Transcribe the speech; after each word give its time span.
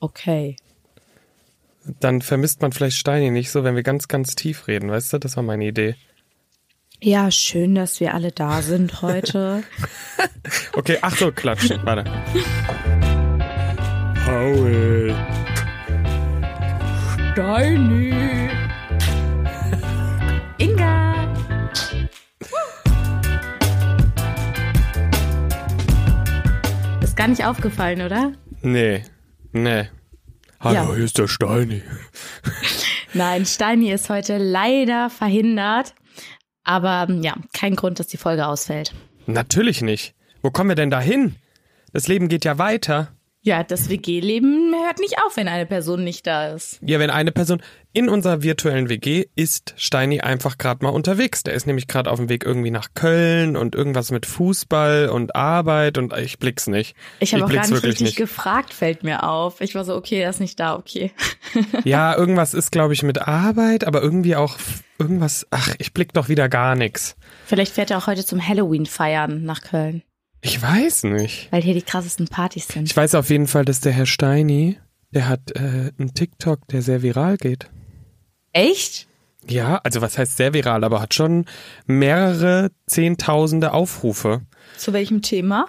Okay. 0.00 0.56
Dann 2.00 2.22
vermisst 2.22 2.60
man 2.62 2.72
vielleicht 2.72 2.98
Steini 2.98 3.30
nicht 3.30 3.50
so, 3.50 3.64
wenn 3.64 3.74
wir 3.74 3.82
ganz, 3.82 4.08
ganz 4.08 4.34
tief 4.34 4.68
reden, 4.68 4.90
weißt 4.90 5.12
du? 5.12 5.18
Das 5.18 5.36
war 5.36 5.42
meine 5.42 5.66
Idee. 5.66 5.96
Ja, 7.00 7.30
schön, 7.30 7.74
dass 7.74 8.00
wir 8.00 8.14
alle 8.14 8.32
da 8.32 8.60
sind 8.60 9.02
heute. 9.02 9.62
okay, 10.74 10.98
ach 11.00 11.16
so, 11.16 11.32
klatschen. 11.32 11.80
Warte. 11.84 12.04
Paul. 14.24 15.14
Steini. 17.32 18.50
Inga. 20.58 21.34
Ist 27.00 27.16
gar 27.16 27.28
nicht 27.28 27.44
aufgefallen, 27.44 28.02
oder? 28.02 28.32
Nee, 28.60 29.04
nee. 29.52 29.88
Hallo, 30.60 30.74
ja. 30.74 30.94
hier 30.94 31.04
ist 31.04 31.18
der 31.18 31.28
Steini. 31.28 31.82
Nein, 33.14 33.46
Steini 33.46 33.92
ist 33.92 34.10
heute 34.10 34.38
leider 34.38 35.08
verhindert. 35.08 35.94
Aber 36.64 37.08
ja, 37.22 37.34
kein 37.52 37.76
Grund, 37.76 37.98
dass 37.98 38.08
die 38.08 38.16
Folge 38.16 38.46
ausfällt. 38.46 38.92
Natürlich 39.26 39.82
nicht. 39.82 40.14
Wo 40.42 40.50
kommen 40.50 40.70
wir 40.70 40.74
denn 40.74 40.90
da 40.90 41.00
hin? 41.00 41.36
Das 41.92 42.08
Leben 42.08 42.28
geht 42.28 42.44
ja 42.44 42.58
weiter. 42.58 43.12
Ja, 43.40 43.62
das 43.62 43.88
WG-Leben 43.88 44.74
hört 44.88 44.98
nicht 44.98 45.18
auf, 45.24 45.36
wenn 45.36 45.48
eine 45.48 45.66
Person 45.66 46.02
nicht 46.02 46.26
da 46.26 46.48
ist. 46.48 46.80
Ja, 46.82 46.98
wenn 46.98 47.10
eine 47.10 47.30
Person 47.30 47.62
in 47.92 48.08
unserer 48.08 48.42
virtuellen 48.42 48.88
WG 48.88 49.26
ist 49.34 49.74
Steini 49.76 50.20
einfach 50.20 50.56
gerade 50.56 50.84
mal 50.84 50.90
unterwegs. 50.90 51.42
Der 51.42 51.54
ist 51.54 51.66
nämlich 51.66 51.86
gerade 51.86 52.10
auf 52.10 52.18
dem 52.18 52.28
Weg 52.28 52.44
irgendwie 52.44 52.70
nach 52.70 52.88
Köln 52.94 53.56
und 53.56 53.74
irgendwas 53.74 54.10
mit 54.10 54.24
Fußball 54.24 55.10
und 55.10 55.36
Arbeit 55.36 55.98
und 55.98 56.16
ich 56.16 56.38
blick's 56.38 56.66
nicht. 56.66 56.96
Ich 57.20 57.34
habe 57.34 57.44
auch 57.44 57.52
gar 57.52 57.68
nicht 57.68 57.82
richtig 57.82 58.00
nicht. 58.00 58.16
gefragt, 58.16 58.72
fällt 58.72 59.04
mir 59.04 59.24
auf. 59.24 59.60
Ich 59.60 59.74
war 59.74 59.84
so, 59.84 59.94
okay, 59.94 60.20
er 60.20 60.30
ist 60.30 60.40
nicht 60.40 60.58
da, 60.58 60.74
okay. 60.74 61.12
ja, 61.84 62.16
irgendwas 62.16 62.54
ist, 62.54 62.72
glaube 62.72 62.94
ich, 62.94 63.02
mit 63.02 63.20
Arbeit, 63.20 63.84
aber 63.84 64.02
irgendwie 64.02 64.36
auch 64.36 64.56
irgendwas, 64.98 65.46
ach, 65.50 65.74
ich 65.78 65.92
blick 65.92 66.12
doch 66.12 66.28
wieder 66.28 66.48
gar 66.48 66.74
nichts. 66.74 67.16
Vielleicht 67.46 67.74
fährt 67.74 67.90
er 67.90 67.98
auch 67.98 68.06
heute 68.06 68.24
zum 68.24 68.46
Halloween 68.46 68.86
feiern 68.86 69.44
nach 69.44 69.60
Köln. 69.60 70.02
Ich 70.40 70.60
weiß 70.60 71.04
nicht. 71.04 71.50
Weil 71.50 71.62
hier 71.62 71.74
die 71.74 71.82
krassesten 71.82 72.28
Partys 72.28 72.68
sind. 72.68 72.88
Ich 72.88 72.96
weiß 72.96 73.14
auf 73.14 73.30
jeden 73.30 73.46
Fall, 73.46 73.64
dass 73.64 73.80
der 73.80 73.92
Herr 73.92 74.06
Steini, 74.06 74.78
der 75.10 75.28
hat 75.28 75.52
äh, 75.52 75.92
einen 75.98 76.14
TikTok, 76.14 76.66
der 76.68 76.82
sehr 76.82 77.02
viral 77.02 77.36
geht. 77.36 77.68
Echt? 78.52 79.08
Ja, 79.48 79.76
also 79.82 80.00
was 80.00 80.18
heißt 80.18 80.36
sehr 80.36 80.52
viral, 80.52 80.84
aber 80.84 81.00
hat 81.00 81.14
schon 81.14 81.46
mehrere 81.86 82.70
Zehntausende 82.86 83.72
Aufrufe. 83.72 84.42
Zu 84.76 84.92
welchem 84.92 85.22
Thema? 85.22 85.66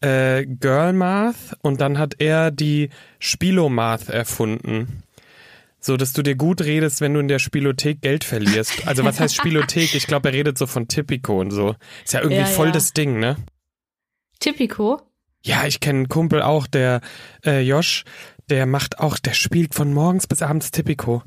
Äh, 0.00 0.46
Girl 0.46 0.92
Math 0.92 1.56
und 1.62 1.80
dann 1.80 1.98
hat 1.98 2.16
er 2.18 2.50
die 2.50 2.90
Spielomath 3.18 4.08
erfunden. 4.08 5.02
So, 5.80 5.96
dass 5.96 6.12
du 6.12 6.22
dir 6.22 6.34
gut 6.34 6.60
redest, 6.62 7.00
wenn 7.00 7.14
du 7.14 7.20
in 7.20 7.28
der 7.28 7.38
Spielothek 7.38 8.00
Geld 8.00 8.24
verlierst. 8.24 8.86
Also 8.86 9.04
was 9.04 9.20
heißt 9.20 9.34
Spielothek? 9.36 9.94
Ich 9.94 10.06
glaube, 10.06 10.28
er 10.28 10.34
redet 10.34 10.58
so 10.58 10.66
von 10.66 10.88
Tipico 10.88 11.40
und 11.40 11.52
so. 11.52 11.76
Ist 12.04 12.14
ja 12.14 12.20
irgendwie 12.20 12.40
ja, 12.40 12.46
voll 12.46 12.66
ja. 12.66 12.72
das 12.72 12.92
Ding, 12.92 13.20
ne? 13.20 13.36
Tipico? 14.40 15.00
Ja, 15.42 15.64
ich 15.66 15.80
kenne 15.80 15.98
einen 15.98 16.08
Kumpel 16.08 16.42
auch, 16.42 16.66
der 16.66 17.00
äh, 17.44 17.60
Josh, 17.60 18.04
der 18.48 18.66
macht 18.66 18.98
auch, 18.98 19.18
der 19.18 19.32
spielt 19.32 19.74
von 19.74 19.92
morgens 19.92 20.26
bis 20.26 20.42
abends 20.42 20.70
Tipico. 20.70 21.22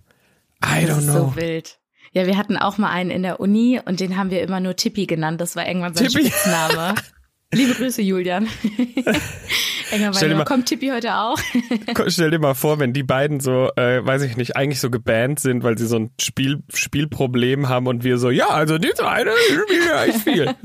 I 0.63 0.85
das 0.85 0.97
don't 0.97 1.03
know. 1.03 1.29
So 1.29 1.35
wild. 1.35 1.79
Ja, 2.13 2.25
wir 2.25 2.37
hatten 2.37 2.57
auch 2.57 2.77
mal 2.77 2.89
einen 2.89 3.09
in 3.09 3.23
der 3.23 3.39
Uni 3.39 3.79
und 3.83 3.99
den 3.99 4.17
haben 4.17 4.31
wir 4.31 4.41
immer 4.41 4.59
nur 4.59 4.75
Tippi 4.75 5.05
genannt. 5.05 5.39
Das 5.39 5.55
war 5.55 5.65
irgendwann 5.65 5.93
sein 5.93 6.07
Tippi? 6.07 6.25
Spitzname. 6.25 6.95
Liebe 7.53 7.73
Grüße, 7.73 8.01
Julian. 8.01 8.47
Enger 9.91 10.11
mal, 10.11 10.45
kommt 10.45 10.67
Tippi 10.67 10.87
heute 10.87 11.15
auch? 11.15 11.37
stell 12.07 12.31
dir 12.31 12.39
mal 12.39 12.53
vor, 12.53 12.79
wenn 12.79 12.93
die 12.93 13.03
beiden 13.03 13.41
so, 13.41 13.69
äh, 13.75 14.05
weiß 14.05 14.21
ich 14.21 14.37
nicht, 14.37 14.55
eigentlich 14.55 14.79
so 14.79 14.89
gebannt 14.89 15.41
sind, 15.41 15.63
weil 15.63 15.77
sie 15.77 15.85
so 15.85 15.97
ein 15.97 16.11
Spiel, 16.19 16.63
Spielproblem 16.73 17.67
haben 17.67 17.87
und 17.87 18.05
wir 18.05 18.17
so, 18.17 18.29
ja, 18.29 18.47
also 18.47 18.77
diese 18.77 19.05
eine 19.05 19.31
spielt 19.65 19.85
ja 19.85 20.05
echt 20.05 20.19
viel. 20.19 20.55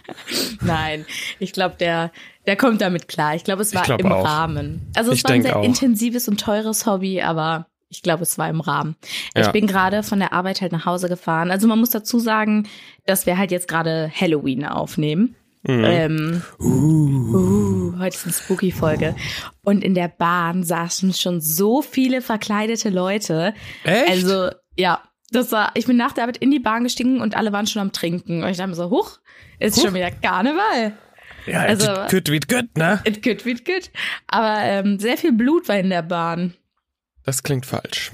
Nein, 0.60 1.06
ich 1.38 1.52
glaube, 1.52 1.76
der, 1.80 2.12
der 2.46 2.56
kommt 2.56 2.82
damit 2.82 3.08
klar. 3.08 3.34
Ich 3.34 3.44
glaube, 3.44 3.62
es 3.62 3.74
war 3.74 3.84
glaub 3.84 4.00
im 4.00 4.12
auch. 4.12 4.26
Rahmen. 4.26 4.90
Also 4.94 5.12
es 5.12 5.18
ich 5.18 5.24
war 5.24 5.30
ein 5.30 5.42
sehr 5.42 5.56
auch. 5.56 5.64
intensives 5.64 6.28
und 6.28 6.38
teures 6.38 6.84
Hobby, 6.84 7.22
aber 7.22 7.66
ich 7.88 8.02
glaube, 8.02 8.24
es 8.24 8.36
war 8.36 8.50
im 8.50 8.60
Rahmen. 8.60 8.96
Ja. 9.34 9.46
Ich 9.46 9.52
bin 9.52 9.66
gerade 9.66 10.02
von 10.02 10.18
der 10.18 10.34
Arbeit 10.34 10.60
halt 10.60 10.72
nach 10.72 10.84
Hause 10.84 11.08
gefahren. 11.08 11.50
Also 11.50 11.66
man 11.66 11.78
muss 11.78 11.90
dazu 11.90 12.18
sagen, 12.18 12.68
dass 13.06 13.24
wir 13.24 13.38
halt 13.38 13.52
jetzt 13.52 13.68
gerade 13.68 14.10
Halloween 14.14 14.66
aufnehmen. 14.66 15.34
Mhm. 15.66 15.84
Ähm, 15.84 16.42
uh. 16.60 16.64
Uh, 16.64 17.98
heute 17.98 18.16
ist 18.16 18.24
eine 18.24 18.32
Spooky-Folge. 18.32 19.16
Und 19.62 19.82
in 19.82 19.94
der 19.94 20.08
Bahn 20.08 20.62
saßen 20.62 21.12
schon 21.12 21.40
so 21.40 21.82
viele 21.82 22.22
verkleidete 22.22 22.90
Leute. 22.90 23.54
Echt? 23.84 24.10
Also, 24.10 24.50
ja. 24.76 25.02
Das 25.32 25.50
war, 25.50 25.72
ich 25.74 25.86
bin 25.86 25.96
nach 25.96 26.12
der 26.12 26.22
Arbeit 26.22 26.36
in 26.36 26.52
die 26.52 26.60
Bahn 26.60 26.84
gestiegen 26.84 27.20
und 27.20 27.36
alle 27.36 27.52
waren 27.52 27.66
schon 27.66 27.82
am 27.82 27.92
Trinken. 27.92 28.44
Und 28.44 28.48
ich 28.48 28.58
dachte 28.58 28.68
mir 28.68 28.76
so, 28.76 28.90
huch, 28.90 29.18
ist 29.58 29.76
huch. 29.76 29.86
schon 29.86 29.94
wieder 29.94 30.12
Karneval. 30.12 30.96
Ja, 31.46 31.60
also, 31.60 31.90
it 31.90 32.08
could 32.08 32.24
be 32.24 32.38
good, 32.38 32.76
ne? 32.76 33.00
It 33.04 33.24
could 33.24 33.42
be 33.42 33.54
good. 33.54 33.90
Aber 34.28 34.60
ähm, 34.62 35.00
sehr 35.00 35.16
viel 35.16 35.32
Blut 35.32 35.68
war 35.68 35.78
in 35.78 35.90
der 35.90 36.02
Bahn. 36.02 36.54
Das 37.24 37.42
klingt 37.42 37.66
falsch. 37.66 38.12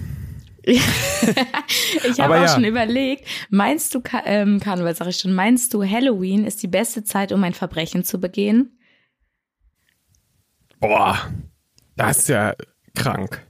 ich 0.65 2.21
habe 2.21 2.37
auch 2.37 2.43
ja. 2.43 2.49
schon 2.49 2.65
überlegt, 2.65 3.27
meinst 3.50 3.95
du, 3.95 4.03
ähm, 4.25 4.61
Karneval 4.61 4.95
sag 4.95 5.09
ich 5.09 5.19
schon, 5.19 5.34
meinst 5.34 5.75
du, 5.75 5.84
Halloween 5.84 6.45
ist 6.47 6.62
die 6.62 6.69
beste 6.69 7.05
Zeit, 7.05 7.33
um 7.33 7.43
ein 7.45 7.55
Verbrechen 7.55 8.05
zu 8.05 8.21
begehen? 8.21 8.78
Boah, 10.81 11.31
das 11.97 12.19
ist 12.19 12.28
ja 12.28 12.55
krank. 12.95 13.47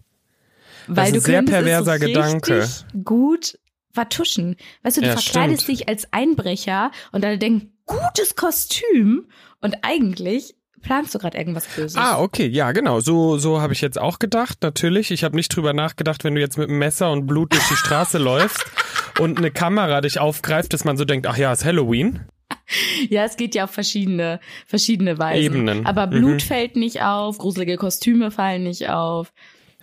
Weil 0.87 1.13
das 1.13 1.19
ist 1.19 1.29
du 1.29 1.37
ein 1.37 1.47
sehr 1.47 1.55
perverser 1.63 1.99
so 1.99 2.07
Gedanke. 2.07 2.69
gut 3.05 3.59
vertuschen. 3.93 4.57
Weißt 4.83 4.97
du, 4.97 5.01
du 5.03 5.07
Ja, 5.09 5.17
verkleidest 5.17 5.63
stimmt. 5.65 5.81
dich 5.81 5.89
als 5.89 6.13
Einbrecher 6.13 6.91
und 7.13 7.25
alle 7.25 7.39
denken, 7.39 7.73
gutes 7.87 8.37
Kostüm. 8.37 9.29
Und 9.61 9.77
eigentlich 9.83 10.55
planst 10.83 11.15
du 11.15 11.19
gerade 11.19 11.39
irgendwas 11.39 11.67
Böses. 11.67 11.97
Ah, 11.97 12.21
okay, 12.21 12.47
ja, 12.47 12.73
genau. 12.73 13.01
So, 13.01 13.39
so 13.39 13.61
habe 13.61 13.73
ich 13.73 13.81
jetzt 13.81 14.01
auch 14.01 14.19
gedacht, 14.19 14.59
natürlich. 14.63 15.11
Ich 15.11 15.25
habe 15.25 15.37
nicht 15.37 15.55
drüber 15.55 15.73
nachgedacht, 15.73 16.25
wenn 16.25 16.35
du 16.35 16.41
jetzt 16.41 16.59
mit 16.59 16.69
einem 16.69 16.79
Messer 16.79 17.11
und 17.13 17.27
Blut 17.27 17.53
durch 17.53 17.67
die 17.69 17.77
Straße 17.77 18.19
läufst 18.23 18.65
und 19.19 19.39
eine 19.39 19.51
Kamera 19.51 20.01
dich 20.01 20.19
aufgreift, 20.21 20.73
dass 20.73 20.85
man 20.85 20.97
so 20.97 21.05
denkt, 21.05 21.27
ach 21.27 21.37
ja, 21.37 21.53
ist 21.53 21.65
Halloween. 21.65 22.21
Ja, 23.11 23.25
es 23.25 23.37
geht 23.37 23.55
ja 23.55 23.65
auf 23.65 23.71
verschiedene, 23.71 24.39
verschiedene 24.67 25.19
Weisen. 25.19 25.43
Ebenen. 25.43 25.87
Aber 25.87 26.07
Blut 26.07 26.35
Mhm. 26.35 26.41
fällt 26.41 26.77
nicht 26.77 27.03
auf, 27.03 27.37
gruselige 27.39 27.77
Kostüme 27.77 28.31
fallen 28.31 28.63
nicht 28.63 28.89
auf. 28.89 29.33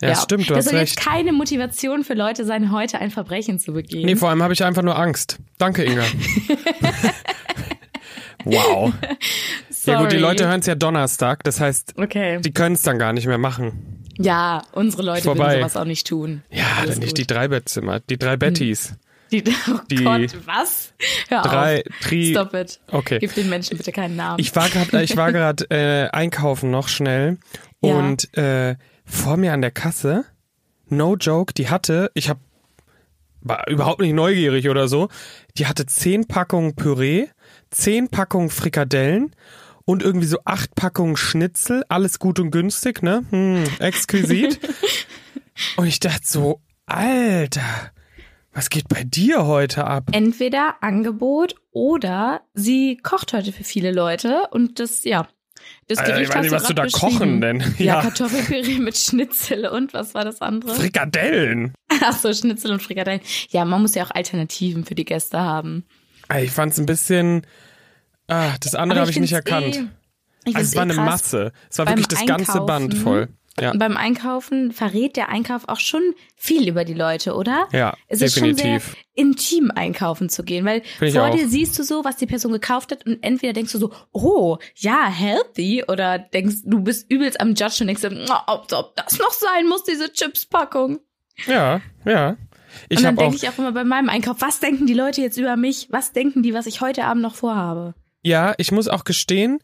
Ja, 0.01 0.15
stimmt, 0.15 0.49
du 0.49 0.53
das 0.53 0.65
hast 0.65 0.71
soll 0.71 0.79
recht. 0.79 0.95
jetzt 0.95 1.05
keine 1.05 1.33
Motivation 1.33 2.03
für 2.03 2.13
Leute 2.13 2.45
sein, 2.45 2.71
heute 2.71 2.99
ein 2.99 3.11
Verbrechen 3.11 3.59
zu 3.59 3.73
begehen. 3.73 4.05
Nee, 4.05 4.15
vor 4.15 4.29
allem 4.29 4.41
habe 4.41 4.53
ich 4.53 4.63
einfach 4.63 4.81
nur 4.81 4.97
Angst. 4.97 5.37
Danke, 5.57 5.83
Inga. 5.83 6.03
wow. 8.45 8.93
Sorry. 9.83 9.95
Ja 9.97 10.01
gut, 10.03 10.11
die 10.11 10.17
Leute 10.17 10.47
hören 10.47 10.59
es 10.59 10.65
ja 10.65 10.75
Donnerstag, 10.75 11.43
das 11.43 11.59
heißt, 11.59 11.93
Okay. 11.97 12.39
die 12.41 12.51
können 12.51 12.75
es 12.75 12.81
dann 12.81 12.99
gar 12.99 13.13
nicht 13.13 13.27
mehr 13.27 13.37
machen. 13.37 14.03
Ja, 14.17 14.63
unsere 14.73 15.03
Leute 15.03 15.23
Vorbei. 15.23 15.45
würden 15.51 15.59
sowas 15.61 15.77
auch 15.77 15.85
nicht 15.85 16.05
tun. 16.07 16.43
Ja, 16.51 16.63
Alles 16.79 16.95
dann 16.95 16.99
nicht 16.99 17.09
gut. 17.11 17.17
die 17.19 17.27
drei 17.27 17.47
Bettzimmer, 17.47 17.99
die 18.01 18.17
drei 18.17 18.35
Bettis. 18.35 18.95
Die, 19.31 19.43
oh 19.71 19.79
Die- 19.89 20.03
Gott, 20.03 20.35
was? 20.45 20.93
Hör 21.29 21.43
Drei, 21.43 21.77
auf. 21.87 21.99
Tri. 22.01 22.31
Stop 22.31 22.53
it. 22.55 22.79
Okay. 22.91 23.19
Gib 23.19 23.33
den 23.35 23.47
Menschen 23.47 23.77
bitte 23.77 23.91
keinen 23.91 24.15
Namen. 24.15 24.39
Ich 24.39 24.55
war 24.55 24.67
gerade, 24.69 25.03
ich 25.03 25.15
war 25.15 25.31
gerade 25.31 25.65
äh, 25.69 26.09
einkaufen 26.09 26.71
noch 26.71 26.87
schnell 26.89 27.37
Ja. 27.81 27.93
und 27.95 28.35
äh, 28.37 28.75
vor 29.05 29.37
mir 29.37 29.53
an 29.53 29.61
der 29.61 29.71
Kasse, 29.71 30.25
no 30.89 31.15
joke, 31.15 31.53
die 31.53 31.69
hatte, 31.69 32.11
ich 32.15 32.27
habe 32.27 32.39
war 33.41 33.67
überhaupt 33.69 34.01
nicht 34.01 34.13
neugierig 34.13 34.67
oder 34.67 34.87
so, 34.89 35.07
die 35.57 35.65
hatte 35.67 35.85
zehn 35.85 36.27
Packungen 36.27 36.75
Püree, 36.75 37.27
zehn 37.69 38.09
Packungen 38.09 38.49
Frikadellen 38.49 39.33
und 39.89 40.03
irgendwie 40.03 40.27
so 40.27 40.37
acht 40.45 40.75
Packungen 40.75 41.17
Schnitzel, 41.17 41.83
alles 41.89 42.19
gut 42.19 42.39
und 42.39 42.51
günstig, 42.51 43.01
ne? 43.01 43.25
Hm, 43.31 43.63
exquisit. 43.79 44.59
und 45.77 45.87
ich 45.87 45.99
dachte 45.99 46.21
so, 46.25 46.61
Alter, 46.85 47.89
was 48.53 48.69
geht 48.69 48.87
bei 48.87 49.03
dir 49.03 49.47
heute 49.47 49.85
ab? 49.85 50.11
Entweder 50.11 50.75
Angebot 50.81 51.55
oder 51.71 52.41
sie 52.53 52.97
kocht 52.97 53.33
heute 53.33 53.51
für 53.51 53.63
viele 53.63 53.91
Leute 53.91 54.43
und 54.51 54.79
das, 54.79 55.05
ja. 55.05 55.27
Das 55.87 56.03
Gericht 56.03 56.29
ich 56.29 56.35
weiß 56.35 56.43
nicht, 56.43 56.51
was 56.51 56.67
du 56.67 56.73
da 56.73 56.85
kochen 56.85 57.41
denn? 57.41 57.63
Ja, 57.79 57.95
Ja. 57.95 58.01
Kartoffelpüree 58.01 58.77
mit 58.77 58.95
Schnitzel 58.95 59.65
und 59.65 59.95
was 59.95 60.13
war 60.13 60.23
das 60.23 60.39
andere? 60.39 60.75
Frikadellen. 60.75 61.73
Ach 62.03 62.15
so, 62.15 62.31
Schnitzel 62.31 62.71
und 62.73 62.83
Frikadellen. 62.83 63.21
Ja, 63.49 63.65
man 63.65 63.81
muss 63.81 63.95
ja 63.95 64.03
auch 64.03 64.11
Alternativen 64.11 64.85
für 64.85 64.93
die 64.93 65.05
Gäste 65.05 65.39
haben. 65.39 65.83
Ich 66.39 66.51
fand's 66.51 66.77
ein 66.77 66.85
bisschen. 66.85 67.41
Ah, 68.29 68.53
das 68.61 68.75
andere 68.75 69.01
habe 69.01 69.11
ich 69.11 69.19
nicht 69.19 69.33
erkannt. 69.33 69.75
Eh, 69.75 69.85
ich 70.45 70.55
also 70.55 70.69
es 70.69 70.75
war 70.75 70.81
eh 70.81 70.85
eine 70.85 70.93
krass. 70.93 71.05
Masse. 71.05 71.51
Es 71.69 71.77
war 71.77 71.85
Beim 71.85 71.97
wirklich 71.97 72.07
das 72.19 72.25
ganze 72.25 72.51
Einkaufen- 72.53 72.65
Band 72.65 72.93
voll. 72.95 73.27
Ja. 73.59 73.71
Und 73.71 73.79
beim 73.79 73.97
Einkaufen 73.97 74.71
verrät 74.71 75.17
der 75.17 75.27
Einkauf 75.27 75.67
auch 75.67 75.79
schon 75.81 76.01
viel 76.37 76.69
über 76.69 76.85
die 76.85 76.93
Leute, 76.93 77.35
oder? 77.35 77.67
Ja, 77.73 77.93
es 78.07 78.21
ist 78.21 78.37
definitiv. 78.37 78.63
schon 78.63 78.71
sehr 78.71 78.81
intim 79.15 79.71
einkaufen 79.75 80.29
zu 80.29 80.43
gehen, 80.43 80.63
weil 80.63 80.81
vor 81.11 81.31
dir 81.31 81.49
siehst 81.49 81.77
du 81.77 81.83
so, 81.83 82.05
was 82.05 82.15
die 82.15 82.25
Person 82.25 82.53
gekauft 82.53 82.91
hat 82.93 83.05
und 83.05 83.21
entweder 83.21 83.51
denkst 83.51 83.73
du 83.73 83.79
so, 83.79 83.91
oh, 84.13 84.59
ja, 84.75 85.07
healthy 85.09 85.83
oder 85.89 86.19
denkst, 86.19 86.57
du 86.63 86.79
bist 86.81 87.11
übelst 87.11 87.41
am 87.41 87.49
Judge 87.49 87.79
und 87.81 87.87
denkst, 87.87 88.03
oh, 88.05 88.33
ob, 88.47 88.71
ob 88.71 88.95
das 88.95 89.19
noch 89.19 89.31
sein 89.31 89.67
muss, 89.67 89.83
diese 89.83 90.13
Chips-Packung. 90.13 90.99
Ja, 91.45 91.81
ja. 92.05 92.37
Ich 92.87 92.99
und 92.99 93.03
dann 93.03 93.15
denke 93.17 93.35
ich 93.35 93.49
auch 93.49 93.57
immer 93.57 93.73
bei 93.73 93.83
meinem 93.83 94.07
Einkauf, 94.07 94.37
was 94.39 94.61
denken 94.61 94.85
die 94.87 94.93
Leute 94.93 95.21
jetzt 95.21 95.37
über 95.37 95.57
mich? 95.57 95.87
Was 95.91 96.13
denken 96.13 96.43
die, 96.43 96.53
was 96.53 96.65
ich 96.65 96.79
heute 96.79 97.03
Abend 97.03 97.23
noch 97.23 97.35
vorhabe? 97.35 97.93
Ja, 98.21 98.53
ich 98.57 98.71
muss 98.71 98.87
auch 98.87 99.03
gestehen, 99.03 99.59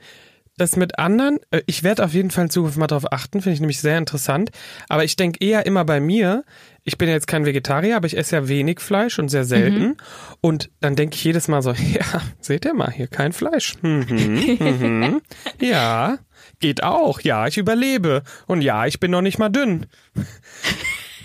das 0.57 0.77
mit 0.77 0.99
anderen, 0.99 1.39
äh, 1.51 1.61
ich 1.65 1.83
werde 1.83 2.03
auf 2.03 2.13
jeden 2.13 2.31
Fall 2.31 2.45
in 2.45 2.49
Zukunft 2.49 2.77
mal 2.77 2.87
darauf 2.87 3.11
achten, 3.11 3.41
finde 3.41 3.55
ich 3.55 3.59
nämlich 3.59 3.81
sehr 3.81 3.97
interessant. 3.97 4.51
Aber 4.87 5.03
ich 5.03 5.15
denke 5.15 5.45
eher 5.45 5.65
immer 5.65 5.83
bei 5.83 5.99
mir, 5.99 6.43
ich 6.83 6.97
bin 6.97 7.09
jetzt 7.09 7.27
kein 7.27 7.45
Vegetarier, 7.45 7.97
aber 7.97 8.07
ich 8.07 8.17
esse 8.17 8.37
ja 8.37 8.47
wenig 8.47 8.79
Fleisch 8.79 9.19
und 9.19 9.29
sehr 9.29 9.43
selten. 9.43 9.79
Mhm. 9.79 9.97
Und 10.41 10.69
dann 10.79 10.95
denke 10.95 11.15
ich 11.15 11.23
jedes 11.23 11.47
Mal 11.47 11.61
so, 11.61 11.71
ja, 11.93 12.21
seht 12.39 12.65
ihr 12.65 12.73
mal, 12.73 12.91
hier 12.91 13.07
kein 13.07 13.33
Fleisch. 13.33 13.73
Mhm, 13.81 14.57
mhm. 14.59 15.21
ja, 15.61 16.19
geht 16.59 16.83
auch. 16.83 17.19
Ja, 17.21 17.47
ich 17.47 17.57
überlebe. 17.57 18.23
Und 18.47 18.61
ja, 18.61 18.85
ich 18.85 18.99
bin 18.99 19.11
noch 19.11 19.21
nicht 19.21 19.39
mal 19.39 19.49
dünn. 19.49 19.87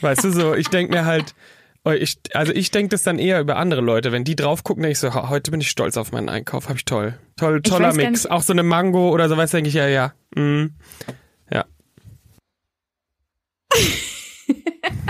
Weißt 0.00 0.24
du 0.24 0.30
so, 0.30 0.54
ich 0.54 0.68
denke 0.68 0.92
mir 0.92 1.04
halt, 1.04 1.34
ich, 1.86 2.18
also 2.34 2.52
ich 2.52 2.70
denke 2.70 2.90
das 2.90 3.02
dann 3.02 3.18
eher 3.18 3.40
über 3.40 3.56
andere 3.56 3.80
Leute. 3.80 4.12
Wenn 4.12 4.24
die 4.24 4.36
drauf 4.36 4.64
gucken, 4.64 4.82
denke 4.82 4.92
ich 4.92 4.98
so, 4.98 5.14
heute 5.14 5.50
bin 5.50 5.60
ich 5.60 5.70
stolz 5.70 5.96
auf 5.96 6.12
meinen 6.12 6.28
Einkauf, 6.28 6.68
habe 6.68 6.76
ich 6.78 6.84
toll. 6.84 7.18
Toll, 7.36 7.62
toller 7.62 7.94
Mix. 7.94 8.26
Auch 8.26 8.42
so 8.42 8.52
eine 8.52 8.62
Mango 8.62 9.10
oder 9.10 9.28
sowas, 9.28 9.50
denke 9.50 9.68
ich, 9.68 9.74
ja, 9.74 9.88
ja. 9.88 10.12
Mm, 10.34 10.66
ja. 11.50 11.64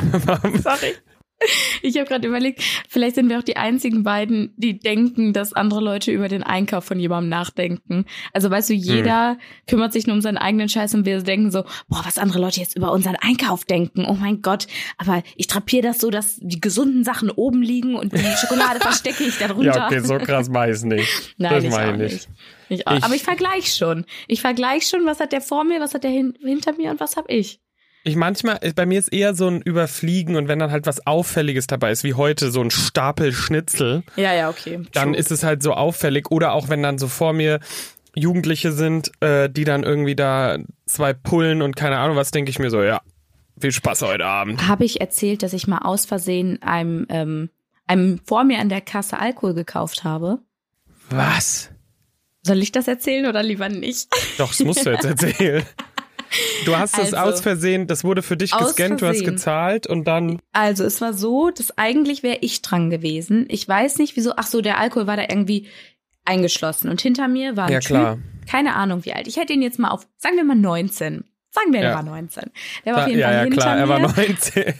Sorry. 0.63 0.95
Ich 1.83 1.97
habe 1.97 2.07
gerade 2.07 2.29
überlegt, 2.29 2.63
vielleicht 2.89 3.15
sind 3.15 3.29
wir 3.31 3.39
auch 3.39 3.43
die 3.43 3.57
einzigen 3.57 4.03
beiden, 4.03 4.53
die 4.57 4.79
denken, 4.79 5.33
dass 5.33 5.53
andere 5.53 5.81
Leute 5.81 6.13
über 6.13 6.29
den 6.29 6.43
Einkauf 6.43 6.85
von 6.85 7.01
jemandem 7.01 7.31
nachdenken. 7.31 8.05
Also 8.33 8.51
weißt 8.51 8.71
du, 8.71 8.75
jeder 8.75 9.31
hm. 9.31 9.39
kümmert 9.67 9.93
sich 9.93 10.07
nur 10.07 10.15
um 10.15 10.21
seinen 10.21 10.37
eigenen 10.37 10.69
Scheiß 10.69 10.95
und 10.95 11.07
wir 11.07 11.23
denken 11.23 11.51
so, 11.51 11.63
boah, 11.89 12.03
was 12.05 12.19
andere 12.19 12.39
Leute 12.39 12.61
jetzt 12.61 12.77
über 12.77 12.93
unseren 12.93 13.17
Einkauf 13.17 13.65
denken. 13.65 14.05
Oh 14.05 14.15
mein 14.15 14.43
Gott. 14.43 14.67
Aber 14.99 15.23
ich 15.37 15.47
trapiere 15.47 15.83
das 15.83 16.01
so, 16.01 16.11
dass 16.11 16.39
die 16.41 16.61
gesunden 16.61 17.05
Sachen 17.05 17.31
oben 17.31 17.63
liegen 17.63 17.95
und 17.95 18.13
die 18.13 18.37
Schokolade 18.41 18.81
verstecke 18.81 19.25
ich 19.25 19.39
darunter. 19.39 19.75
Ja, 19.75 19.87
okay, 19.87 20.01
so 20.01 20.19
krass 20.19 20.53
weiß 20.53 20.85
nicht. 20.85 21.35
Nein, 21.39 21.55
das 21.55 21.65
ich 21.65 21.73
auch 21.73 21.97
nicht. 21.97 22.13
nicht. 22.13 22.29
Ich 22.69 22.87
auch. 22.87 22.97
Ich, 22.97 23.05
Aber 23.05 23.15
ich 23.15 23.23
vergleiche 23.23 23.71
schon. 23.71 24.05
Ich 24.29 24.41
vergleiche 24.41 24.89
schon, 24.89 25.07
was 25.07 25.21
hat 25.21 25.33
der 25.33 25.41
vor 25.41 25.65
mir, 25.65 25.81
was 25.81 25.95
hat 25.95 26.05
der 26.05 26.11
hin 26.11 26.35
hinter 26.41 26.75
mir 26.75 26.91
und 26.91 27.01
was 27.01 27.17
habe 27.17 27.33
ich. 27.33 27.61
Ich 28.03 28.17
manchmal, 28.17 28.59
bei 28.75 28.87
mir 28.87 28.99
ist 28.99 29.13
eher 29.13 29.35
so 29.35 29.47
ein 29.47 29.61
Überfliegen 29.61 30.37
und 30.37 30.49
wenn 30.49 30.59
dann 30.59 30.71
halt 30.71 30.87
was 30.87 31.07
Auffälliges 31.07 31.67
dabei 31.67 31.91
ist, 31.91 32.03
wie 32.03 32.15
heute 32.15 32.51
so 32.51 32.63
ein 32.63 32.71
Stapel 32.71 33.33
Schnitzel. 33.33 34.03
Ja, 34.17 34.33
ja, 34.33 34.49
okay. 34.49 34.81
Dann 34.93 35.13
ist 35.13 35.31
es 35.31 35.43
halt 35.45 35.63
so 35.63 35.75
auffällig. 35.75 36.31
Oder 36.31 36.53
auch 36.53 36.71
wenn 36.71 36.83
dann 36.83 36.99
so 36.99 37.09
vor 37.09 37.35
mir 37.35 37.61
Jugendliche 38.15 38.73
sind, 38.73 39.13
äh, 39.21 39.51
die 39.51 39.65
dann 39.65 39.83
irgendwie 39.83 40.17
da 40.17 40.59
zwei 40.87 41.13
Pullen 41.13 41.61
und 41.61 41.77
keine 41.77 41.99
Ahnung 41.99 42.17
was, 42.17 42.31
denke 42.31 42.51
ich 42.51 42.59
mir 42.59 42.71
so, 42.71 42.83
ja, 42.83 43.03
viel 43.61 43.73
Spaß 43.73 44.03
heute 44.03 44.25
Abend. 44.25 44.67
Habe 44.67 44.85
ich 44.85 45.01
erzählt, 45.01 45.43
dass 45.43 45.53
ich 45.53 45.67
mal 45.67 45.79
aus 45.79 46.07
Versehen 46.07 46.63
einem, 46.63 47.07
ähm, 47.11 47.51
einem 47.87 48.21
vor 48.25 48.45
mir 48.45 48.61
an 48.61 48.71
der 48.71 48.81
Kasse 48.81 49.19
Alkohol 49.19 49.55
gekauft 49.55 50.05
habe? 50.05 50.39
Was? 51.11 51.71
Soll 52.43 52.63
ich 52.63 52.73
das 52.73 52.89
erzählen 52.89 53.27
oder 53.27 53.43
lieber 53.43 53.69
nicht? 53.69 54.09
Doch, 54.39 54.49
das 54.49 54.61
musst 54.61 54.87
du 54.87 54.91
jetzt 54.91 55.05
erzählen. 55.05 55.63
Du 56.65 56.77
hast 56.77 56.99
es 56.99 57.15
also, 57.15 57.35
aus 57.35 57.41
Versehen, 57.41 57.87
das 57.87 58.05
wurde 58.05 58.23
für 58.23 58.37
dich 58.37 58.53
gescannt, 58.53 59.03
du 59.03 59.07
hast 59.07 59.25
gezahlt 59.25 59.87
und 59.87 60.05
dann. 60.05 60.41
Also 60.53 60.85
es 60.85 61.01
war 61.01 61.13
so, 61.13 61.51
dass 61.51 61.77
eigentlich 61.77 62.23
wäre 62.23 62.39
ich 62.41 62.63
dran 62.63 62.91
gewesen. 62.91 63.47
Ich 63.49 63.67
weiß 63.67 63.99
nicht 63.99 64.17
wieso, 64.17 64.35
ach 64.37 64.47
so, 64.47 64.61
der 64.61 64.79
Alkohol 64.79 65.07
war 65.07 65.17
da 65.17 65.25
irgendwie 65.29 65.69
eingeschlossen 66.25 66.89
und 66.89 67.01
hinter 67.01 67.29
mir 67.29 67.57
war 67.57 67.67
ein 67.67 67.73
ja, 67.73 67.81
Typ, 67.81 67.89
klar. 67.89 68.19
keine 68.49 68.75
Ahnung 68.75 69.05
wie 69.05 69.13
alt. 69.13 69.27
Ich 69.27 69.37
hätte 69.37 69.53
ihn 69.53 69.63
jetzt 69.63 69.79
mal 69.79 69.91
auf, 69.91 70.07
sagen 70.17 70.37
wir 70.37 70.45
mal 70.45 70.55
19. 70.55 71.25
Sagen 71.53 71.73
wir, 71.73 71.81
ja. 71.81 71.89
er 71.89 71.95
war 71.97 72.03
19. 72.05 72.45
Der 72.85 72.95
war 72.95 73.03
auf 73.03 73.09
jeden 73.09 73.19
ja, 73.19 73.27
Fall 73.27 73.35
ja, 73.35 73.43
hinter 73.43 73.61
klar, 73.61 73.75
mir. 73.75 73.81
Er 73.81 73.89
war 73.89 73.99
19. 74.17 74.75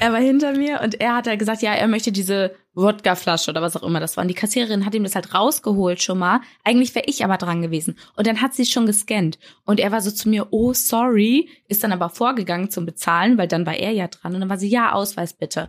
er 0.00 0.12
war 0.12 0.20
hinter 0.20 0.52
mir 0.52 0.80
und 0.82 1.00
er 1.00 1.16
hat 1.16 1.26
halt 1.26 1.38
gesagt, 1.38 1.60
ja, 1.60 1.74
er 1.74 1.86
möchte 1.86 2.12
diese 2.12 2.54
Wodkaflasche 2.74 3.50
oder 3.50 3.62
was 3.62 3.76
auch 3.76 3.82
immer 3.82 4.00
das 4.00 4.16
war. 4.16 4.22
Und 4.22 4.28
die 4.28 4.34
Kassiererin 4.34 4.84
hat 4.84 4.94
ihm 4.94 5.04
das 5.04 5.14
halt 5.14 5.34
rausgeholt 5.34 6.02
schon 6.02 6.18
mal. 6.18 6.40
Eigentlich 6.64 6.94
wäre 6.94 7.06
ich 7.06 7.24
aber 7.24 7.36
dran 7.36 7.62
gewesen. 7.62 7.96
Und 8.16 8.26
dann 8.26 8.40
hat 8.40 8.54
sie 8.54 8.66
schon 8.66 8.86
gescannt. 8.86 9.38
Und 9.64 9.80
er 9.80 9.92
war 9.92 10.00
so 10.00 10.10
zu 10.10 10.28
mir, 10.28 10.48
oh, 10.50 10.72
sorry, 10.72 11.48
ist 11.68 11.84
dann 11.84 11.92
aber 11.92 12.10
vorgegangen 12.10 12.70
zum 12.70 12.86
Bezahlen, 12.86 13.38
weil 13.38 13.48
dann 13.48 13.66
war 13.66 13.74
er 13.74 13.92
ja 13.92 14.08
dran. 14.08 14.34
Und 14.34 14.40
dann 14.40 14.48
war 14.48 14.58
sie, 14.58 14.68
ja, 14.68 14.92
Ausweis 14.92 15.34
bitte. 15.34 15.68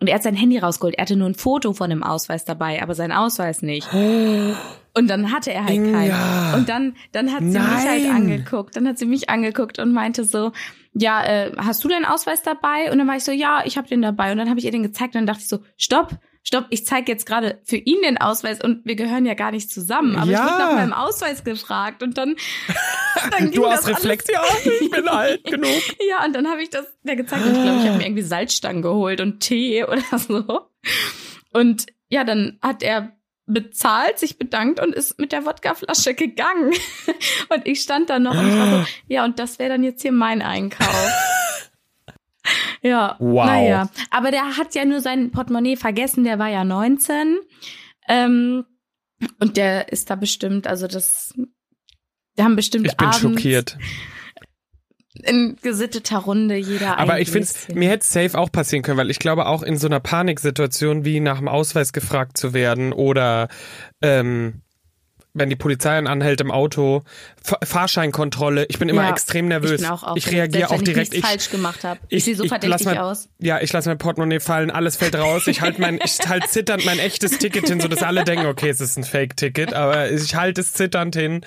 Und 0.00 0.08
er 0.08 0.14
hat 0.14 0.22
sein 0.22 0.34
Handy 0.34 0.58
rausgeholt. 0.58 0.94
Er 0.96 1.02
hatte 1.02 1.16
nur 1.16 1.28
ein 1.28 1.34
Foto 1.34 1.74
von 1.74 1.90
dem 1.90 2.02
Ausweis 2.02 2.44
dabei, 2.44 2.82
aber 2.82 2.94
sein 2.94 3.12
Ausweis 3.12 3.62
nicht. 3.62 3.86
Und 4.92 5.08
dann 5.08 5.30
hatte 5.30 5.52
er 5.52 5.66
halt 5.66 5.76
keinen. 5.76 6.54
Und 6.58 6.68
dann, 6.68 6.96
dann 7.12 7.32
hat 7.32 7.40
sie 7.40 7.50
Nein. 7.50 7.74
mich 7.76 7.88
halt 7.88 8.10
angeguckt. 8.10 8.74
Dann 8.74 8.88
hat 8.88 8.98
sie 8.98 9.06
mich 9.06 9.30
angeguckt 9.30 9.78
und 9.78 9.92
meinte 9.92 10.24
so, 10.24 10.50
ja, 10.94 11.22
äh, 11.24 11.52
hast 11.56 11.84
du 11.84 11.88
deinen 11.88 12.04
Ausweis 12.04 12.42
dabei? 12.42 12.90
Und 12.90 12.98
dann 12.98 13.06
war 13.06 13.14
ich 13.14 13.22
so, 13.22 13.30
ja, 13.30 13.62
ich 13.64 13.78
habe 13.78 13.86
den 13.86 14.02
dabei. 14.02 14.32
Und 14.32 14.38
dann 14.38 14.48
habe 14.48 14.58
ich 14.58 14.64
ihr 14.64 14.72
den 14.72 14.82
gezeigt 14.82 15.14
und 15.14 15.20
dann 15.20 15.26
dachte 15.26 15.42
ich 15.42 15.48
so, 15.48 15.60
stopp, 15.76 16.18
stopp, 16.42 16.66
ich 16.70 16.86
zeige 16.86 17.12
jetzt 17.12 17.26
gerade 17.26 17.60
für 17.64 17.76
ihn 17.76 18.02
den 18.02 18.18
Ausweis 18.18 18.62
und 18.62 18.84
wir 18.84 18.96
gehören 18.96 19.26
ja 19.26 19.34
gar 19.34 19.50
nicht 19.50 19.70
zusammen. 19.70 20.16
Aber 20.16 20.30
ja. 20.30 20.44
ich 20.44 20.52
wurde 20.52 20.62
nach 20.62 20.72
meinem 20.72 20.92
Ausweis 20.92 21.44
gefragt 21.44 22.02
und 22.02 22.16
dann, 22.16 22.36
dann 23.30 23.52
Du 23.52 23.66
hast 23.66 23.86
Reflex, 23.86 24.26
ja, 24.32 24.42
ich 24.80 24.90
bin 24.90 25.08
alt 25.08 25.44
genug. 25.44 25.68
ja, 26.08 26.24
und 26.24 26.34
dann 26.34 26.48
habe 26.48 26.62
ich 26.62 26.70
das 26.70 26.86
der 27.02 27.16
gezeigt 27.16 27.44
und 27.44 27.56
ich 27.56 27.62
glaube, 27.62 27.78
ich 27.80 27.86
habe 27.86 27.98
mir 27.98 28.06
irgendwie 28.06 28.22
Salzstangen 28.22 28.82
geholt 28.82 29.20
und 29.20 29.40
Tee 29.40 29.84
oder 29.88 30.18
so. 30.18 30.60
Und 31.52 31.86
ja, 32.08 32.24
dann 32.24 32.58
hat 32.62 32.82
er 32.82 33.12
bezahlt, 33.46 34.18
sich 34.18 34.38
bedankt 34.38 34.80
und 34.80 34.94
ist 34.94 35.18
mit 35.18 35.32
der 35.32 35.44
Wodkaflasche 35.44 36.14
gegangen. 36.14 36.72
und 37.48 37.66
ich 37.66 37.80
stand 37.80 38.08
da 38.08 38.18
noch 38.18 38.36
und 38.36 38.48
ich 38.48 38.56
war 38.56 38.70
so, 38.70 38.86
ja, 39.08 39.24
und 39.24 39.38
das 39.38 39.58
wäre 39.58 39.70
dann 39.70 39.82
jetzt 39.82 40.02
hier 40.02 40.12
mein 40.12 40.40
Einkauf. 40.40 41.69
Ja. 42.82 43.16
Wow. 43.18 43.46
Naja. 43.46 43.90
Aber 44.10 44.30
der 44.30 44.56
hat 44.56 44.74
ja 44.74 44.84
nur 44.84 45.00
sein 45.00 45.30
Portemonnaie 45.30 45.76
vergessen, 45.76 46.24
der 46.24 46.38
war 46.38 46.48
ja 46.48 46.64
19. 46.64 47.38
Ähm, 48.08 48.64
und 49.38 49.56
der 49.56 49.92
ist 49.92 50.10
da 50.10 50.16
bestimmt, 50.16 50.66
also 50.66 50.86
das, 50.86 51.34
wir 52.36 52.44
haben 52.44 52.56
bestimmt 52.56 52.86
Ich 52.86 52.96
bin 52.96 53.06
abends 53.06 53.20
schockiert. 53.20 53.78
In 55.22 55.58
gesitteter 55.60 56.18
Runde 56.18 56.56
jeder 56.56 56.96
Aber 56.96 57.20
ich 57.20 57.30
finde, 57.30 57.48
mir 57.74 57.90
hätte 57.90 58.06
safe 58.06 58.38
auch 58.38 58.50
passieren 58.50 58.82
können, 58.82 58.96
weil 58.96 59.10
ich 59.10 59.18
glaube 59.18 59.46
auch 59.46 59.62
in 59.62 59.76
so 59.76 59.86
einer 59.86 60.00
Paniksituation 60.00 61.04
wie 61.04 61.20
nach 61.20 61.38
dem 61.38 61.48
Ausweis 61.48 61.92
gefragt 61.92 62.38
zu 62.38 62.54
werden 62.54 62.94
oder 62.94 63.48
ähm, 64.00 64.62
wenn 65.32 65.48
die 65.48 65.56
Polizei 65.56 65.96
einen 65.96 66.06
anhält 66.06 66.40
im 66.40 66.50
Auto, 66.50 67.02
Fahrscheinkontrolle, 67.42 68.66
ich 68.68 68.78
bin 68.78 68.88
immer 68.88 69.04
ja, 69.04 69.10
extrem 69.10 69.48
nervös. 69.48 69.72
Ich, 69.72 69.86
bin 69.86 69.86
auch 69.86 70.16
ich 70.16 70.30
reagiere 70.30 70.70
auch 70.70 70.82
direkt. 70.82 71.14
Ich 71.14 71.24
falsch 71.24 71.50
gemacht 71.50 71.84
habe. 71.84 72.00
Ich, 72.08 72.18
ich 72.18 72.24
sehe 72.24 72.36
so 72.36 72.46
verdächtig 72.46 72.86
mein, 72.86 72.98
aus. 72.98 73.28
Ja, 73.38 73.60
ich 73.60 73.72
lasse 73.72 73.88
mein 73.88 73.98
Portemonnaie 73.98 74.40
fallen, 74.40 74.70
alles 74.70 74.96
fällt 74.96 75.14
raus. 75.16 75.46
Ich 75.46 75.60
halte 75.60 75.80
mein, 75.80 76.00
ich 76.04 76.18
halte 76.28 76.48
zitternd 76.48 76.84
mein 76.84 76.98
echtes 76.98 77.38
Ticket 77.38 77.68
hin, 77.68 77.80
so 77.80 77.88
dass 77.88 78.02
alle 78.02 78.24
denken, 78.24 78.46
okay, 78.46 78.68
es 78.68 78.80
ist 78.80 78.96
ein 78.96 79.04
Fake-Ticket, 79.04 79.72
aber 79.72 80.10
ich 80.10 80.34
halte 80.34 80.60
es 80.60 80.72
zitternd 80.72 81.14
hin. 81.14 81.44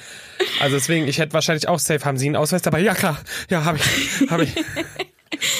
Also 0.62 0.76
deswegen, 0.76 1.08
ich 1.08 1.20
hätte 1.20 1.34
wahrscheinlich 1.34 1.68
auch 1.68 1.80
safe. 1.80 2.06
Haben 2.06 2.18
Sie 2.18 2.28
einen 2.28 2.36
Ausweis 2.36 2.62
dabei? 2.62 2.80
Ja 2.80 2.94
klar, 2.94 3.20
ja 3.50 3.66
habe 3.66 3.78
ich, 3.78 4.30
habe 4.30 4.44
ich. 4.46 4.56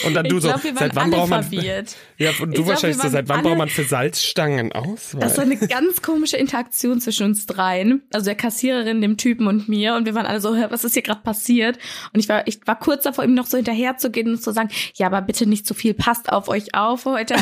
Und 0.06 0.14
dann 0.14 0.26
du 0.26 0.40
glaub, 0.40 0.62
so, 0.62 0.70
seit 0.76 0.96
wann 0.96 1.12
braucht 1.12 1.30
man 1.30 1.44
verwirrt. 1.44 1.96
Ja, 2.18 2.32
und 2.42 2.52
du 2.52 2.64
glaub, 2.64 2.68
wahrscheinlich 2.68 3.02
so, 3.02 3.10
seit 3.10 3.28
wann 3.30 3.44
braucht 3.44 3.58
man 3.58 3.70
für 3.70 3.84
Salzstangen 3.84 4.72
aus? 4.72 5.16
Das 5.20 5.38
war 5.38 5.44
eine 5.44 5.58
ganz 5.58 6.02
komische 6.02 6.38
Interaktion 6.38 7.00
zwischen 7.00 7.26
uns 7.26 7.46
dreien, 7.46 8.04
also 8.14 8.26
der 8.26 8.36
Kassiererin, 8.36 9.02
dem 9.02 9.18
Typen 9.18 9.48
und 9.48 9.70
mir 9.70 9.96
und 9.96 10.06
wir 10.06 10.16
waren 10.16 10.26
alle 10.26 10.42
so, 10.42 10.56
was 10.70 10.84
ist 10.84 10.94
hier 10.94 11.02
gerade 11.04 11.22
passiert? 11.22 11.78
Und 12.14 12.20
ich 12.20 12.30
war 12.30 12.48
ich 12.48 12.60
war 12.66 12.80
kurz 12.80 13.04
davor 13.04 13.24
ihm 13.24 13.34
noch 13.34 13.46
so 13.46 13.58
hinterher 13.58 13.98
zu 13.98 14.12
gehen 14.12 14.30
und 14.30 14.42
zu 14.42 14.52
sagen, 14.52 14.70
ja, 14.96 15.08
aber 15.08 15.22
bitte 15.22 15.46
nicht 15.46 15.66
zu 15.66 15.74
viel, 15.74 15.94
passt 15.94 16.32
auf 16.32 16.48
euch 16.48 16.76
auf 16.76 17.06
heute. 17.06 17.36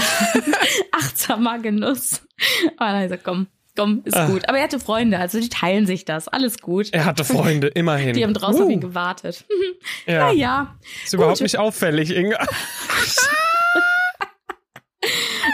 Achtsamer 0.91 1.59
Genuss. 1.59 2.21
Aber 2.77 2.91
dann 2.91 3.03
gesagt, 3.03 3.23
komm, 3.23 3.47
komm, 3.75 4.01
ist 4.05 4.15
Ach. 4.15 4.29
gut. 4.29 4.47
Aber 4.47 4.57
er 4.57 4.63
hatte 4.63 4.79
Freunde, 4.79 5.19
also 5.19 5.39
die 5.39 5.49
teilen 5.49 5.85
sich 5.85 6.05
das. 6.05 6.27
Alles 6.27 6.59
gut. 6.59 6.89
Er 6.91 7.05
hatte 7.05 7.23
Freunde, 7.23 7.67
immerhin. 7.67 8.13
Die 8.17 8.23
haben 8.23 8.33
draußen 8.33 8.61
uh. 8.61 8.65
auf 8.65 8.71
ihn 8.71 8.81
gewartet. 8.81 9.45
ja. 10.05 10.27
Naja. 10.27 10.77
Ist 11.03 11.13
überhaupt 11.13 11.37
gut. 11.37 11.43
nicht 11.43 11.57
auffällig, 11.57 12.15
Inga. 12.15 12.37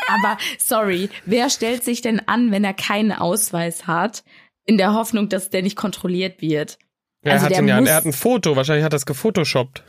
Aber 0.10 0.38
sorry, 0.58 1.10
wer 1.26 1.50
stellt 1.50 1.84
sich 1.84 2.02
denn 2.02 2.22
an, 2.28 2.52
wenn 2.52 2.64
er 2.64 2.74
keinen 2.74 3.12
Ausweis 3.12 3.88
hat, 3.88 4.24
in 4.66 4.78
der 4.78 4.94
Hoffnung, 4.94 5.30
dass 5.30 5.50
der 5.50 5.64
nicht 5.64 5.76
kontrolliert 5.76 6.42
wird? 6.42 6.78
Ja, 7.24 7.34
also 7.34 7.48
er, 7.48 7.50
hat 7.56 7.62
ihn 7.62 7.68
ja, 7.68 7.80
er 7.80 7.96
hat 7.96 8.06
ein 8.06 8.14
Foto, 8.14 8.56
wahrscheinlich 8.56 8.86
hat 8.86 8.94
er 8.94 8.98
es 8.98 9.06
gefotoshoppt. 9.06 9.84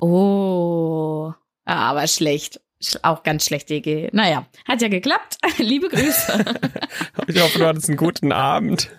Oh, 0.00 1.32
aber 1.64 2.06
schlecht. 2.06 2.60
Auch 3.02 3.22
ganz 3.22 3.44
schlechte 3.44 3.74
Idee. 3.74 4.08
Naja, 4.12 4.46
hat 4.66 4.80
ja 4.80 4.88
geklappt. 4.88 5.36
Liebe 5.58 5.88
Grüße. 5.88 6.44
ich 7.26 7.40
hoffe, 7.40 7.58
du 7.58 7.66
hattest 7.66 7.88
einen 7.88 7.98
guten 7.98 8.32
Abend. 8.32 8.90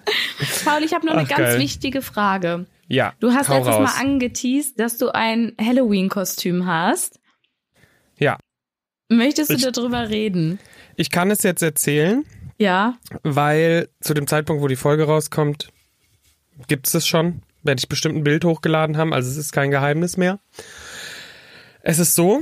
Paul, 0.63 0.83
ich 0.83 0.93
habe 0.93 1.05
noch 1.05 1.13
Ach, 1.13 1.19
eine 1.19 1.27
ganz 1.27 1.39
geil. 1.39 1.59
wichtige 1.59 2.01
Frage. 2.01 2.67
Ja. 2.87 3.13
Du 3.19 3.31
hast 3.31 3.49
letztes 3.49 3.73
raus. 3.73 3.95
Mal 3.95 4.01
angeteased, 4.01 4.79
dass 4.79 4.97
du 4.97 5.09
ein 5.09 5.53
Halloween-Kostüm 5.59 6.67
hast. 6.67 7.19
Ja. 8.17 8.37
Möchtest 9.09 9.49
du 9.49 9.55
ich, 9.55 9.71
darüber 9.71 10.09
reden? 10.09 10.59
Ich 10.95 11.09
kann 11.09 11.31
es 11.31 11.41
jetzt 11.41 11.63
erzählen. 11.63 12.23
Ja. 12.59 12.97
Weil 13.23 13.89
zu 14.01 14.13
dem 14.13 14.27
Zeitpunkt, 14.27 14.61
wo 14.61 14.67
die 14.67 14.75
Folge 14.75 15.05
rauskommt, 15.05 15.69
gibt 16.67 16.87
es 16.87 16.93
es 16.93 17.07
schon. 17.07 17.41
Werde 17.63 17.79
ich 17.79 17.89
bestimmt 17.89 18.15
ein 18.15 18.23
Bild 18.23 18.45
hochgeladen 18.45 18.97
haben, 18.97 19.13
also 19.13 19.29
es 19.29 19.37
ist 19.37 19.51
kein 19.51 19.71
Geheimnis 19.71 20.17
mehr. 20.17 20.39
Es 21.81 21.97
ist 21.97 22.13
so, 22.13 22.41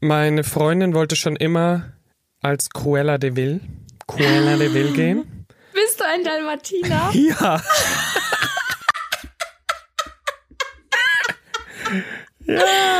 meine 0.00 0.44
Freundin 0.44 0.94
wollte 0.94 1.16
schon 1.16 1.36
immer 1.36 1.92
als 2.40 2.70
Cruella 2.70 3.18
de 3.18 3.36
Vil, 3.36 3.60
Cruella 4.06 4.56
de 4.56 4.72
Vil 4.72 4.92
gehen. 4.92 5.46
Bist 5.72 6.00
du 6.00 6.04
ein 6.04 6.24
Dalmatiner? 6.24 7.10
Ja. 7.14 7.62
ja. 12.46 12.99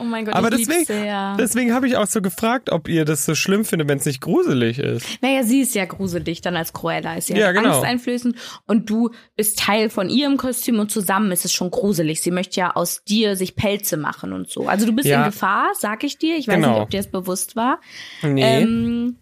Oh 0.00 0.04
mein 0.04 0.24
Gott, 0.24 0.34
Aber 0.34 0.50
ich 0.52 0.66
deswegen, 0.66 0.86
sehr. 0.86 1.36
deswegen 1.38 1.74
habe 1.74 1.86
ich 1.86 1.96
auch 1.96 2.06
so 2.06 2.22
gefragt, 2.22 2.70
ob 2.70 2.88
ihr 2.88 3.04
das 3.04 3.26
so 3.26 3.34
schlimm 3.34 3.66
findet, 3.66 3.88
wenn 3.88 3.98
es 3.98 4.06
nicht 4.06 4.22
gruselig 4.22 4.78
ist. 4.78 5.06
Naja, 5.20 5.42
sie 5.42 5.60
ist 5.60 5.74
ja 5.74 5.84
gruselig 5.84 6.40
dann 6.40 6.56
als 6.56 6.72
Cruella, 6.72 7.16
ist 7.16 7.28
ja, 7.28 7.36
ja 7.36 7.52
genau. 7.52 7.74
angsteinflößend 7.74 8.36
und 8.66 8.88
du 8.88 9.10
bist 9.36 9.58
Teil 9.58 9.90
von 9.90 10.08
ihrem 10.08 10.38
Kostüm 10.38 10.78
und 10.78 10.90
zusammen 10.90 11.30
ist 11.32 11.44
es 11.44 11.52
schon 11.52 11.70
gruselig. 11.70 12.22
Sie 12.22 12.30
möchte 12.30 12.60
ja 12.60 12.74
aus 12.74 13.04
dir 13.04 13.36
sich 13.36 13.56
Pelze 13.56 13.98
machen 13.98 14.32
und 14.32 14.48
so. 14.48 14.68
Also 14.68 14.86
du 14.86 14.92
bist 14.92 15.06
ja. 15.06 15.18
in 15.18 15.30
Gefahr, 15.30 15.70
sag 15.78 16.02
ich 16.02 16.16
dir. 16.16 16.36
Ich 16.36 16.48
weiß 16.48 16.54
genau. 16.54 16.72
nicht, 16.72 16.80
ob 16.80 16.90
dir 16.90 16.98
das 16.98 17.10
bewusst 17.10 17.54
war. 17.54 17.80
Nee. 18.22 18.62
Ähm. 18.62 19.16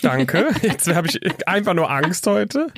Danke. 0.00 0.48
Jetzt 0.62 0.88
habe 0.88 1.08
ich 1.08 1.20
einfach 1.46 1.74
nur 1.74 1.90
Angst 1.90 2.26
heute. 2.26 2.68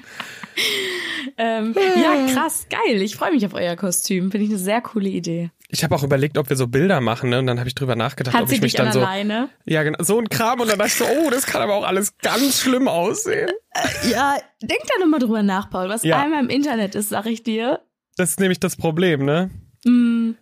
Ähm, 1.39 1.75
ja, 1.75 2.33
krass, 2.33 2.67
geil. 2.71 3.03
Ich 3.03 3.17
freue 3.17 3.33
mich 3.33 3.45
auf 3.45 3.53
euer 3.53 3.77
Kostüm. 3.77 4.31
Finde 4.31 4.47
ich 4.47 4.51
eine 4.51 4.59
sehr 4.59 4.81
coole 4.81 5.09
Idee. 5.09 5.51
Ich 5.69 5.83
habe 5.83 5.95
auch 5.95 6.03
überlegt, 6.03 6.39
ob 6.39 6.49
wir 6.49 6.57
so 6.57 6.69
Bilder 6.69 7.01
machen, 7.01 7.31
ne? 7.31 7.41
Und 7.41 7.47
dann 7.47 7.59
habe 7.59 7.69
ich 7.69 7.75
drüber 7.75 7.97
nachgedacht, 7.97 8.35
Hat 8.35 8.45
ob 8.45 8.53
ich 8.53 8.63
mich 8.63 8.75
dann 8.75 8.93
so. 8.93 9.01
Alleine? 9.01 9.51
Ja, 9.65 9.83
genau. 9.83 10.03
So 10.03 10.19
ein 10.19 10.29
Kram. 10.29 10.61
Und 10.61 10.71
dann 10.71 10.79
dachte 10.79 10.93
ich 10.93 10.97
so, 10.97 11.05
oh, 11.05 11.31
das 11.31 11.45
kann 11.47 11.61
aber 11.61 11.75
auch 11.75 11.85
alles 11.85 12.17
ganz 12.19 12.61
schlimm 12.61 12.89
aussehen. 12.89 13.51
Äh, 13.73 14.11
ja, 14.11 14.37
denk 14.63 14.81
da 14.83 15.01
nochmal 15.01 15.21
drüber 15.21 15.43
nach, 15.43 15.69
Paul. 15.69 15.89
Was 15.89 16.05
ja. 16.05 16.23
einmal 16.23 16.43
im 16.43 16.49
Internet 16.49 16.95
ist, 16.95 17.09
sag 17.09 17.27
ich 17.27 17.43
dir. 17.43 17.81
Das 18.17 18.31
ist 18.31 18.41
nämlich 18.41 18.61
das 18.61 18.77
Problem, 18.77 19.25
ne? 19.25 19.51
Mm. 19.85 20.33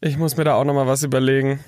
Ich 0.00 0.18
muss 0.18 0.36
mir 0.36 0.44
da 0.44 0.54
auch 0.54 0.64
nochmal 0.64 0.86
was 0.86 1.02
überlegen. 1.04 1.60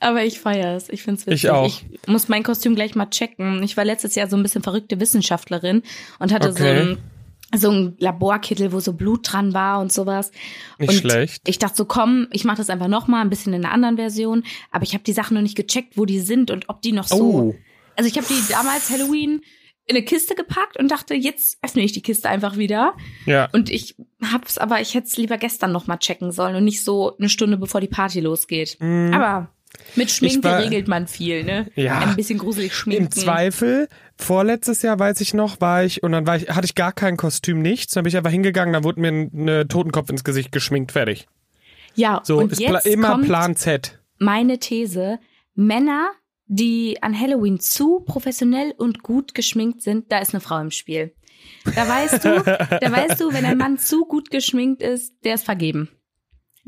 Aber 0.00 0.24
ich 0.24 0.40
feiere 0.40 0.76
es. 0.76 0.88
Ich 0.88 1.02
finde 1.02 1.20
es 1.20 1.26
witzig. 1.26 1.44
Ich 1.44 1.50
auch. 1.50 1.66
Ich 1.66 2.06
muss 2.06 2.28
mein 2.28 2.42
Kostüm 2.42 2.74
gleich 2.74 2.94
mal 2.94 3.06
checken. 3.06 3.62
Ich 3.62 3.76
war 3.76 3.84
letztes 3.84 4.14
Jahr 4.14 4.28
so 4.28 4.36
ein 4.36 4.42
bisschen 4.42 4.62
verrückte 4.62 5.00
Wissenschaftlerin 5.00 5.82
und 6.18 6.32
hatte 6.32 6.50
okay. 6.50 6.84
so 6.84 6.90
ein 6.90 6.98
so 7.56 7.70
ein 7.70 7.96
Laborkittel, 7.98 8.72
wo 8.72 8.80
so 8.80 8.92
Blut 8.92 9.32
dran 9.32 9.54
war 9.54 9.80
und 9.80 9.90
sowas. 9.90 10.32
Nicht 10.78 10.90
und 10.90 10.96
schlecht. 10.96 11.48
Ich 11.48 11.58
dachte 11.58 11.76
so, 11.76 11.86
komm, 11.86 12.28
ich 12.30 12.44
mache 12.44 12.58
das 12.58 12.68
einfach 12.68 12.88
noch 12.88 13.08
mal 13.08 13.22
ein 13.22 13.30
bisschen 13.30 13.54
in 13.54 13.64
einer 13.64 13.72
anderen 13.72 13.96
Version, 13.96 14.44
aber 14.70 14.84
ich 14.84 14.92
habe 14.92 15.04
die 15.04 15.14
Sachen 15.14 15.34
noch 15.34 15.42
nicht 15.42 15.56
gecheckt, 15.56 15.96
wo 15.96 16.04
die 16.04 16.20
sind 16.20 16.50
und 16.50 16.68
ob 16.68 16.82
die 16.82 16.92
noch 16.92 17.06
so. 17.08 17.16
Oh. 17.16 17.54
Also 17.96 18.10
ich 18.10 18.18
habe 18.18 18.26
die 18.28 18.52
damals 18.52 18.90
Halloween 18.90 19.40
in 19.86 19.96
eine 19.96 20.04
Kiste 20.04 20.34
gepackt 20.34 20.78
und 20.78 20.90
dachte, 20.90 21.14
jetzt 21.14 21.58
öffne 21.62 21.82
ich 21.82 21.92
die 21.92 22.02
Kiste 22.02 22.28
einfach 22.28 22.58
wieder. 22.58 22.94
Ja. 23.24 23.48
Und 23.52 23.70
ich 23.70 23.96
hab's 24.22 24.58
aber, 24.58 24.82
ich 24.82 24.92
hätte 24.92 25.06
es 25.06 25.16
lieber 25.16 25.38
gestern 25.38 25.72
noch 25.72 25.86
mal 25.86 25.96
checken 25.96 26.30
sollen 26.30 26.54
und 26.54 26.64
nicht 26.64 26.84
so 26.84 27.16
eine 27.16 27.30
Stunde 27.30 27.56
bevor 27.56 27.80
die 27.80 27.88
Party 27.88 28.20
losgeht. 28.20 28.76
Mm. 28.80 29.14
Aber 29.14 29.50
mit 29.96 30.10
Schminke 30.10 30.44
war, 30.44 30.60
regelt 30.60 30.88
man 30.88 31.06
viel, 31.06 31.44
ne? 31.44 31.66
Ja. 31.74 31.98
Ein 31.98 32.16
bisschen 32.16 32.38
gruselig 32.38 32.74
schminken. 32.74 33.04
Im 33.04 33.10
Zweifel, 33.10 33.88
vorletztes 34.16 34.82
Jahr 34.82 34.98
weiß 34.98 35.20
ich 35.20 35.34
noch, 35.34 35.60
war 35.60 35.84
ich, 35.84 36.02
und 36.02 36.12
dann 36.12 36.26
war 36.26 36.36
ich, 36.36 36.50
hatte 36.50 36.66
ich 36.66 36.74
gar 36.74 36.92
kein 36.92 37.16
Kostüm, 37.16 37.62
nichts. 37.62 37.94
Dann 37.94 38.04
bin 38.04 38.08
ich 38.10 38.16
einfach 38.16 38.30
hingegangen, 38.30 38.72
da 38.72 38.84
wurde 38.84 39.00
mir 39.00 39.08
ein 39.08 39.68
Totenkopf 39.68 40.10
ins 40.10 40.24
Gesicht 40.24 40.52
geschminkt, 40.52 40.92
fertig. 40.92 41.26
Ja, 41.94 42.20
so 42.24 42.38
und 42.38 42.52
ist 42.52 42.60
jetzt 42.60 42.70
pla 42.70 42.78
immer 42.80 43.10
kommt 43.12 43.24
Plan 43.24 43.56
Z. 43.56 43.98
Meine 44.18 44.58
These, 44.58 45.18
Männer, 45.54 46.10
die 46.46 47.02
an 47.02 47.18
Halloween 47.18 47.60
zu 47.60 48.00
professionell 48.00 48.72
und 48.76 49.02
gut 49.02 49.34
geschminkt 49.34 49.82
sind, 49.82 50.12
da 50.12 50.18
ist 50.18 50.34
eine 50.34 50.40
Frau 50.40 50.58
im 50.60 50.70
Spiel. 50.70 51.12
Da 51.64 51.88
weißt 51.88 52.24
du, 52.24 52.42
da 52.42 52.92
weißt 52.92 53.20
du, 53.20 53.32
wenn 53.32 53.44
ein 53.44 53.58
Mann 53.58 53.78
zu 53.78 54.04
gut 54.06 54.30
geschminkt 54.30 54.82
ist, 54.82 55.14
der 55.24 55.34
ist 55.34 55.44
vergeben 55.44 55.88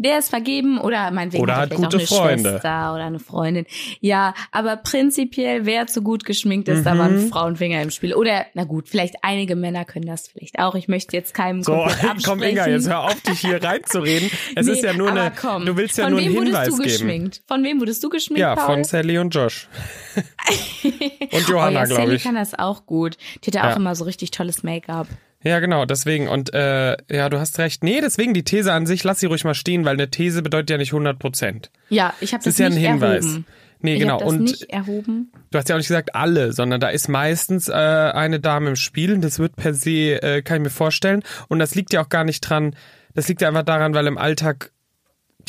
der 0.01 0.19
ist 0.19 0.31
vergeben 0.31 0.79
oder 0.79 1.11
meinetwegen 1.11 1.43
oder 1.43 1.57
hat, 1.57 1.71
hat 1.71 1.77
gute 1.77 1.89
auch 1.89 1.93
eine 1.93 2.07
Freunde. 2.07 2.51
Schwester 2.51 2.95
oder 2.95 3.05
eine 3.05 3.19
Freundin. 3.19 3.67
Ja, 4.01 4.33
aber 4.51 4.77
prinzipiell, 4.77 5.67
wer 5.67 5.87
zu 5.89 6.01
gut 6.01 6.25
geschminkt 6.25 6.69
ist, 6.69 6.81
mhm. 6.81 6.85
da 6.85 6.99
waren 6.99 7.29
Frauenfinger 7.29 7.83
im 7.83 7.91
Spiel. 7.91 8.15
Oder, 8.15 8.47
na 8.55 8.65
gut, 8.65 8.89
vielleicht 8.89 9.17
einige 9.23 9.57
Männer 9.57 9.85
können 9.85 10.07
das 10.07 10.29
vielleicht 10.29 10.59
auch. 10.59 10.75
Ich 10.75 10.89
möchte 10.89 11.15
jetzt 11.15 11.35
keinem 11.35 11.63
so, 11.63 11.87
komm 12.25 12.43
Inga, 12.43 12.67
jetzt 12.67 12.89
hör 12.89 13.05
auf, 13.05 13.21
dich 13.21 13.41
hier 13.41 13.63
reinzureden. 13.63 14.31
Es 14.57 14.67
nee, 14.67 14.73
ist 14.73 14.83
ja 14.83 14.95
nur 14.95 15.11
eine, 15.11 15.33
komm, 15.39 15.67
du 15.67 15.77
willst 15.77 15.99
ja 15.99 16.09
nur 16.09 16.19
einen 16.19 16.33
Hinweis 16.33 16.69
du 16.69 16.77
geben. 16.77 16.89
Geschminkt? 16.89 17.43
Von 17.47 17.63
wem 17.63 17.79
wurdest 17.79 18.03
du 18.03 18.09
geschminkt, 18.09 18.41
Ja, 18.41 18.55
Paul? 18.55 18.77
von 18.77 18.85
Sally 18.85 19.19
und 19.19 19.35
Josh. 19.35 19.69
und 21.31 21.49
Johanna, 21.49 21.81
oh, 21.81 21.83
ja, 21.83 21.85
glaube 21.85 22.03
Sally 22.03 22.15
ich. 22.17 22.23
kann 22.23 22.37
das 22.37 22.59
auch 22.59 22.87
gut. 22.87 23.19
Die 23.45 23.49
hat 23.49 23.55
ja 23.55 23.71
auch 23.71 23.77
immer 23.77 23.95
so 23.95 24.05
richtig 24.05 24.31
tolles 24.31 24.63
Make-up. 24.63 25.09
Ja, 25.43 25.59
genau, 25.61 25.87
deswegen. 25.87 26.29
Und 26.29 26.53
äh, 26.53 26.97
ja, 27.11 27.29
du 27.29 27.39
hast 27.39 27.59
recht. 27.59 27.83
Nee, 27.83 28.01
deswegen 28.01 28.35
die 28.35 28.45
These 28.45 28.73
an 28.73 28.87
sich, 28.87 29.05
lass 29.05 29.21
sie 29.21 29.27
ruhig 29.27 29.45
mal 29.45 29.55
stehen, 29.55 29.85
weil 29.85 29.95
eine 29.95 30.11
These 30.11 30.43
bedeutet 30.43 30.71
ja 30.71 30.77
nicht 30.77 30.93
100 30.93 31.19
Prozent. 31.19 31.71
Ja, 31.89 32.13
ich 32.21 32.33
habe 32.33 32.45
das, 32.45 32.55
das 32.55 32.55
ist 32.55 32.59
ja 32.59 32.67
ein 32.67 32.73
Hinweis. 32.73 33.25
Erhoben. 33.25 33.47
Nee, 33.83 33.95
ich 33.95 34.01
genau. 34.01 34.21
Und 34.23 34.43
nicht 34.43 34.71
erhoben. 34.71 35.33
du 35.51 35.59
hast 35.59 35.69
ja 35.69 35.75
auch 35.75 35.79
nicht 35.79 35.89
gesagt 35.89 36.15
alle, 36.15 36.53
sondern 36.53 36.81
da 36.81 36.89
ist 36.89 37.09
meistens 37.09 37.69
äh, 37.69 37.73
eine 37.73 38.39
Dame 38.39 38.69
im 38.69 38.77
Spiel 38.77 39.15
und 39.15 39.23
das 39.23 39.39
wird 39.39 39.57
per 39.57 39.73
se, 39.73 40.23
äh, 40.23 40.43
kann 40.43 40.59
ich 40.59 40.65
mir 40.65 40.71
vorstellen. 40.71 41.23
Und 41.49 41.61
das 41.61 41.75
liegt 41.75 41.93
ja 41.95 42.03
auch 42.03 42.11
gar 42.11 42.25
nicht 42.25 42.41
dran, 42.43 42.77
das 43.15 43.29
liegt 43.29 43.41
ja 43.41 43.49
einfach 43.49 43.63
daran, 43.63 43.95
weil 43.95 44.07
im 44.07 44.19
Alltag 44.19 44.73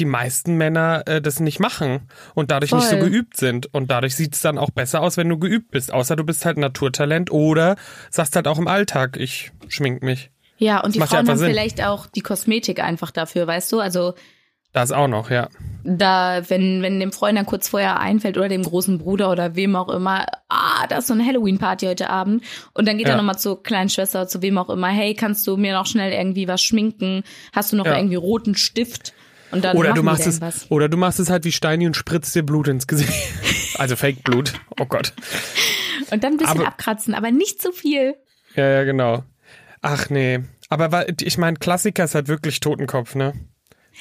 die 0.01 0.05
meisten 0.05 0.55
Männer 0.55 1.03
äh, 1.05 1.22
das 1.22 1.39
nicht 1.39 1.60
machen 1.60 2.10
und 2.36 2.51
dadurch 2.51 2.72
Voll. 2.72 2.79
nicht 2.79 2.89
so 2.89 2.98
geübt 2.98 3.38
sind. 3.38 3.74
Und 3.74 3.89
dadurch 3.89 4.15
sieht 4.15 4.34
es 4.34 4.41
dann 4.41 4.58
auch 4.58 4.72
besser 4.72 5.01
aus, 5.01 5.15
wenn 5.15 5.29
du 5.29 5.38
geübt 5.39 5.72
bist. 5.72 5.93
Außer 5.93 6.15
du 6.17 6.24
bist 6.25 6.43
halt 6.43 6.58
Naturtalent 6.58 7.31
oder 7.31 7.75
sagst 8.10 8.36
halt 8.36 8.48
auch 8.48 8.58
im 8.58 8.67
Alltag, 8.67 9.15
ich 9.17 9.51
schmink 9.70 10.03
mich. 10.03 10.31
Ja, 10.58 10.79
und 10.79 10.88
Das 10.88 10.93
die 10.93 11.00
ja 11.00 11.05
Frauen 11.05 11.20
einfach 11.20 11.31
haben 11.34 11.39
Sinn. 11.39 11.50
vielleicht 11.51 11.84
auch 11.84 12.08
die 12.08 12.22
Kosmetik 12.22 12.84
einfach 12.84 13.12
dafür, 13.12 13.48
weißt 13.48 13.72
du? 13.72 13.79
Also 13.79 14.13
Das 14.74 14.91
auch 14.91 15.08
noch, 15.08 15.29
ja. 15.31 15.50
da, 15.84 16.41
wenn, 16.50 16.81
wenn 16.81 17.00
dem 17.00 17.12
Freund 17.12 17.38
dann 17.38 17.46
kurz 17.46 17.67
vorher 17.67 18.00
einfällt 18.00 18.38
oder 18.38 18.48
dem 18.48 18.63
großen 18.63 18.98
Bruder 19.00 19.31
oder 19.31 19.55
wem 19.55 19.75
auch 19.75 19.89
immer, 19.89 20.25
ah, 20.50 20.86
da 20.88 20.98
ist 21.00 21.08
so 21.08 21.13
eine 21.13 21.25
Halloween-Party 21.25 21.88
heute 21.88 22.10
Abend. 22.10 22.43
Und 22.74 22.88
dann 22.88 22.98
geht 22.98 23.08
Ja. 23.08 23.13
er 23.13 23.17
nochmal 23.17 23.38
zur 23.39 23.62
kleinen 23.63 23.89
Schwester, 23.89 24.27
zu 24.27 24.41
wem 24.41 24.58
auch 24.58 24.70
immer, 24.70 24.88
hey, 24.88 25.13
kannst 25.15 25.46
du 25.48 25.58
mir 25.58 25.74
noch 25.74 25.86
schnell 25.88 26.12
irgendwie 26.13 26.48
was 26.48 26.62
schminken? 26.62 27.24
Hast 27.53 27.72
du 27.72 27.75
noch 27.75 27.86
Ja. 27.86 27.98
irgendwie 27.98 28.15
roten 28.15 28.55
Stift? 28.55 29.13
Und 29.51 29.63
dann 29.63 29.75
Oder 29.77 29.93
du 29.93 30.03
machst 30.03 30.25
es, 30.27 30.70
oder 30.72 30.88
du 30.89 30.98
machst 30.98 31.20
es 31.20 31.29
halt 31.29 31.43
wie 31.46 31.51
Steini 31.51 31.86
und 31.88 31.96
spritzt 31.96 32.34
dir 32.36 32.43
Blut 32.43 32.67
ins 32.67 32.88
Gesicht. 32.88 33.12
Also 33.77 33.96
Fake 33.96 34.24
Blut. 34.24 34.53
Oh 34.79 34.86
Gott. 34.86 35.13
Und 36.12 36.24
dann 36.24 36.34
ein 36.34 36.38
bisschen 36.38 36.60
Aber- 36.60 36.67
abkratzen, 36.67 37.15
aber 37.15 37.31
nicht 37.31 37.62
zu 37.62 37.72
viel. 37.72 38.15
Ja, 38.55 38.67
ja, 38.70 38.84
genau. 38.84 39.24
Ach 39.81 40.10
nee. 40.10 40.41
Aber 40.70 41.05
ich 41.20 41.38
meine, 41.39 41.58
Klassiker 41.58 42.03
ist 42.03 42.13
halt 42.13 42.27
wirklich 42.27 42.60
Totenkopf, 42.60 43.15
ne? 43.15 43.34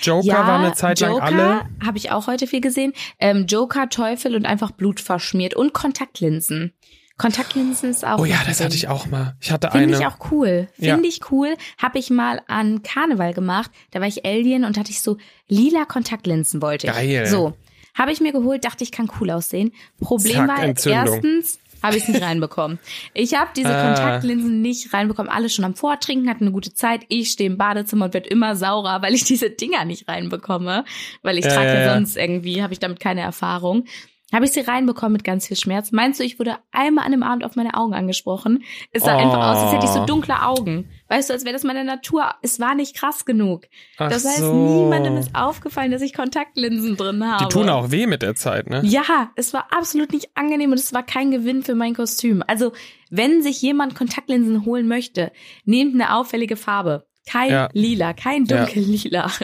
Joker 0.03 0.27
ja, 0.27 0.47
war 0.47 0.59
eine 0.59 0.75
Zeit 0.75 1.01
lang 1.01 1.13
Joker 1.13 1.23
alle. 1.25 1.61
habe 1.85 1.97
ich 1.99 2.11
auch 2.11 2.27
heute 2.27 2.47
viel 2.47 2.61
gesehen. 2.61 2.93
Ähm, 3.19 3.47
Joker, 3.47 3.89
Teufel 3.89 4.35
und 4.37 4.45
einfach 4.45 4.71
Blut 4.73 5.01
verschmiert 5.01 5.55
und 5.55 5.73
Kontaktlinsen. 5.73 6.75
Kontaktlinsen 7.21 7.91
ist 7.91 8.05
auch. 8.05 8.19
Oh 8.19 8.25
ja, 8.25 8.39
das 8.47 8.59
drin. 8.59 8.67
hatte 8.67 8.77
ich 8.77 8.89
auch 8.89 9.07
mal. 9.07 9.37
Ich 9.41 9.51
hatte 9.53 9.71
Finde 9.71 9.97
eine. 9.97 9.99
ich 9.99 10.07
auch 10.07 10.31
cool. 10.33 10.69
Ja. 10.79 10.95
Finde 10.95 11.09
ich 11.09 11.21
cool. 11.31 11.55
Habe 11.79 11.99
ich 11.99 12.11
mal 12.11 12.41
an 12.49 12.83
Karneval 12.83 13.35
gemacht. 13.35 13.71
Da 13.91 14.01
war 14.01 14.09
ich 14.09 14.25
Alien 14.25 14.65
und 14.65 14.79
hatte 14.79 14.91
ich 14.91 15.01
so 15.03 15.17
lila 15.49 15.85
Kontaktlinsen 15.85 16.63
wollte 16.63 16.87
ich. 16.87 16.93
Geil. 16.93 17.27
So. 17.27 17.55
Habe 17.95 18.13
ich 18.13 18.21
mir 18.21 18.33
geholt, 18.33 18.65
dachte 18.65 18.85
ich 18.85 18.93
kann 18.93 19.11
cool 19.21 19.31
aussehen. 19.31 19.73
Problem 20.01 20.37
Zack, 20.37 20.49
war, 20.49 20.63
Entzündung. 20.63 21.07
erstens 21.15 21.59
habe 21.83 21.97
ich 21.97 22.05
es 22.05 22.09
nicht 22.09 22.23
reinbekommen. 22.23 22.79
Ich 23.15 23.35
habe 23.35 23.51
diese 23.57 23.69
Ah. 23.75 23.87
Kontaktlinsen 23.95 24.63
nicht 24.63 24.93
reinbekommen. 24.95 25.31
Alle 25.31 25.49
schon 25.49 25.65
am 25.65 25.75
Vortrinken, 25.75 26.29
hatten 26.31 26.45
eine 26.45 26.53
gute 26.53 26.73
Zeit. 26.73 27.03
Ich 27.09 27.31
stehe 27.33 27.51
im 27.51 27.59
Badezimmer 27.59 28.07
und 28.07 28.15
werde 28.15 28.29
immer 28.29 28.55
saurer, 28.57 29.03
weil 29.03 29.15
ich 29.15 29.25
diese 29.25 29.51
Dinger 29.51 29.85
nicht 29.85 30.09
reinbekomme. 30.09 30.85
Weil 31.23 31.37
ich 31.39 31.45
Ja, 31.45 31.53
trage 31.55 31.69
ja, 31.69 31.75
ja 31.75 31.81
ja. 31.87 31.95
sonst 31.95 32.17
irgendwie, 32.17 32.63
habe 32.63 32.73
ich 32.73 32.79
damit 32.79 33.01
keine 33.01 33.23
Erfahrung. 33.23 33.85
Habe 34.33 34.45
ich 34.45 34.53
sie 34.53 34.61
reinbekommen 34.61 35.13
mit 35.15 35.25
ganz 35.25 35.47
viel 35.49 35.57
Schmerz. 35.57 35.91
Meinst 35.93 36.21
du, 36.21 36.25
ich 36.25 36.39
wurde 36.39 36.57
einmal 36.71 37.05
an 37.05 37.11
dem 37.13 37.23
Abend 37.23 37.45
auf 37.45 37.57
meine 37.57 37.75
Augen 37.75 37.95
angesprochen? 37.95 38.63
Es 38.93 39.03
sah 39.03 39.17
Oh. 39.17 39.19
einfach 39.19 39.51
aus, 39.51 39.59
als 39.65 39.73
hätte 39.73 39.85
ich 39.87 39.91
so 39.91 40.05
dunkle 40.07 40.43
Augen. 40.43 40.89
Weißt 41.09 41.29
du, 41.29 41.35
als 41.35 41.45
wäre 41.45 41.53
das 41.53 41.65
meine 41.65 41.85
Natur. 41.85 42.31
Es 42.43 42.61
war 42.61 42.75
nicht 42.75 42.95
krass 42.97 43.25
genug. 43.25 43.65
Ach 43.99 44.09
das 44.09 44.25
heißt, 44.25 44.39
so. 44.39 44.53
niemandem 44.55 45.17
ist 45.17 45.35
aufgefallen, 45.35 45.91
dass 45.91 46.03
ich 46.03 46.15
Kontaktlinsen 46.15 46.97
drin 46.97 47.25
habe. 47.27 47.45
Die 47.45 47.53
tun 47.53 47.69
auch 47.69 47.91
weh 47.91 48.07
mit 48.07 48.23
der 48.23 48.35
Zeit, 48.37 48.71
ne? 48.71 48.83
Ja, 48.85 49.31
es 49.37 49.53
war 49.53 49.67
absolut 49.77 50.13
nicht 50.13 50.29
angenehm 50.37 50.71
und 50.71 50.79
es 50.79 50.93
war 50.95 51.03
kein 51.03 51.31
Gewinn 51.33 51.63
für 51.63 51.75
mein 51.75 51.95
Kostüm. 51.95 52.43
Also, 52.47 52.73
wenn 53.11 53.43
sich 53.43 53.61
jemand 53.61 53.97
Kontaktlinsen 53.97 54.65
holen 54.65 54.87
möchte, 54.87 55.33
nehmt 55.65 55.95
eine 55.95 56.15
auffällige 56.15 56.57
Farbe. 56.57 57.07
Kein 57.29 57.51
Ja. 57.51 57.69
lila, 57.73 58.13
kein 58.13 58.45
Ja. 58.45 58.65
dunkellila. 58.65 59.31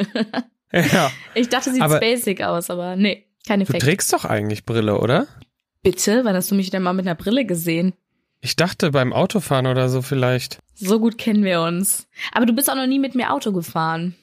Ja. 0.73 1.11
Ich 1.35 1.49
dachte, 1.49 1.73
sieht 1.73 1.83
basic 2.01 2.43
aus, 2.43 2.71
aber 2.71 2.97
nee. 2.97 3.26
Kein 3.47 3.61
Du 3.61 3.65
Effekt. 3.67 3.83
trägst 3.83 4.13
doch 4.13 4.25
eigentlich 4.25 4.65
Brille, 4.65 4.99
oder? 4.99 5.27
Bitte? 5.83 6.25
Wann 6.25 6.35
hast 6.35 6.51
du 6.51 6.55
mich 6.55 6.71
denn 6.71 6.83
mal 6.83 6.93
mit 6.93 7.07
einer 7.07 7.15
Brille 7.15 7.45
gesehen? 7.47 7.93
Ich 8.41 8.57
dachte 8.57 8.91
beim 8.91 9.13
Autofahren 9.13 9.67
oder 9.67 9.89
so 9.89 10.03
vielleicht. 10.03 10.59
So 10.75 11.01
gut 11.01 11.17
kennen 11.19 11.43
wir 11.45 11.63
uns. 11.63 12.07
Aber 12.33 12.45
du 12.47 12.53
bist 12.53 12.71
auch 12.71 12.75
noch 12.77 12.87
nie 12.87 12.99
mit 12.99 13.15
mir 13.15 13.33
Auto 13.33 13.53
gefahren. 13.53 14.15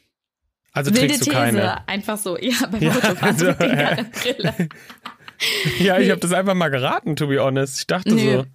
Also 0.71 0.91
Wilde 0.93 1.07
trägst 1.07 1.21
du 1.21 1.25
These. 1.31 1.35
keine. 1.37 1.87
Einfach 1.87 2.17
so. 2.17 2.37
Ja, 2.37 2.67
beim 2.69 2.81
Ja, 2.81 2.91
Autofahren 2.95 3.37
trägt 3.37 3.61
ja. 3.61 3.67
keine 3.95 4.03
Brille. 4.05 4.53
Ja, 5.79 5.97
ich 5.97 6.05
Nee. 6.05 6.11
habe 6.11 6.21
das 6.21 6.31
einfach 6.31 6.53
mal 6.53 6.69
geraten, 6.69 7.15
to 7.17 7.27
be 7.27 7.37
honest. 7.43 7.79
Ich 7.79 7.87
dachte 7.87 8.13
Nee. 8.13 8.33
so. 8.37 8.45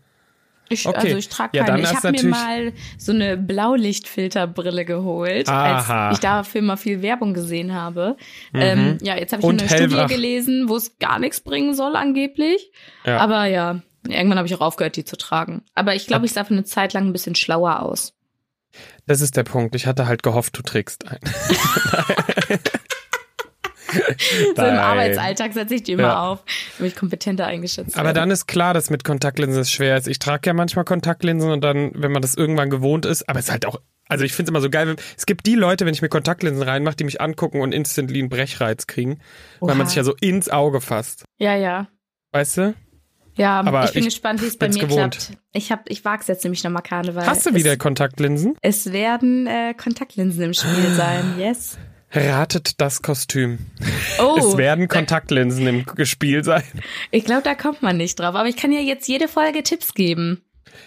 Ich, 0.71 0.87
Okay. 0.87 0.97
Also 0.99 1.17
ich 1.17 1.29
trage 1.29 1.57
Ja, 1.57 1.65
keine. 1.65 1.83
ich 1.83 1.95
habe 1.95 2.11
mir 2.13 2.25
mal 2.25 2.73
so 2.99 3.13
eine 3.13 3.37
Blaulichtfilterbrille 3.37 4.85
geholt, 4.85 5.49
Aha. 5.49 6.09
als 6.09 6.17
ich 6.19 6.21
dafür 6.21 6.63
mal 6.63 6.77
viel 6.77 7.03
Werbung 7.03 7.35
gesehen 7.35 7.75
habe. 7.75 8.17
Ähm, 8.55 8.99
ja, 9.01 9.17
jetzt 9.17 9.33
habe 9.33 9.41
ich 9.41 9.45
Mhm. 9.47 9.51
Und 9.51 9.61
eine 9.63 9.69
Studie 9.69 9.95
hellwach. 9.95 10.09
gelesen, 10.09 10.69
wo 10.69 10.77
es 10.77 10.99
gar 10.99 11.19
nichts 11.19 11.41
bringen 11.41 11.75
soll 11.75 11.97
angeblich. 11.97 12.71
Ja. 13.05 13.19
Aber 13.19 13.47
ja, 13.47 13.81
irgendwann 14.07 14.39
habe 14.39 14.47
ich 14.47 14.55
auch 14.55 14.61
aufgehört, 14.61 14.97
die 14.97 15.05
zu 15.05 15.17
tragen. 15.17 15.63
Aber 15.75 15.95
ich 15.95 16.07
glaube, 16.07 16.27
ich 16.27 16.33
sah 16.33 16.45
für 16.45 16.55
eine 16.55 16.65
Zeit 16.65 16.93
lang 16.93 17.07
ein 17.07 17.13
bisschen 17.13 17.35
schlauer 17.35 17.81
aus. 17.83 18.15
Das 19.07 19.23
ist 19.23 19.37
der 19.37 19.45
Punkt. 19.45 19.75
Ich 19.75 19.87
hatte 19.87 20.07
halt 20.07 20.23
gehofft, 20.23 20.57
du 20.59 20.63
trägst 20.63 21.09
ein. 21.09 21.19
So 24.57 24.63
im. 24.63 24.75
Arbeitsalltag 24.79 25.53
setze 25.55 25.75
ich 25.75 25.83
die 25.83 25.93
immer 25.93 26.03
Ja. 26.03 26.23
auf, 26.29 26.45
damit 26.79 26.93
ich 26.93 26.99
kompetenter 26.99 27.47
eingeschätzt 27.47 27.97
Aber 27.97 28.07
werde. 28.09 28.21
dann 28.21 28.31
ist 28.31 28.47
klar, 28.47 28.75
dass 28.75 28.91
mit 28.91 29.05
Kontaktlinsen 29.05 29.61
es 29.63 29.71
schwer 29.71 29.97
ist. 29.97 30.09
Ich 30.09 30.19
trage 30.19 30.43
ja 30.47 30.55
manchmal 30.55 30.85
Kontaktlinsen 30.85 31.51
und 31.51 31.63
dann, 31.63 31.93
wenn 31.95 32.13
man 32.13 32.23
das 32.23 32.35
irgendwann 32.35 32.71
gewohnt 32.71 33.07
ist, 33.07 33.29
aber 33.29 33.39
es 33.39 33.47
ist 33.47 33.51
halt 33.53 33.67
auch, 33.67 33.81
also 34.09 34.25
ich 34.25 34.33
finde 34.33 34.49
es 34.49 34.53
immer 34.53 34.61
so 34.61 34.71
geil, 34.71 34.89
wenn, 34.89 34.97
es 35.17 35.27
gibt 35.27 35.47
die 35.47 35.55
Leute, 35.55 35.87
wenn 35.87 35.95
ich 35.95 36.03
mir 36.03 36.09
Kontaktlinsen 36.09 36.63
reinmache, 36.63 36.97
die 36.97 37.05
mich 37.05 37.21
angucken 37.21 37.61
und 37.61 37.73
instantly 37.73 38.19
einen 38.21 38.29
Brechreiz 38.29 38.87
kriegen, 38.87 39.21
weil 39.61 39.75
man 39.75 39.83
Oha. 39.83 39.87
sich 39.89 39.97
ja 39.97 40.05
so 40.05 40.15
ins 40.21 40.49
Auge 40.49 40.81
fasst. 40.81 41.25
Ja, 41.39 41.55
ja. 41.57 41.89
Weißt 42.33 42.57
du? 42.59 42.75
Ja, 43.37 43.61
Aber 43.61 43.85
ich 43.85 43.93
bin 43.93 44.01
ich 44.03 44.07
gespannt, 44.09 44.43
wie 44.43 44.47
es 44.47 44.57
bei 44.59 44.69
mir 44.69 44.81
gewohnt. 44.81 45.17
klappt. 45.17 45.39
Ich 45.53 45.71
hab, 45.71 45.89
ich 45.89 46.05
wag's 46.05 46.27
jetzt 46.27 46.43
nämlich 46.43 46.65
nochmal 46.65 46.83
Karneval. 46.83 47.25
Hast 47.25 47.47
du 47.47 47.51
es, 47.51 47.57
wieder 47.57 47.77
Kontaktlinsen? 47.77 48.57
Es 48.63 48.93
werden 48.93 49.47
äh, 49.47 49.75
Kontaktlinsen 49.75 50.43
im 50.43 50.55
Spiel 50.55 50.91
sein, 50.97 51.35
yes. 51.39 51.79
Ratet 52.11 52.81
das 52.81 53.03
Kostüm. 53.03 53.59
Oh, 54.19 54.37
es 54.39 54.57
werden 54.57 54.89
Kontaktlinsen 54.89 55.67
im 55.67 56.05
Spiel 56.07 56.43
sein. 56.43 56.65
ich 57.11 57.25
glaube, 57.25 57.43
da 57.43 57.55
kommt 57.55 57.83
man 57.83 57.97
nicht 57.97 58.19
drauf. 58.19 58.35
Aber 58.35 58.49
ich 58.49 58.57
kann 58.57 58.73
ja 58.73 58.81
jetzt 58.81 59.09
jede 59.09 59.29
Folge 59.29 59.63
Tipps 59.63 59.93
geben. 59.95 60.43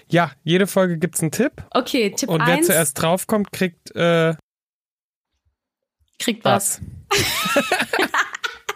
Ja, 0.08 0.32
jede 0.44 0.68
Folge 0.68 0.98
gibt's 0.98 1.22
einen 1.22 1.32
Tipp. 1.32 1.63
Okay, 1.72 2.12
Tipp 2.12 2.30
Und 2.30 2.46
wer 2.46 2.56
1 2.56 2.68
zuerst 2.68 3.00
draufkommt, 3.01 3.51
kriegt 3.51 3.96
äh, 3.96 4.36
kriegt 6.20 6.46
was. 6.46 6.82
was. 7.10 8.01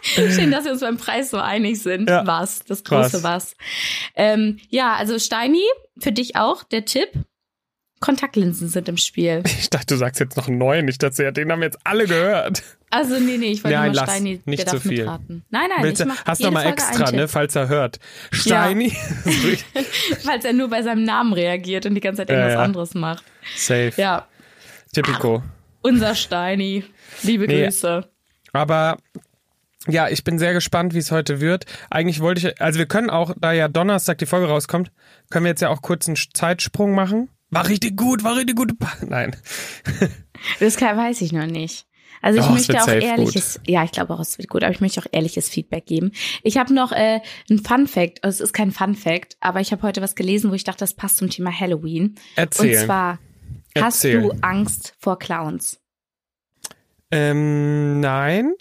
Schön, 0.36 0.52
dass 0.52 0.66
wir 0.66 0.72
uns 0.72 0.82
beim 0.82 0.98
Preis 0.98 1.32
so 1.32 1.38
einig 1.38 1.82
sind. 1.82 2.10
Ja. 2.10 2.28
Was, 2.28 2.64
das 2.64 2.84
große 2.84 3.24
was. 3.24 3.56
Ähm, 4.16 4.60
ja, 4.70 4.94
also 4.94 5.18
Steini, 5.18 5.64
für 5.98 6.12
dich 6.12 6.36
auch 6.36 6.64
der 6.64 6.86
Tipp. 6.86 7.10
Kontaktlinsen 8.06 8.70
sind 8.70 8.88
im 8.88 8.98
Spiel. 8.98 9.42
Ich 9.60 9.70
dachte, 9.70 9.96
du 9.96 9.98
sagst 9.98 10.20
jetzt 10.20 10.38
noch 10.38 10.48
einen 10.48 10.58
neuen. 10.60 10.88
Ich 10.88 10.98
dachte, 11.00 11.24
ja, 11.24 11.32
den 11.32 11.52
haben 11.52 11.62
jetzt 11.64 11.80
alle 11.84 12.06
gehört. 12.06 12.62
Also 12.92 13.20
nee, 13.20 13.38
nee, 13.38 13.48
ich 13.48 13.64
wollte 13.64 13.76
Nein, 13.78 13.88
nur 13.88 13.96
lass. 13.96 14.10
Steini, 14.12 14.42
Nicht 14.46 14.70
zu 14.70 14.80
viel. 14.80 15.00
mitraten. 15.00 15.44
Nein, 15.50 15.70
nein, 15.76 15.84
Willst 15.84 16.02
ich 16.02 16.08
du, 16.08 16.14
mach 16.14 16.26
hast 16.26 16.42
noch 16.42 16.52
mal 16.52 16.64
Folge 16.64 16.78
extra, 16.84 17.12
ne, 17.12 17.28
falls 17.28 17.56
er 17.56 17.68
hört. 17.68 18.00
Steini. 18.32 18.92
Falls 20.24 20.46
er 20.46 20.54
nur 20.54 20.70
bei 20.70 20.82
seinem 20.84 21.04
Namen 21.04 21.34
reagiert 21.34 21.86
und 21.86 21.96
die 21.96 22.02
ganze 22.02 22.22
Zeit 22.22 22.30
Ja, 22.30 22.36
irgendwas 22.36 22.54
ja. 22.54 22.64
anderes 22.64 22.94
macht. 22.94 23.24
Safe. 23.58 23.92
Ja, 23.98 24.28
Typico. 24.94 25.44
unser 25.82 26.16
Steini. 26.16 26.86
Liebe 27.24 27.48
Nee. 27.48 27.66
Grüße. 27.66 28.08
Aber 28.54 28.98
ja, 29.88 30.08
ich 30.08 30.24
bin 30.24 30.40
sehr 30.40 30.54
gespannt, 30.54 30.94
wie 30.94 31.00
es 31.00 31.12
heute 31.12 31.42
wird. 31.42 31.66
Eigentlich 31.90 32.20
wollte 32.22 32.48
ich, 32.50 32.62
also 32.62 32.80
wir 32.80 32.86
können 32.88 33.10
auch, 33.10 33.34
da 33.40 33.52
ja 33.52 33.68
Donnerstag 33.68 34.18
die 34.20 34.26
Folge 34.26 34.48
rauskommt, 34.48 34.92
können 35.30 35.46
wir 35.46 35.50
jetzt 35.50 35.62
ja 35.62 35.70
auch 35.70 35.82
kurz 35.82 36.08
einen 36.08 36.16
Zeitsprung 36.34 36.94
machen. 36.94 37.30
War 37.56 37.68
richtig 37.70 37.96
gut, 37.96 38.24
war 38.24 38.36
richtig 38.36 38.56
gut. 38.56 38.74
Nein. 39.08 39.36
Das 40.60 40.76
kann, 40.76 40.98
weiß 40.98 41.22
ich 41.22 41.32
noch 41.32 41.46
nicht. 41.48 41.88
Also 42.22 42.40
ich 42.40 42.46
Oh, 42.46 42.52
möchte 42.52 42.82
auch 42.82 42.88
ehrliches, 42.88 43.60
ja, 43.66 43.84
ich 43.86 43.92
glaube 43.92 44.14
auch, 44.14 44.20
es 44.20 44.38
wird 44.38 44.50
gut, 44.50 44.64
aber 44.64 44.74
ich 44.74 44.82
möchte 44.82 45.00
auch 45.00 45.06
ehrliches 45.12 45.48
Feedback 45.48 45.86
geben. 45.86 46.12
Ich 46.44 46.58
habe 46.58 46.74
noch 46.74 46.92
äh, 46.92 47.22
ein 47.50 47.60
Fun 47.60 47.88
Fact, 47.88 48.24
also 48.24 48.44
es 48.44 48.50
ist 48.50 48.54
kein 48.54 48.72
Fun 48.72 48.96
Fact, 48.96 49.38
aber 49.40 49.62
ich 49.62 49.72
habe 49.72 49.82
heute 49.84 50.02
was 50.02 50.16
gelesen, 50.16 50.52
wo 50.52 50.56
ich 50.56 50.66
dachte, 50.66 50.80
das 50.80 50.94
passt 50.94 51.18
zum 51.18 51.30
Thema 51.30 51.58
Halloween. 51.58 52.16
Erzähl. 52.36 52.78
Und 52.78 52.86
zwar, 52.86 53.20
hast 53.78 54.04
Erzähl. 54.04 54.22
du 54.22 54.32
Angst 54.42 54.94
vor 55.00 55.18
Clowns? 55.18 55.80
Ähm, 57.12 58.02
nein. 58.02 58.54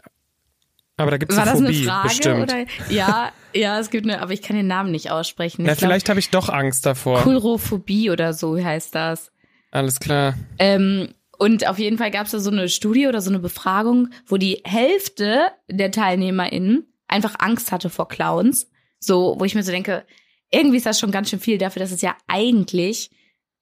Aber 0.97 1.11
da 1.11 1.17
gibt's 1.17 1.37
War 1.37 1.43
eine 1.43 1.53
das 1.53 1.61
Phobie, 1.61 1.77
eine 1.77 1.87
Frage 1.87 2.09
bestimmt. 2.09 2.43
oder? 2.53 2.65
Ja, 2.89 3.33
ja, 3.53 3.81
es 3.81 3.91
gibt 3.91 4.07
eine, 4.07 4.21
aber 4.23 4.33
ich 4.33 4.43
kann 4.43 4.57
den 4.57 4.67
Namen 4.69 4.93
nicht 4.93 5.11
aussprechen. 5.11 5.63
Na, 5.63 5.73
glaub, 5.73 5.79
vielleicht 5.79 6.09
habe 6.09 6.21
ich 6.21 6.31
doch 6.31 6.49
Angst 6.49 6.87
davor. 6.87 7.23
Kulrophobie 7.23 8.11
oder 8.11 8.33
so 8.33 8.57
heißt 8.63 8.95
das. 8.95 9.33
Alles 9.73 9.99
klar. 9.99 10.35
Ähm, 10.59 11.09
und 11.39 11.67
auf 11.69 11.79
jeden 11.81 11.99
Fall 11.99 12.13
gab 12.13 12.27
es 12.27 12.33
da 12.33 12.39
so 12.39 12.51
eine 12.51 12.69
Studie 12.69 13.09
oder 13.09 13.21
so 13.21 13.31
eine 13.31 13.41
Befragung, 13.41 14.11
wo 14.27 14.37
die 14.37 14.61
Hälfte 14.65 15.49
der 15.69 15.91
TeilnehmerInnen 15.91 16.87
einfach 17.09 17.35
Angst 17.39 17.73
hatte 17.73 17.91
vor 17.91 18.09
Clowns. 18.09 18.71
So, 19.01 19.35
wo 19.39 19.45
ich 19.45 19.55
mir 19.57 19.65
so 19.65 19.73
denke, 19.73 20.05
irgendwie 20.51 20.77
ist 20.77 20.87
das 20.87 21.01
schon 21.01 21.11
ganz 21.11 21.31
schön 21.31 21.41
viel 21.41 21.59
dafür, 21.59 21.81
dass 21.81 21.91
es 21.91 22.03
ja 22.03 22.17
eigentlich, 22.29 23.11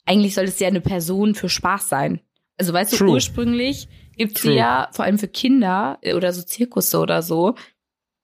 eigentlich 0.04 0.34
soll 0.34 0.44
es 0.44 0.58
ja 0.60 0.68
eine 0.68 0.82
Person 0.82 1.34
für 1.34 1.48
Spaß 1.48 1.88
sein. 1.88 2.20
Also 2.62 2.74
weißt 2.74 2.92
du, 2.92 2.96
True. 2.98 3.10
ursprünglich 3.14 3.88
gibt's 4.16 4.42
sie 4.42 4.52
ja 4.52 4.88
vor 4.92 5.04
allem 5.04 5.18
für 5.18 5.26
Kinder 5.26 5.98
äh, 6.00 6.14
oder 6.14 6.32
so 6.32 6.44
Zirkusse 6.44 7.00
oder 7.00 7.20
so. 7.20 7.56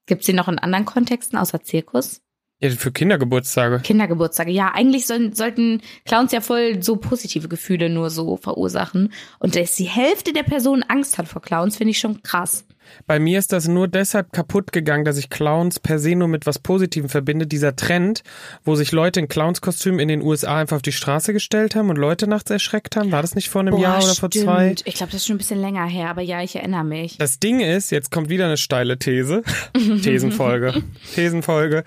Gibt's 0.05 0.27
sie 0.27 0.31
noch 0.31 0.47
in 0.47 0.57
anderen 0.57 0.85
Kontexten 0.85 1.37
außer 1.37 1.61
Zirkus? 1.61 2.21
Ja, 2.61 2.69
für 2.71 2.91
Kindergeburtstage. 2.91 3.79
Kindergeburtstage. 3.79 4.51
Ja, 4.51 4.71
eigentlich 4.73 5.07
sollen, 5.07 5.33
sollten 5.33 5.81
Clowns 6.05 6.33
ja 6.33 6.41
voll 6.41 6.83
so 6.83 6.97
positive 6.97 7.47
Gefühle 7.47 7.89
nur 7.89 8.09
so 8.09 8.35
verursachen. 8.35 9.13
Und 9.39 9.55
dass 9.55 9.75
die 9.75 9.85
Hälfte 9.85 10.33
der 10.33 10.43
Personen 10.43 10.83
Angst 10.83 11.17
hat 11.17 11.27
vor 11.27 11.41
Clowns, 11.41 11.77
finde 11.77 11.91
ich 11.91 11.99
schon 11.99 12.21
krass. 12.21 12.65
Bei 13.05 13.19
mir 13.19 13.39
ist 13.39 13.53
das 13.53 13.67
nur 13.67 13.87
deshalb 13.87 14.33
kaputt 14.33 14.71
gegangen, 14.71 15.05
dass 15.05 15.17
ich 15.17 15.29
Clowns 15.29 15.79
per 15.79 15.99
se 15.99 16.15
nur 16.15 16.27
mit 16.27 16.45
was 16.45 16.59
Positivem 16.59 17.09
verbinde. 17.09 17.47
Dieser 17.47 17.75
Trend, 17.75 18.23
wo 18.63 18.75
sich 18.75 18.91
Leute 18.91 19.19
in 19.19 19.27
Clownskostümen 19.27 19.99
in 19.99 20.07
den 20.07 20.21
USA 20.21 20.57
einfach 20.57 20.77
auf 20.77 20.81
die 20.81 20.91
Straße 20.91 21.33
gestellt 21.33 21.75
haben 21.75 21.89
und 21.89 21.97
Leute 21.97 22.27
nachts 22.27 22.49
erschreckt 22.49 22.95
haben. 22.95 23.11
War 23.11 23.21
das 23.21 23.35
nicht 23.35 23.49
vor 23.49 23.61
einem 23.61 23.71
Boah, 23.71 23.81
Jahr 23.81 24.03
oder 24.03 24.15
vor 24.15 24.29
stimmt. 24.29 24.45
zwei? 24.45 24.75
Ich 24.85 24.95
glaube, 24.95 25.11
das 25.11 25.21
ist 25.21 25.27
schon 25.27 25.35
ein 25.35 25.39
bisschen 25.39 25.61
länger 25.61 25.85
her, 25.85 26.09
aber 26.09 26.21
ja, 26.21 26.41
ich 26.41 26.55
erinnere 26.55 26.83
mich. 26.83 27.17
Das 27.17 27.39
Ding 27.39 27.59
ist, 27.59 27.91
jetzt 27.91 28.11
kommt 28.11 28.29
wieder 28.29 28.45
eine 28.45 28.57
steile 28.57 28.97
These. 28.97 29.43
Thesenfolge. 30.03 30.83
Thesenfolge. 31.15 31.83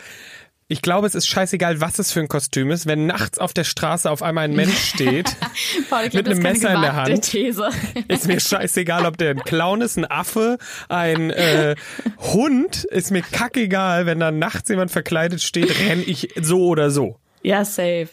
Ich 0.72 0.80
glaube, 0.80 1.06
es 1.06 1.14
ist 1.14 1.26
scheißegal, 1.26 1.82
was 1.82 1.98
es 1.98 2.12
für 2.12 2.20
ein 2.20 2.28
Kostüm 2.28 2.70
ist, 2.70 2.86
wenn 2.86 3.04
nachts 3.04 3.38
auf 3.38 3.52
der 3.52 3.64
Straße 3.64 4.10
auf 4.10 4.22
einmal 4.22 4.44
ein 4.44 4.56
Mensch 4.56 4.74
steht. 4.94 5.36
Paul, 5.90 6.04
mit 6.04 6.12
glaub, 6.12 6.24
das 6.24 6.38
einem 6.38 6.42
Messer 6.42 6.74
in 6.74 6.80
der 6.80 6.96
Hand. 6.96 7.30
These. 7.30 7.68
Ist 8.08 8.26
mir 8.26 8.40
scheißegal, 8.40 9.04
ob 9.04 9.18
der 9.18 9.32
ein 9.32 9.40
Clown 9.40 9.82
ist, 9.82 9.98
ein 9.98 10.10
Affe, 10.10 10.56
ein 10.88 11.28
äh, 11.28 11.76
Hund. 12.16 12.84
Ist 12.84 13.10
mir 13.10 13.20
kackegal, 13.20 14.06
wenn 14.06 14.18
da 14.18 14.30
nachts 14.30 14.70
jemand 14.70 14.90
verkleidet 14.90 15.42
steht, 15.42 15.78
renn 15.78 16.02
ich 16.06 16.30
so 16.40 16.64
oder 16.64 16.90
so. 16.90 17.18
ja, 17.42 17.66
safe. 17.66 18.08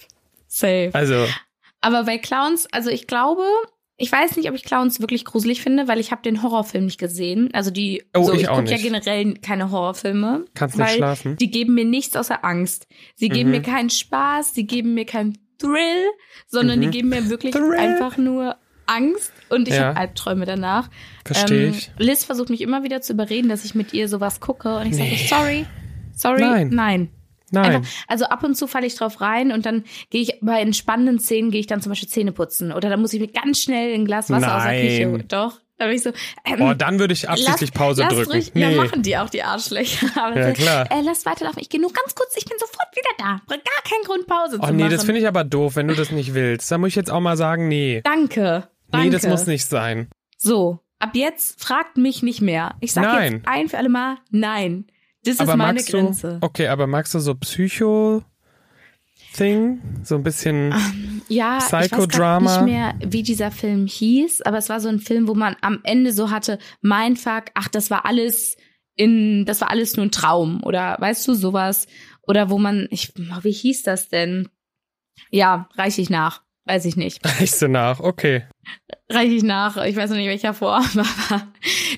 Safe. 0.50 0.90
Also, 0.92 1.28
Aber 1.80 2.04
bei 2.04 2.18
Clowns, 2.18 2.68
also 2.74 2.90
ich 2.90 3.08
glaube, 3.08 3.44
ich 4.00 4.12
weiß 4.12 4.38
nicht, 4.38 4.50
ob 4.50 4.56
ich 4.56 4.64
Clowns 4.64 5.00
wirklich 5.02 5.26
gruselig 5.26 5.62
finde, 5.62 5.88
weil 5.88 6.00
ich 6.00 6.12
habe 6.12 6.22
den 6.22 6.42
Horrorfilm 6.42 6.86
nicht 6.86 7.00
gesehen. 7.00 7.50
Also 7.54 7.70
die, 7.70 8.04
Oh, 8.16 8.24
so, 8.24 8.34
ich 8.34 8.44
ich, 8.44 8.48
gucke 8.48 8.72
ja 8.72 8.78
generell 8.78 9.34
keine 9.36 9.70
Horrorfilme. 9.72 10.46
Kannst 10.56 10.78
nicht 10.78 10.92
schlafen? 10.92 11.36
Die 11.38 11.52
geben 11.52 11.74
mir 11.76 11.86
nichts 11.86 12.16
außer 12.16 12.44
Angst. 12.46 12.88
Sie 13.16 13.30
geben 13.30 13.50
Mhm. 13.50 13.58
mir 13.58 13.62
keinen 13.62 13.90
Spaß, 13.90 14.54
sie 14.56 14.66
geben 14.66 14.94
mir 14.94 15.06
keinen 15.06 15.38
Thrill, 15.58 16.06
sondern 16.48 16.80
Mhm. 16.80 16.84
die 16.84 16.90
geben 16.92 17.10
mir 17.10 17.30
wirklich 17.30 17.54
Thrill. 17.54 17.74
einfach 17.78 18.18
nur 18.18 18.56
Angst 18.86 19.32
und 19.50 19.68
ich 19.68 19.76
Ja. 19.76 19.88
habe 19.90 19.98
Albträume 20.00 20.46
danach. 20.46 20.90
verstehe 21.26 21.68
Ähm, 21.68 21.74
ich. 21.74 21.92
Liz 22.00 22.24
versucht 22.24 22.50
mich 22.50 22.62
immer 22.62 22.84
wieder 22.84 23.02
zu 23.02 23.14
überreden, 23.14 23.50
dass 23.50 23.64
ich 23.66 23.76
mit 23.76 23.94
ihr 23.94 24.08
sowas 24.08 24.40
gucke 24.40 24.78
und 24.78 24.88
ich 24.88 24.96
sage, 24.96 25.10
Nee. 25.10 25.28
sorry, 25.28 25.66
sorry, 26.16 26.42
Nein. 26.42 26.70
nein. 26.72 27.10
Nein. 27.52 27.76
Einfach, 27.78 27.90
also 28.08 28.26
ab 28.26 28.44
und 28.44 28.56
zu 28.56 28.68
falle 28.68 28.86
ich 28.88 28.96
drauf 28.96 29.22
rein 29.22 29.52
und 29.52 29.66
dann 29.66 29.84
gehe 30.10 30.22
ich 30.22 30.40
bei 30.42 30.60
entspannenden 30.62 31.20
Szenen 31.20 31.52
gehe 31.52 31.60
ich 31.60 31.68
dann 31.68 31.82
zum 31.82 31.92
Beispiel 31.92 32.10
Zähne 32.10 32.32
putzen 32.32 32.72
oder 32.72 32.90
dann 32.90 33.02
muss 33.02 33.14
ich 33.14 33.20
mir 33.20 33.28
ganz 33.28 33.62
schnell 33.62 33.94
ein 33.94 34.06
Glas 34.06 34.30
Wasser 34.30 34.58
aus 34.58 34.64
der 34.64 34.72
Nein. 34.72 35.12
Küche. 35.14 35.26
Doch, 35.28 35.60
da 35.78 35.86
bin 35.86 35.96
ich 35.96 36.04
so. 36.04 36.12
Ähm, 36.46 36.62
Oh, 36.62 36.74
dann 36.74 37.00
würde 37.00 37.14
ich 37.14 37.30
absichtlich 37.30 37.72
Pause 37.74 38.02
lass 38.04 38.14
drücken. 38.14 38.32
Ruhig, 38.32 38.52
nee. 38.54 38.62
Ja, 38.62 38.72
machen 38.72 39.02
die 39.02 39.18
auch 39.18 39.30
die 39.30 39.44
Arschlöcher. 39.44 40.08
Ja, 40.36 40.52
klar. 40.52 40.92
Äh, 40.92 41.02
lass 41.04 41.26
weiterlaufen. 41.26 41.62
Ich 41.62 41.70
gehe 41.70 41.80
nur 41.82 41.94
ganz 41.94 42.16
kurz. 42.16 42.36
Ich 42.38 42.46
bin 42.46 42.58
sofort 42.60 42.88
wieder 42.96 43.10
da. 43.18 43.42
Gar 43.48 43.60
kein 43.84 44.04
Grund 44.06 44.28
Pause 44.28 44.58
Oh 44.62 44.66
zu 44.66 44.74
nee, 44.74 44.84
machen. 44.84 44.92
das 44.92 45.06
finde 45.06 45.22
ich 45.22 45.28
aber 45.28 45.44
doof, 45.44 45.76
wenn 45.78 45.88
du 45.88 45.96
das 45.96 46.12
nicht 46.12 46.34
willst. 46.34 46.70
Da 46.72 46.78
muss 46.78 46.90
ich 46.90 46.96
jetzt 46.96 47.10
auch 47.12 47.22
mal 47.22 47.38
sagen, 47.38 47.68
nee. 47.68 48.02
Danke. 48.04 48.68
Danke. 48.92 49.06
Nee, 49.08 49.12
das 49.12 49.26
muss 49.28 49.48
nicht 49.48 49.66
sein. 49.66 50.10
So, 50.38 50.80
ab 51.00 51.12
jetzt 51.14 51.62
fragt 51.62 51.98
mich 51.98 52.24
nicht 52.24 52.42
mehr. 52.42 52.76
Ich 52.82 52.92
sage 52.92 53.08
Nein. 53.08 53.34
jetzt 53.34 53.48
ein 53.48 53.70
für 53.70 53.78
alle 53.78 53.90
Mal 53.90 54.18
nein. 54.32 54.86
Das 55.24 55.40
aber 55.40 55.52
ist 55.54 55.58
meine 55.58 55.84
Grenze. 55.84 56.38
du, 56.40 56.46
okay, 56.46 56.68
aber 56.68 56.88
magst 56.88 57.14
du 57.14 57.20
so 57.20 57.36
Psycho 57.36 58.24
Thing? 59.34 59.82
So 60.04 60.16
ein 60.16 60.24
bisschen, 60.24 60.74
Ja, 61.28 61.60
ich 61.60 61.72
weiß 61.72 61.90
Psychodrama. 61.90 62.50
grad 62.58 62.66
nicht 62.66 62.74
mehr, 62.74 62.96
wie 63.12 63.24
dieser 63.24 63.52
Film 63.52 63.86
hieß, 63.86 64.42
aber 64.42 64.58
es 64.58 64.70
war 64.70 64.80
so 64.80 64.90
ein 64.90 65.00
Film, 65.00 65.28
wo 65.28 65.36
man 65.36 65.56
am 65.62 65.80
Ende 65.84 66.14
so 66.14 66.32
hatte, 66.32 66.58
mein 66.82 67.16
Fuck, 67.16 67.46
ach, 67.54 67.68
das 67.68 67.92
war 67.92 68.06
alles 68.06 68.58
in, 68.96 69.46
das 69.46 69.62
war 69.62 69.70
alles 69.70 69.96
nur 69.96 70.06
ein 70.06 70.12
Traum 70.12 70.64
oder 70.64 70.98
weißt 71.00 71.28
du, 71.28 71.34
sowas. 71.34 71.88
Oder 72.22 72.50
wo 72.50 72.58
man, 72.60 72.88
ich, 72.92 73.14
wie 73.16 73.52
hieß 73.52 73.84
das 73.84 74.10
denn? 74.10 74.50
Ja, 75.32 75.70
reiche 75.76 76.02
ich 76.02 76.10
nach. 76.10 76.44
Weiß 76.70 76.86
ich 76.86 76.96
nicht. 76.96 77.26
Reichst 77.26 77.64
du 77.64 77.68
nach, 77.68 78.00
okay. 78.00 78.44
Reiche 79.10 79.34
ich 79.34 79.42
nach, 79.42 79.84
ich 79.84 79.96
weiß 79.96 80.12
noch 80.12 80.18
nicht 80.18 80.28
welcher 80.28 80.54
Form, 80.54 80.86
aber 80.94 81.48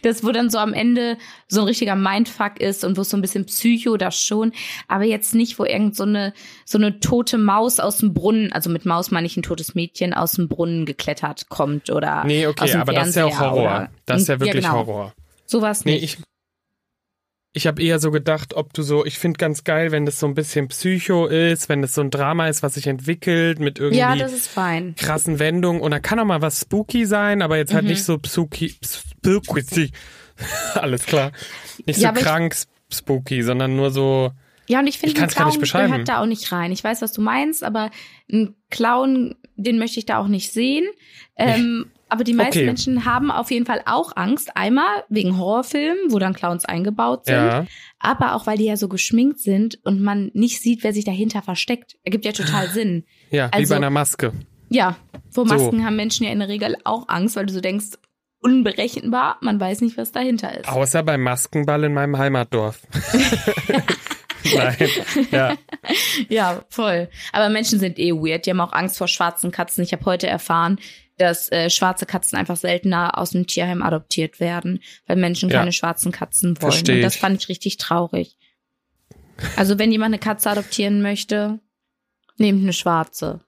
das, 0.01 0.23
wo 0.23 0.31
dann 0.31 0.49
so 0.49 0.59
am 0.59 0.71
Ende 0.71 1.17
so 1.49 1.59
ein 1.59 1.67
richtiger 1.67 1.97
Mindfuck 1.97 2.61
ist 2.61 2.85
und 2.85 2.95
wo 2.95 3.01
es 3.01 3.09
so 3.09 3.17
ein 3.17 3.21
bisschen 3.21 3.45
Psycho 3.47 3.97
das 3.97 4.17
schon, 4.17 4.53
aber 4.87 5.03
jetzt 5.03 5.35
nicht, 5.35 5.59
wo 5.59 5.65
irgend 5.65 5.97
so 5.97 6.03
eine, 6.03 6.33
so 6.63 6.77
eine 6.77 7.01
tote 7.01 7.37
Maus 7.37 7.81
aus 7.81 7.97
dem 7.97 8.13
Brunnen, 8.13 8.53
also 8.53 8.69
mit 8.69 8.85
Maus 8.85 9.11
meine 9.11 9.27
ich 9.27 9.35
ein 9.35 9.43
totes 9.43 9.75
Mädchen 9.75 10.13
aus 10.13 10.33
dem 10.33 10.47
Brunnen 10.47 10.85
geklettert 10.85 11.49
kommt 11.49 11.89
oder. 11.89 12.23
Nee, 12.23 12.47
okay, 12.47 12.73
aber 12.75 12.93
das 12.93 13.09
ist 13.09 13.15
ja 13.15 13.25
auch 13.25 13.39
Horror. 13.41 13.89
Das 14.05 14.21
ist 14.21 14.29
ja 14.29 14.39
wirklich 14.39 14.63
ja, 14.63 14.71
genau. 14.71 14.85
Horror. 14.85 15.13
Sowas 15.45 15.83
nicht. 15.83 15.99
Nee, 15.99 16.05
ich, 16.05 16.17
ich 17.53 17.67
habe 17.67 17.83
eher 17.83 17.99
so 17.99 18.11
gedacht, 18.11 18.53
ob 18.53 18.73
du 18.73 18.81
so, 18.81 19.05
ich 19.05 19.19
finde 19.19 19.37
ganz 19.37 19.65
geil, 19.65 19.91
wenn 19.91 20.05
das 20.05 20.19
so 20.19 20.25
ein 20.25 20.35
bisschen 20.35 20.69
Psycho 20.69 21.25
ist, 21.25 21.67
wenn 21.67 21.81
das 21.81 21.93
so 21.93 22.01
ein 22.01 22.09
Drama 22.09 22.47
ist, 22.47 22.63
was 22.63 22.75
sich 22.75 22.87
entwickelt 22.87 23.59
mit 23.59 23.77
irgendwie 23.77 23.99
ja, 23.99 24.15
das 24.15 24.31
ist 24.31 24.47
fein. 24.47 24.95
krassen 24.95 25.37
Wendungen. 25.37 25.81
Und 25.81 25.91
da 25.91 25.99
kann 25.99 26.17
auch 26.19 26.25
mal 26.25 26.41
was 26.41 26.61
spooky 26.61 27.05
sein, 27.05 27.41
aber 27.41 27.57
jetzt 27.57 27.73
halt 27.73 27.83
mhm. 27.83 27.89
nicht 27.89 28.05
so 28.05 28.17
spooky, 28.25 28.75
spooky, 28.83 29.91
alles 30.75 31.05
klar. 31.05 31.33
Nicht 31.85 31.97
so 31.97 32.03
ja, 32.03 32.13
krank 32.13 32.55
ich, 32.89 32.97
spooky, 32.97 33.43
sondern 33.43 33.75
nur 33.75 33.91
so. 33.91 34.31
Ja, 34.67 34.79
und 34.79 34.87
ich 34.87 34.99
finde, 34.99 35.21
ein 35.21 35.27
Clown 35.27 35.59
gehört 35.59 36.07
da 36.07 36.21
auch 36.21 36.25
nicht 36.25 36.53
rein. 36.53 36.71
Ich 36.71 36.83
weiß, 36.83 37.01
was 37.01 37.11
du 37.11 37.19
meinst, 37.21 37.65
aber 37.65 37.91
ein 38.31 38.55
Clown, 38.69 39.35
den 39.57 39.77
möchte 39.77 39.99
ich 39.99 40.05
da 40.05 40.19
auch 40.19 40.29
nicht 40.29 40.53
sehen. 40.53 40.85
Ähm, 41.35 41.91
aber 42.11 42.25
die 42.25 42.33
meisten 42.33 42.59
okay. 42.59 42.65
Menschen 42.65 43.05
haben 43.05 43.31
auf 43.31 43.51
jeden 43.51 43.65
Fall 43.65 43.81
auch 43.85 44.11
Angst. 44.17 44.57
Einmal 44.57 45.05
wegen 45.07 45.37
Horrorfilmen, 45.37 46.11
wo 46.11 46.19
dann 46.19 46.33
Clowns 46.33 46.65
eingebaut 46.65 47.25
sind. 47.25 47.35
Ja. 47.35 47.65
Aber 47.99 48.35
auch, 48.35 48.47
weil 48.47 48.57
die 48.57 48.65
ja 48.65 48.75
so 48.75 48.89
geschminkt 48.89 49.39
sind 49.39 49.79
und 49.85 50.01
man 50.01 50.29
nicht 50.33 50.61
sieht, 50.61 50.83
wer 50.83 50.93
sich 50.93 51.05
dahinter 51.05 51.41
versteckt. 51.41 51.95
Ergibt 52.03 52.25
ja 52.25 52.33
total 52.33 52.67
Sinn. 52.67 53.05
Ja, 53.29 53.47
also, 53.49 53.63
wie 53.63 53.69
bei 53.69 53.75
einer 53.77 53.89
Maske. 53.89 54.33
Ja, 54.67 54.97
vor 55.29 55.45
Masken 55.45 55.79
so. 55.79 55.85
haben 55.85 55.95
Menschen 55.95 56.25
ja 56.25 56.33
in 56.33 56.39
der 56.39 56.49
Regel 56.49 56.75
auch 56.83 57.07
Angst, 57.07 57.37
weil 57.37 57.45
du 57.45 57.53
so 57.53 57.61
denkst, 57.61 57.97
unberechenbar, 58.41 59.37
man 59.39 59.59
weiß 59.59 59.79
nicht, 59.79 59.97
was 59.97 60.11
dahinter 60.11 60.53
ist. 60.57 60.67
Außer 60.67 61.03
beim 61.03 61.21
Maskenball 61.21 61.85
in 61.85 61.93
meinem 61.93 62.17
Heimatdorf. 62.17 62.81
Nein, 64.55 64.89
ja. 65.31 65.55
ja, 66.29 66.65
voll. 66.69 67.09
Aber 67.31 67.49
Menschen 67.49 67.79
sind 67.79 67.99
eh 67.99 68.11
weird. 68.11 68.45
Die 68.45 68.49
haben 68.49 68.59
auch 68.59 68.73
Angst 68.73 68.97
vor 68.97 69.07
schwarzen 69.07 69.51
Katzen. 69.51 69.83
Ich 69.83 69.93
habe 69.93 70.05
heute 70.05 70.27
erfahren, 70.27 70.79
dass 71.21 71.51
äh, 71.51 71.69
schwarze 71.69 72.05
Katzen 72.05 72.37
einfach 72.37 72.57
seltener 72.57 73.17
aus 73.17 73.31
dem 73.31 73.45
Tierheim 73.47 73.83
adoptiert 73.83 74.39
werden, 74.39 74.81
weil 75.05 75.17
Menschen 75.17 75.49
ja. 75.49 75.59
keine 75.59 75.71
schwarzen 75.71 76.11
Katzen 76.11 76.59
wollen. 76.61 76.71
Versteh 76.71 76.95
Und 76.95 77.01
das 77.01 77.15
fand 77.15 77.41
ich 77.41 77.49
richtig 77.49 77.77
traurig. 77.77 78.37
Also 79.55 79.77
wenn 79.79 79.91
jemand 79.91 80.09
eine 80.09 80.19
Katze 80.19 80.49
adoptieren 80.49 81.01
möchte, 81.01 81.59
nehmt 82.37 82.63
eine 82.63 82.73
schwarze. 82.73 83.41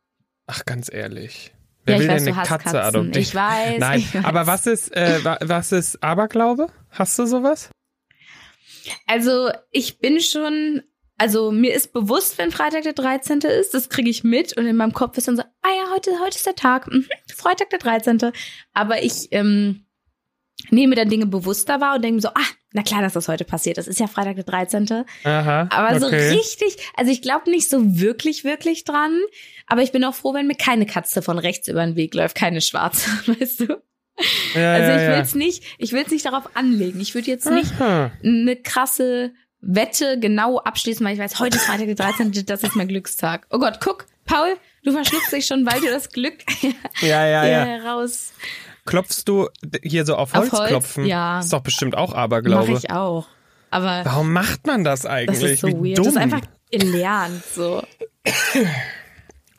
Ach, 0.45 0.65
ganz 0.65 0.91
ehrlich. 0.91 1.53
Wer 1.85 1.95
ja, 1.95 2.01
will 2.01 2.07
weiß, 2.09 2.23
denn 2.23 2.33
eine 2.33 2.47
Katze 2.47 2.83
adoptieren? 2.83 3.21
Ich 3.21 3.35
weiß. 3.35 3.79
Nein, 3.79 3.99
ich 3.99 4.13
weiß. 4.13 4.25
aber 4.25 4.47
was 4.47 4.67
ist, 4.67 4.95
äh, 4.95 5.19
was 5.41 5.71
ist 5.71 6.01
Aberglaube? 6.03 6.67
Hast 6.89 7.17
du 7.19 7.25
sowas? 7.25 7.69
Also 9.07 9.49
ich 9.71 9.99
bin 9.99 10.19
schon 10.19 10.83
also 11.17 11.51
mir 11.51 11.73
ist 11.73 11.93
bewusst, 11.93 12.37
wenn 12.37 12.51
Freitag 12.51 12.83
der 12.83 12.93
13. 12.93 13.39
ist, 13.39 13.73
das 13.73 13.89
kriege 13.89 14.09
ich 14.09 14.23
mit 14.23 14.57
und 14.57 14.65
in 14.65 14.75
meinem 14.75 14.93
Kopf 14.93 15.17
ist 15.17 15.27
dann 15.27 15.37
so, 15.37 15.43
ah 15.43 15.69
ja, 15.69 15.91
heute, 15.93 16.11
heute 16.19 16.35
ist 16.35 16.45
der 16.45 16.55
Tag, 16.55 16.91
mhm, 16.91 17.05
Freitag 17.33 17.69
der 17.69 17.79
13. 17.79 18.31
Aber 18.73 19.03
ich 19.03 19.27
ähm, 19.31 19.85
nehme 20.69 20.95
dann 20.95 21.09
Dinge 21.09 21.25
bewusster 21.25 21.81
wahr 21.81 21.95
und 21.95 22.03
denke 22.03 22.15
mir 22.15 22.21
so, 22.21 22.29
ah, 22.29 22.47
na 22.71 22.81
klar, 22.81 23.01
dass 23.01 23.13
das 23.13 23.27
heute 23.27 23.45
passiert. 23.45 23.77
Das 23.77 23.87
ist 23.87 23.99
ja 23.99 24.07
Freitag 24.07 24.35
der 24.35 24.45
13. 24.45 25.05
Aha, 25.23 25.67
aber 25.69 25.95
okay. 25.95 25.99
so 25.99 26.07
richtig, 26.35 26.77
also 26.95 27.11
ich 27.11 27.21
glaube 27.21 27.49
nicht 27.51 27.69
so 27.69 27.99
wirklich, 27.99 28.43
wirklich 28.43 28.83
dran. 28.83 29.19
Aber 29.67 29.83
ich 29.83 29.91
bin 29.91 30.03
auch 30.03 30.15
froh, 30.15 30.33
wenn 30.33 30.47
mir 30.47 30.55
keine 30.55 30.87
Katze 30.87 31.21
von 31.21 31.37
rechts 31.37 31.67
über 31.67 31.85
den 31.85 31.95
Weg 31.95 32.15
läuft, 32.15 32.35
keine 32.35 32.61
schwarze, 32.61 33.09
weißt 33.39 33.59
du? 33.61 33.81
Ja, 34.55 34.73
also 34.73 34.91
ich 34.91 35.07
will 35.07 35.21
es 35.21 35.33
ja. 35.33 35.37
nicht, 35.37 35.63
ich 35.77 35.91
will 35.91 36.03
es 36.03 36.11
nicht 36.11 36.25
darauf 36.25 36.55
anlegen. 36.55 36.99
Ich 36.99 37.15
würde 37.15 37.27
jetzt 37.27 37.49
nicht 37.49 37.71
Aha. 37.79 38.11
eine 38.23 38.55
krasse 38.55 39.33
Wette 39.65 40.19
genau 40.19 40.59
abschließen, 40.59 41.05
weil 41.05 41.13
ich 41.13 41.19
weiß, 41.19 41.39
heute 41.39 41.57
ist 41.57 41.65
Freitag 41.65 41.85
der 41.87 41.95
13. 41.95 42.45
Das 42.45 42.63
ist 42.63 42.75
mein 42.75 42.89
Glückstag. 42.89 43.47
Oh 43.49 43.59
Gott, 43.59 43.79
guck, 43.81 44.05
Paul, 44.25 44.57
du 44.83 44.91
verschluckst 44.91 45.31
dich 45.31 45.45
schon, 45.45 45.65
weil 45.65 45.79
du 45.79 45.87
das 45.87 46.09
Glück 46.09 46.35
ja, 47.01 47.25
ja, 47.25 47.45
ja. 47.45 47.77
raus. 47.77 48.33
Klopfst 48.85 49.23
du 49.25 49.47
hier 49.81 50.05
so 50.05 50.15
auf 50.15 50.33
Holz, 50.33 50.51
auf 50.51 50.59
Holz 50.59 50.69
klopfen? 50.69 51.05
Ja. 51.05 51.39
Ist 51.39 51.53
doch 51.53 51.61
bestimmt 51.61 51.95
auch 51.95 52.13
Aberglaube. 52.13 52.71
Mach 52.71 52.77
ich 52.77 52.91
auch. 52.91 53.27
Aber 53.71 54.01
Warum 54.03 54.33
macht 54.33 54.67
man 54.67 54.83
das 54.83 55.05
eigentlich? 55.05 55.39
Das 55.39 55.51
ist 55.51 55.61
so 55.61 55.67
Wie 55.67 55.91
weird. 55.91 55.97
Dumm. 55.97 56.05
Das 56.05 56.13
ist 56.13 56.19
einfach 56.19 56.41
gelernt, 56.69 57.43
so. 57.45 57.81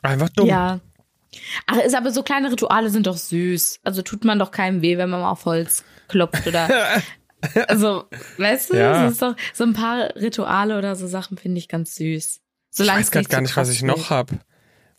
Einfach 0.03 0.29
dumm. 0.29 0.47
Ja. 0.47 0.79
Ach, 1.65 1.77
ist 1.77 1.95
aber 1.95 2.11
so 2.11 2.21
kleine 2.21 2.51
Rituale 2.51 2.91
sind 2.91 3.07
doch 3.07 3.17
süß. 3.17 3.79
Also 3.83 4.03
tut 4.03 4.23
man 4.23 4.37
doch 4.37 4.51
keinem 4.51 4.81
weh, 4.81 4.97
wenn 4.97 5.09
man 5.09 5.21
mal 5.21 5.31
auf 5.31 5.45
Holz 5.45 5.83
klopft 6.07 6.45
oder 6.47 6.69
Also, 7.67 8.05
weißt 8.37 8.71
du, 8.71 8.77
ja. 8.77 9.07
ist 9.07 9.21
doch 9.21 9.35
so 9.53 9.63
ein 9.63 9.73
paar 9.73 10.15
Rituale 10.15 10.77
oder 10.77 10.95
so 10.95 11.07
Sachen 11.07 11.37
finde 11.37 11.59
ich 11.59 11.67
ganz 11.67 11.95
süß. 11.95 12.41
Solange 12.69 12.99
ich 12.99 13.05
weiß 13.07 13.11
gerade 13.11 13.27
gar 13.27 13.41
nicht, 13.41 13.55
was 13.57 13.69
ich 13.69 13.83
noch 13.83 13.97
wird. 13.97 14.09
hab. 14.09 14.31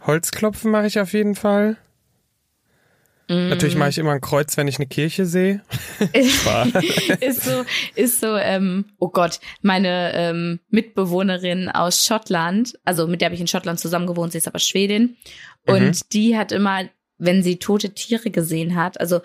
Holzklopfen 0.00 0.70
mache 0.70 0.86
ich 0.86 1.00
auf 1.00 1.12
jeden 1.12 1.34
Fall. 1.34 1.76
Mm. 3.28 3.48
Natürlich 3.48 3.76
mache 3.76 3.90
ich 3.90 3.98
immer 3.98 4.12
ein 4.12 4.20
Kreuz, 4.20 4.56
wenn 4.56 4.68
ich 4.68 4.76
eine 4.76 4.86
Kirche 4.86 5.26
sehe. 5.26 5.62
ist 6.12 7.44
so, 7.44 7.64
ist 7.94 8.20
so, 8.20 8.36
ähm, 8.36 8.86
oh 8.98 9.08
Gott, 9.08 9.40
meine 9.62 10.12
ähm, 10.14 10.60
Mitbewohnerin 10.70 11.68
aus 11.68 12.06
Schottland, 12.06 12.78
also 12.84 13.06
mit 13.06 13.20
der 13.20 13.26
habe 13.26 13.34
ich 13.34 13.40
in 13.40 13.48
Schottland 13.48 13.80
zusammen 13.80 14.06
gewohnt, 14.06 14.32
sie 14.32 14.38
ist 14.38 14.46
aber 14.46 14.58
Schwedin. 14.58 15.16
Und 15.66 15.80
mhm. 15.80 16.00
die 16.12 16.36
hat 16.36 16.52
immer, 16.52 16.84
wenn 17.18 17.42
sie 17.42 17.58
tote 17.58 17.94
Tiere 17.94 18.30
gesehen 18.30 18.76
hat, 18.76 19.00
also 19.00 19.20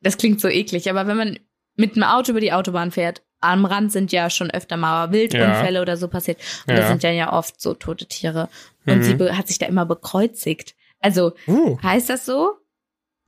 das 0.00 0.18
klingt 0.18 0.40
so 0.40 0.48
eklig, 0.48 0.90
aber 0.90 1.06
wenn 1.06 1.16
man 1.16 1.38
mit 1.76 1.96
einem 1.96 2.04
Auto 2.04 2.32
über 2.32 2.40
die 2.40 2.52
Autobahn 2.52 2.90
fährt, 2.90 3.22
am 3.40 3.64
Rand 3.66 3.92
sind 3.92 4.10
ja 4.10 4.30
schon 4.30 4.50
öfter 4.50 4.76
mal 4.76 5.12
Wildunfälle 5.12 5.76
ja. 5.76 5.82
oder 5.82 5.96
so 5.96 6.08
passiert. 6.08 6.38
Und 6.66 6.74
ja. 6.74 6.80
da 6.80 6.88
sind 6.88 7.02
ja 7.02 7.10
ja 7.10 7.32
oft 7.32 7.60
so 7.60 7.74
tote 7.74 8.06
Tiere. 8.06 8.48
Und 8.86 8.98
mhm. 8.98 9.02
sie 9.02 9.32
hat 9.32 9.48
sich 9.48 9.58
da 9.58 9.66
immer 9.66 9.84
bekreuzigt. 9.84 10.74
Also, 11.00 11.34
uh. 11.46 11.78
heißt 11.82 12.08
das 12.08 12.24
so? 12.24 12.52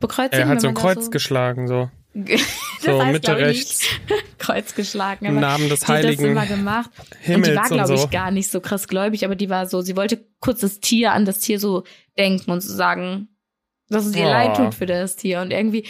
Bekreuzigt? 0.01 0.43
Er 0.43 0.49
hat 0.49 0.61
so 0.61 0.69
ein 0.69 0.75
Kreuz 0.75 1.07
so 1.07 1.11
geschlagen, 1.11 1.69
so. 1.69 1.91
so 2.81 3.03
heißt, 3.03 3.13
Mitte 3.13 3.37
rechts. 3.37 3.87
Kreuz 4.39 4.75
geschlagen. 4.75 5.27
Im 5.27 5.41
Namen 5.41 5.69
des 5.69 5.87
Heiligen. 5.87 6.25
Die 6.25 6.31
hat 6.31 6.37
das 6.37 6.51
immer 6.51 6.57
gemacht. 6.57 6.91
Himmels 7.21 7.49
und 7.49 7.53
die 7.53 7.57
war, 7.57 7.69
glaube 7.69 7.95
ich, 7.95 8.01
so. 8.01 8.09
gar 8.09 8.31
nicht 8.31 8.51
so 8.51 8.61
krass 8.61 8.89
gläubig, 8.89 9.25
aber 9.27 9.37
die 9.37 9.51
war 9.51 9.67
so, 9.67 9.83
sie 9.83 9.97
wollte 9.97 10.25
kurz 10.41 10.61
das 10.61 10.81
Tier 10.81 11.13
an 11.13 11.27
das 11.27 11.41
Tier 11.41 11.61
so 11.61 11.85
denken 12.17 12.51
und 12.51 12.63
so 12.63 12.73
sagen, 12.73 13.29
dass 13.91 14.07
es 14.07 14.17
ihr 14.17 14.25
oh. 14.25 14.31
leid 14.31 14.57
tut 14.57 14.75
für 14.75 14.87
das 14.87 15.17
Tier. 15.17 15.43
Und 15.43 15.51
irgendwie, 15.51 15.87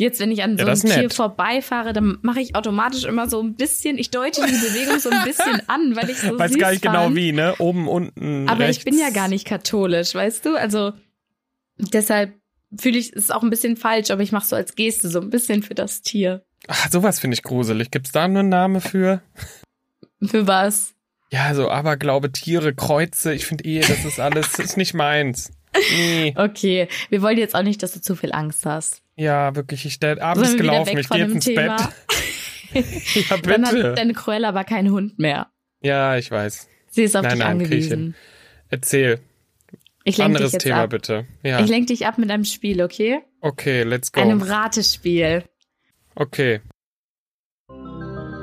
Jetzt, 0.00 0.20
wenn 0.20 0.30
ich 0.30 0.44
an 0.44 0.56
so 0.56 0.64
ja, 0.64 0.72
einem 0.72 0.80
Tier 0.80 1.10
vorbeifahre, 1.10 1.92
dann 1.92 2.18
mache 2.22 2.40
ich 2.40 2.54
automatisch 2.54 3.04
immer 3.04 3.28
so 3.28 3.42
ein 3.42 3.56
bisschen, 3.56 3.98
ich 3.98 4.10
deute 4.10 4.42
die 4.46 4.52
Bewegung 4.52 5.00
so 5.00 5.10
ein 5.10 5.24
bisschen 5.24 5.60
an, 5.68 5.96
weil 5.96 6.08
ich 6.08 6.18
so 6.18 6.38
Weiß 6.38 6.56
gar 6.56 6.70
nicht 6.70 6.82
genau 6.82 7.02
fand. 7.02 7.16
genau 7.16 7.16
wie, 7.16 7.32
ne? 7.32 7.56
Oben, 7.58 7.88
unten. 7.88 8.48
Aber 8.48 8.60
rechts. 8.60 8.78
ich 8.78 8.84
bin 8.84 8.96
ja 8.96 9.10
gar 9.10 9.26
nicht 9.26 9.44
katholisch, 9.44 10.14
weißt 10.14 10.46
du? 10.46 10.54
Also 10.56 10.92
deshalb 11.78 12.32
fühle 12.78 12.96
ich 12.96 13.12
es 13.12 13.32
auch 13.32 13.42
ein 13.42 13.50
bisschen 13.50 13.76
falsch, 13.76 14.12
aber 14.12 14.22
ich 14.22 14.30
mache 14.30 14.46
so 14.46 14.54
als 14.54 14.76
Geste 14.76 15.08
so 15.08 15.20
ein 15.20 15.30
bisschen 15.30 15.64
für 15.64 15.74
das 15.74 16.00
Tier. 16.00 16.44
Ach, 16.68 16.88
sowas 16.92 17.18
finde 17.18 17.34
ich 17.34 17.42
gruselig. 17.42 17.90
Gibt's 17.90 18.12
da 18.12 18.28
nur 18.28 18.40
einen 18.40 18.50
Namen 18.50 18.80
für? 18.80 19.20
Für 20.24 20.46
was? 20.46 20.94
Ja, 21.32 21.54
so 21.54 21.70
Aberglaube, 21.70 22.30
Tiere, 22.30 22.72
Kreuze. 22.72 23.34
Ich 23.34 23.46
finde 23.46 23.64
eh, 23.64 23.80
das 23.80 24.04
ist 24.04 24.20
alles, 24.20 24.52
das 24.52 24.66
ist 24.66 24.76
nicht 24.76 24.94
meins. 24.94 25.50
Nee. 25.90 26.34
Okay, 26.36 26.88
wir 27.10 27.20
wollen 27.20 27.38
jetzt 27.38 27.54
auch 27.54 27.62
nicht, 27.62 27.82
dass 27.82 27.92
du 27.92 28.00
zu 28.00 28.14
viel 28.14 28.32
Angst 28.32 28.64
hast. 28.64 29.02
Ja, 29.18 29.54
wirklich. 29.56 29.84
Ich, 29.84 29.98
der 29.98 30.22
Abend 30.22 30.46
ist 30.46 30.56
gelaufen. 30.56 30.96
Ich 30.96 31.08
gehe 31.08 31.18
jetzt 31.18 31.32
ins 31.32 31.44
Thema? 31.44 31.76
Bett. 31.76 31.88
ja, 33.30 33.36
bitte. 33.36 33.50
Dann 33.50 33.66
hat 33.66 33.98
deine 33.98 34.12
Cruella 34.12 34.50
aber 34.50 34.62
kein 34.62 34.90
Hund 34.90 35.18
mehr. 35.18 35.50
Ja, 35.80 36.16
ich 36.16 36.30
weiß. 36.30 36.68
Sie 36.90 37.02
ist 37.02 37.16
auf 37.16 37.22
nein, 37.22 37.32
dich 37.32 37.40
nein, 37.40 37.50
angewiesen. 37.50 38.14
Erzähl. 38.68 39.18
Ich 40.04 40.22
Anderes 40.22 40.52
dich 40.52 40.62
Thema 40.62 40.84
ab. 40.84 40.90
bitte. 40.90 41.26
Ja. 41.42 41.58
Ich 41.60 41.68
lenke 41.68 41.86
dich 41.86 42.06
ab 42.06 42.18
mit 42.18 42.30
einem 42.30 42.44
Spiel, 42.44 42.80
okay? 42.80 43.20
Okay, 43.40 43.82
let's 43.82 44.12
go. 44.12 44.20
Einem 44.20 44.40
Ratespiel. 44.40 45.42
Okay. 46.14 46.60
Paul 47.66 48.38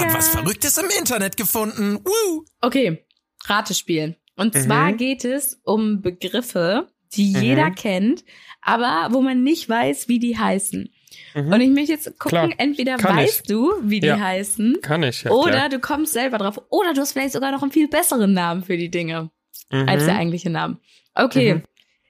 hat 0.00 0.14
was 0.14 0.28
Verrücktes 0.28 0.78
im 0.78 0.86
Internet 0.98 1.36
gefunden. 1.36 1.98
Woo! 2.04 2.44
Okay, 2.60 3.04
Ratespiel. 3.44 4.16
Und 4.36 4.54
mhm. 4.54 4.60
zwar 4.60 4.92
geht 4.92 5.24
es 5.24 5.60
um 5.64 6.00
Begriffe, 6.00 6.86
die 7.14 7.34
mhm. 7.34 7.42
jeder 7.42 7.70
kennt, 7.70 8.24
aber 8.62 9.08
wo 9.12 9.20
man 9.20 9.42
nicht 9.42 9.68
weiß, 9.68 10.08
wie 10.08 10.18
die 10.18 10.38
heißen. 10.38 10.90
Mhm. 11.34 11.52
Und 11.52 11.60
ich 11.60 11.70
möchte 11.70 11.92
jetzt 11.92 12.18
gucken, 12.18 12.50
klar. 12.50 12.50
entweder 12.58 12.96
Kann 12.96 13.16
weißt 13.16 13.42
ich. 13.42 13.46
du, 13.46 13.72
wie 13.82 14.00
die 14.00 14.08
ja. 14.08 14.18
heißen. 14.18 14.78
Kann 14.82 15.02
ich. 15.02 15.24
Ja, 15.24 15.30
oder 15.30 15.52
klar. 15.52 15.68
du 15.68 15.78
kommst 15.80 16.12
selber 16.12 16.38
drauf. 16.38 16.60
Oder 16.70 16.94
du 16.94 17.00
hast 17.00 17.12
vielleicht 17.12 17.32
sogar 17.32 17.52
noch 17.52 17.62
einen 17.62 17.72
viel 17.72 17.88
besseren 17.88 18.32
Namen 18.32 18.62
für 18.62 18.76
die 18.76 18.90
Dinge 18.90 19.30
mhm. 19.70 19.88
als 19.88 20.04
der 20.04 20.16
eigentliche 20.16 20.50
Name. 20.50 20.78
Okay. 21.14 21.54
Mhm. 21.54 21.62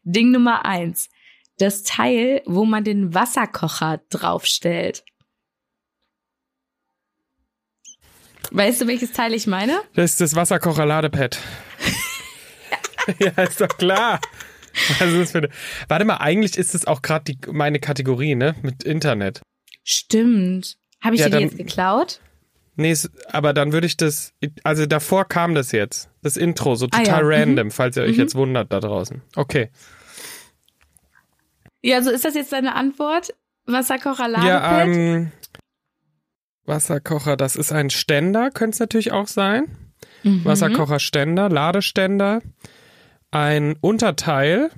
Ding 0.04 0.30
Nummer 0.30 0.64
eins. 0.64 1.10
Das 1.58 1.82
Teil, 1.82 2.42
wo 2.46 2.64
man 2.64 2.84
den 2.84 3.14
Wasserkocher 3.14 4.00
draufstellt. 4.08 5.04
Weißt 8.50 8.80
du, 8.80 8.86
welches 8.86 9.12
Teil 9.12 9.34
ich 9.34 9.46
meine? 9.46 9.80
Das 9.94 10.12
ist 10.12 10.20
das 10.20 10.34
Wasserkocher-Ladepad. 10.34 11.38
ja, 13.18 13.30
ist 13.44 13.60
doch 13.60 13.68
klar. 13.68 14.20
eine 15.35 15.48
Warte 15.88 16.05
mal, 16.05 16.16
eigentlich 16.16 16.57
ist 16.57 16.74
es 16.74 16.87
auch 16.87 17.03
gerade 17.03 17.35
meine 17.53 17.79
Kategorie, 17.79 18.35
ne? 18.35 18.55
Mit 18.62 18.83
Internet. 18.83 19.40
Stimmt. 19.85 20.76
Habe 21.03 21.14
ich 21.14 21.20
ja, 21.20 21.26
dir 21.26 21.33
dann, 21.33 21.40
die 21.40 21.46
jetzt 21.46 21.57
geklaut? 21.57 22.20
Nee, 22.76 22.96
aber 23.26 23.53
dann 23.53 23.72
würde 23.72 23.87
ich 23.87 23.96
das, 23.96 24.33
also 24.64 24.87
davor 24.87 25.26
kam 25.26 25.55
das 25.55 25.72
jetzt, 25.72 26.09
das 26.22 26.37
Intro, 26.37 26.76
so 26.76 26.87
total 26.87 27.24
ah, 27.26 27.31
ja. 27.31 27.40
random, 27.40 27.66
mhm. 27.66 27.70
falls 27.70 27.96
ihr 27.96 28.05
euch 28.05 28.16
mhm. 28.16 28.20
jetzt 28.22 28.35
wundert 28.35 28.72
da 28.72 28.81
draußen. 28.81 29.22
Okay. 29.37 29.70
Ja, 31.83 31.96
also 31.96 32.11
ist 32.11 32.24
das 32.24 32.35
jetzt 32.35 32.53
deine 32.53 32.74
Antwort? 32.74 33.35
Wasserkocher 33.66 34.29
Ladepad? 34.29 34.48
Ja, 34.48 34.83
ähm, 34.83 35.33
Wasserkocher, 36.64 37.37
das 37.37 37.57
ist 37.57 37.72
ein 37.72 37.90
Ständer, 37.90 38.50
könnte 38.50 38.74
es 38.74 38.81
natürlich 38.81 39.12
auch 39.12 39.26
sein. 39.26 39.76
Mhm. 40.22 40.44
Wasserkocherständer, 40.44 41.48
Ladeständer, 41.48 42.40
ein 43.30 43.76
Unterteil. 43.80 44.70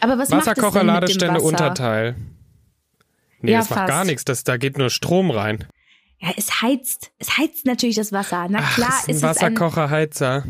Aber 0.00 0.18
was 0.18 0.30
Wasserkocher, 0.30 0.84
Ladestände, 0.84 1.40
Unterteil. 1.40 2.16
Nee, 3.40 3.52
ja, 3.52 3.58
das 3.58 3.68
fast. 3.68 3.80
macht 3.80 3.88
gar 3.88 4.04
nichts, 4.04 4.24
das, 4.24 4.44
da 4.44 4.56
geht 4.56 4.78
nur 4.78 4.90
Strom 4.90 5.30
rein. 5.30 5.66
Ja, 6.18 6.30
es 6.36 6.62
heizt. 6.62 7.12
Es 7.18 7.36
heizt 7.36 7.66
natürlich 7.66 7.96
das 7.96 8.12
Wasser. 8.12 8.46
Na 8.48 8.62
klar 8.62 8.88
Ach, 8.92 9.00
ist, 9.00 9.16
ist 9.16 9.24
ein 9.24 9.30
Wasserkocherheizer. 9.30 10.44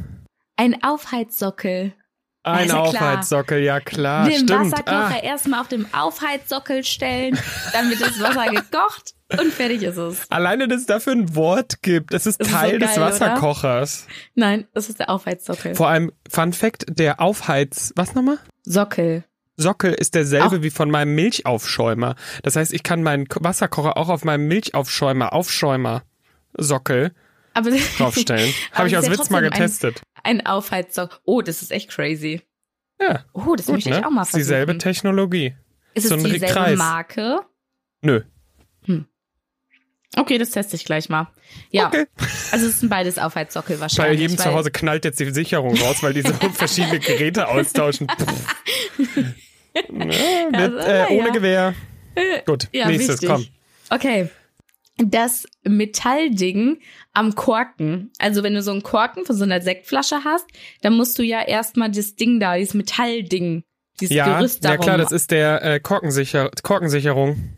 Ein 0.57 0.83
Aufheizsockel. 0.85 1.95
Ein 2.45 2.69
ja 2.69 2.81
Aufheizsockel, 2.81 3.61
ja 3.61 3.81
klar. 3.81 4.29
Den 4.29 4.47
stimmt. 4.47 4.51
Wasserkocher 4.51 5.17
ah. 5.17 5.23
erstmal 5.23 5.61
auf 5.61 5.69
dem 5.69 5.87
Aufheizsockel 5.95 6.85
stellen, 6.85 7.39
dann 7.73 7.89
wird 7.89 8.03
das 8.03 8.21
Wasser 8.21 8.51
gekocht 8.51 9.15
und 9.41 9.51
fertig 9.51 9.83
ist 9.83 9.97
es. 9.97 10.31
Alleine, 10.31 10.69
dass 10.69 10.83
es 10.83 10.87
dafür 10.87 11.15
ein 11.15 11.35
Wort 11.35 11.81
gibt. 11.81 12.13
Das 12.13 12.27
ist 12.27 12.41
das 12.41 12.49
Teil 12.49 12.83
ist 12.83 12.95
so 12.95 13.01
geil, 13.01 13.11
des 13.11 13.21
Wasserkochers. 13.21 14.05
Oder? 14.05 14.15
Nein, 14.35 14.67
das 14.75 14.91
ist 14.91 14.99
der 14.99 15.09
Aufheizsockel. 15.09 15.75
Vor 15.75 15.89
allem, 15.89 16.13
Fun 16.31 16.53
Fact, 16.53 16.85
der 16.89 17.21
Aufheiz, 17.21 17.95
was 17.97 18.15
nochmal? 18.15 18.39
Sockel. 18.63 19.25
Sockel 19.57 19.95
ist 19.95 20.15
derselbe 20.15 20.59
auch. 20.59 20.63
wie 20.63 20.71
von 20.71 20.91
meinem 20.91 21.15
Milchaufschäumer. 21.15 22.15
Das 22.43 22.57
heißt, 22.57 22.75
ich 22.75 22.83
kann 22.83 23.03
meinen 23.03 23.27
Wasserkocher 23.31 23.97
auch 23.97 24.11
auf 24.11 24.25
meinem 24.25 24.49
Milchaufschäumer, 24.49 25.33
Aufschäumer, 25.33 26.03
Sockel 26.59 27.13
aber, 27.55 27.71
draufstellen. 27.99 28.53
Habe 28.73 28.89
ich 28.89 28.97
aus 28.97 29.09
Witz 29.09 29.31
mal 29.31 29.41
getestet. 29.41 30.03
Ein, 30.25 30.45
Aufheizsockel. 30.47 31.19
Oh, 31.25 31.43
das 31.43 31.63
ist 31.63 31.71
echt 31.71 31.91
crazy. 31.91 32.43
Ja. 33.01 33.25
Oh, 33.33 33.55
das 33.55 33.67
Gut, 33.67 33.77
möchte 33.77 33.91
ich 33.91 33.97
ne? 33.97 34.07
auch 34.07 34.11
mal 34.11 34.25
versuchen. 34.25 34.41
Dieselbe 34.41 34.79
Technologie. 34.79 35.55
Ist 35.95 36.09
so 36.09 36.17
es 36.17 36.23
dieselbe 36.23 36.47
Kreis. 36.47 36.79
Marke? 36.79 37.41
Nö. 38.03 38.23
Hm. 38.87 39.07
Okay, 40.17 40.39
das 40.39 40.51
teste 40.51 40.77
ich 40.77 40.85
gleich 40.85 41.09
mal. 41.09 41.29
Ja. 41.71 41.89
Okay. 41.89 42.07
Also 42.53 42.67
es 42.67 42.81
sind 42.81 42.89
beides 42.89 43.19
Aufheizsockel 43.19 43.81
wahrscheinlich. 43.81 44.19
Bei 44.19 44.23
jedem 44.23 44.39
zu 44.39 44.53
Hause 44.53 44.71
knallt 44.71 45.05
jetzt 45.05 45.21
die 45.21 45.31
Sicherung 45.31 45.77
raus, 45.77 46.03
weil 46.03 46.15
die 46.15 46.23
so 46.23 46.33
verschiedene 46.53 46.99
Geräte 46.99 47.49
austauschen. 47.49 48.07
Ne, 49.91 50.07
mit, 50.53 50.87
äh, 50.87 51.07
ohne 51.11 51.27
ja. 51.27 51.33
Gewehr. 51.33 51.75
Gut, 52.47 52.69
ja, 52.73 52.87
nächstes, 52.87 53.23
wichtig. 53.23 53.29
komm. 53.29 53.47
Okay. 53.91 54.29
Das 54.99 55.49
Metallding 55.65 56.79
am 57.15 57.35
Korken. 57.35 58.11
Also 58.19 58.43
wenn 58.43 58.55
du 58.55 58.63
so 58.63 58.73
einen 58.73 58.83
Korken 58.83 59.25
von 59.25 59.37
so 59.37 59.45
einer 59.45 59.61
Sektflasche 59.61 60.25
hast, 60.25 60.47
dann 60.83 60.95
musst 60.95 61.19
du 61.19 61.23
ja 61.23 61.43
erstmal 61.43 61.91
das 61.91 62.17
Ding 62.17 62.41
da, 62.41 62.57
dieses 62.57 62.75
Metallding, 62.75 63.63
dieses 64.01 64.17
ja, 64.17 64.39
Gerüst 64.39 64.65
darum. 64.65 64.79
Ja 64.79 64.83
klar, 64.83 64.99
das 64.99 65.13
ist 65.13 65.31
der 65.31 65.63
äh, 65.63 65.81
Korkensicher 65.81 66.51
Korkensicherung. 66.63 67.55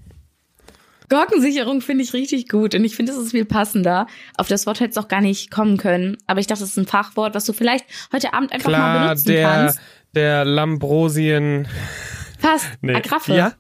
Korkensicherung 1.09 1.81
finde 1.81 2.05
ich 2.05 2.13
richtig 2.13 2.49
gut 2.49 2.75
und 2.75 2.85
ich 2.85 2.97
finde, 2.97 3.13
es 3.13 3.19
ist 3.19 3.31
viel 3.31 3.45
passender. 3.45 4.07
Auf 4.37 4.49
das 4.49 4.67
Wort 4.67 4.81
hätte 4.81 4.91
es 4.91 4.99
auch 4.99 5.09
gar 5.09 5.21
nicht 5.21 5.51
kommen 5.51 5.77
können, 5.77 6.17
aber 6.27 6.41
ich 6.41 6.47
dachte, 6.47 6.65
es 6.65 6.71
ist 6.71 6.79
ein 6.79 6.87
Fachwort, 6.87 7.35
was 7.35 7.45
du 7.45 7.53
vielleicht 7.53 7.87
heute 8.13 8.35
Abend 8.35 8.53
einfach 8.53 8.71
Klar, 8.71 8.95
mal 8.95 9.05
benutzen 9.09 9.29
der, 9.29 9.49
kannst. 9.49 9.81
Der 10.15 10.45
Lambrosien. 10.45 11.69
Fast. 12.39 12.67
Nee. 12.81 12.95
Agraffe. 12.95 13.35
Ja? 13.35 13.53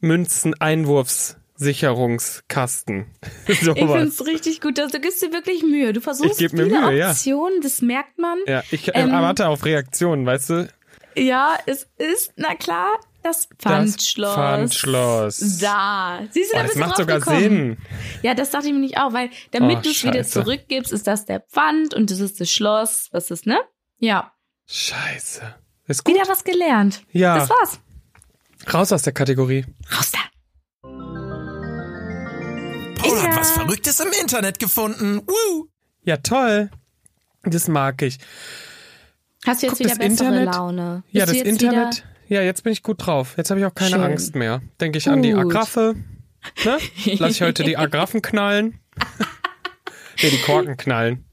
Münzeneinwurfs, 0.00 1.36
Sicherungskasten. 1.54 3.06
so 3.46 3.72
ich 3.76 3.78
finde 3.78 4.02
es 4.02 4.26
richtig 4.26 4.60
gut, 4.60 4.78
dass 4.78 4.92
du 4.92 5.00
gibst 5.00 5.22
dir 5.22 5.32
wirklich 5.32 5.62
Mühe. 5.62 5.92
Du 5.92 6.00
versuchst 6.00 6.40
ich 6.40 6.50
viele 6.50 6.66
Mühe, 6.66 7.08
Optionen, 7.08 7.56
ja. 7.56 7.62
das 7.62 7.82
merkt 7.82 8.18
man. 8.18 8.38
Ja, 8.46 8.62
ich 8.70 8.90
ähm, 8.94 9.10
erwarte 9.10 9.48
auf 9.48 9.64
Reaktionen, 9.64 10.26
weißt 10.26 10.50
du? 10.50 10.68
Ja, 11.14 11.56
es 11.66 11.86
ist, 11.98 12.32
na 12.36 12.54
klar, 12.54 12.98
das 13.22 13.48
Pfandschloss. 13.58 14.34
Das 14.34 14.34
Pfandschloss. 14.34 15.58
Da. 15.60 16.22
Siehst 16.30 16.52
du, 16.52 16.56
oh, 16.56 16.60
da 16.60 16.66
das 16.66 16.76
macht 16.76 16.96
sogar. 16.96 17.20
Sinn. 17.20 17.76
Ja, 18.22 18.34
das 18.34 18.50
dachte 18.50 18.66
ich 18.66 18.72
mir 18.72 18.80
nicht 18.80 18.98
auch, 18.98 19.12
weil 19.12 19.30
damit 19.52 19.78
oh, 19.78 19.82
du 19.82 19.90
es 19.90 20.02
wieder 20.02 20.24
zurückgibst, 20.24 20.90
ist 20.90 21.06
das 21.06 21.26
der 21.26 21.40
Pfand 21.40 21.94
und 21.94 22.10
das 22.10 22.18
ist 22.18 22.40
das 22.40 22.50
Schloss. 22.50 23.08
Was 23.12 23.30
ist, 23.30 23.46
ne? 23.46 23.60
Ja. 23.98 24.32
Scheiße. 24.66 25.54
Ist 25.86 26.04
gut. 26.04 26.14
Wieder 26.14 26.26
was 26.28 26.42
gelernt. 26.42 27.04
Ja. 27.12 27.38
Das 27.38 27.50
war's. 27.50 27.78
Raus 28.72 28.92
aus 28.92 29.02
der 29.02 29.12
Kategorie. 29.12 29.64
Raus 29.90 30.12
da. 30.12 30.18
Paul 32.96 33.16
ja. 33.16 33.22
hat 33.24 33.36
was 33.36 33.50
Verrücktes 33.50 34.00
im 34.00 34.12
Internet 34.20 34.58
gefunden. 34.58 35.22
Woo! 35.26 35.68
Ja, 36.04 36.18
toll. 36.18 36.70
Das 37.44 37.68
mag 37.68 38.02
ich. 38.02 38.18
Hast 39.46 39.62
du 39.62 39.66
jetzt 39.66 39.78
Guck, 39.78 39.86
wieder 39.86 39.96
bessere 39.96 40.28
Internet? 40.28 40.54
Laune? 40.54 41.02
Bist 41.10 41.14
ja, 41.14 41.26
das 41.26 41.36
Internet. 41.36 42.04
Ja, 42.28 42.42
jetzt 42.42 42.62
bin 42.62 42.72
ich 42.72 42.82
gut 42.82 43.04
drauf. 43.04 43.34
Jetzt 43.36 43.50
habe 43.50 43.60
ich 43.60 43.66
auch 43.66 43.74
keine 43.74 43.90
Schön. 43.90 44.00
Angst 44.00 44.34
mehr. 44.34 44.62
Denke 44.80 44.98
ich 44.98 45.04
gut. 45.04 45.12
an 45.12 45.22
die 45.22 45.34
Agraffe. 45.34 45.96
Ne? 46.64 46.78
Lass 47.18 47.32
ich 47.32 47.42
heute 47.42 47.64
die 47.64 47.76
Agraffen 47.76 48.22
knallen. 48.22 48.80
nee, 50.22 50.30
die 50.30 50.40
Korken 50.42 50.76
knallen. 50.76 51.24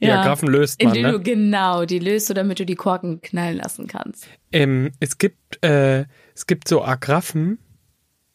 Die 0.00 0.06
ja. 0.06 0.20
Agraffen 0.20 0.48
löst 0.48 0.82
man, 0.82 0.92
ne? 0.92 1.12
Du, 1.12 1.20
genau, 1.20 1.84
die 1.84 1.98
löst 1.98 2.28
du, 2.28 2.34
damit 2.34 2.58
du 2.58 2.66
die 2.66 2.74
Korken 2.74 3.20
knallen 3.22 3.56
lassen 3.56 3.86
kannst. 3.86 4.28
Ähm, 4.52 4.92
es 5.00 5.18
gibt, 5.18 5.64
äh, 5.64 6.04
es 6.34 6.46
gibt 6.46 6.68
so 6.68 6.84
Agraffen, 6.84 7.58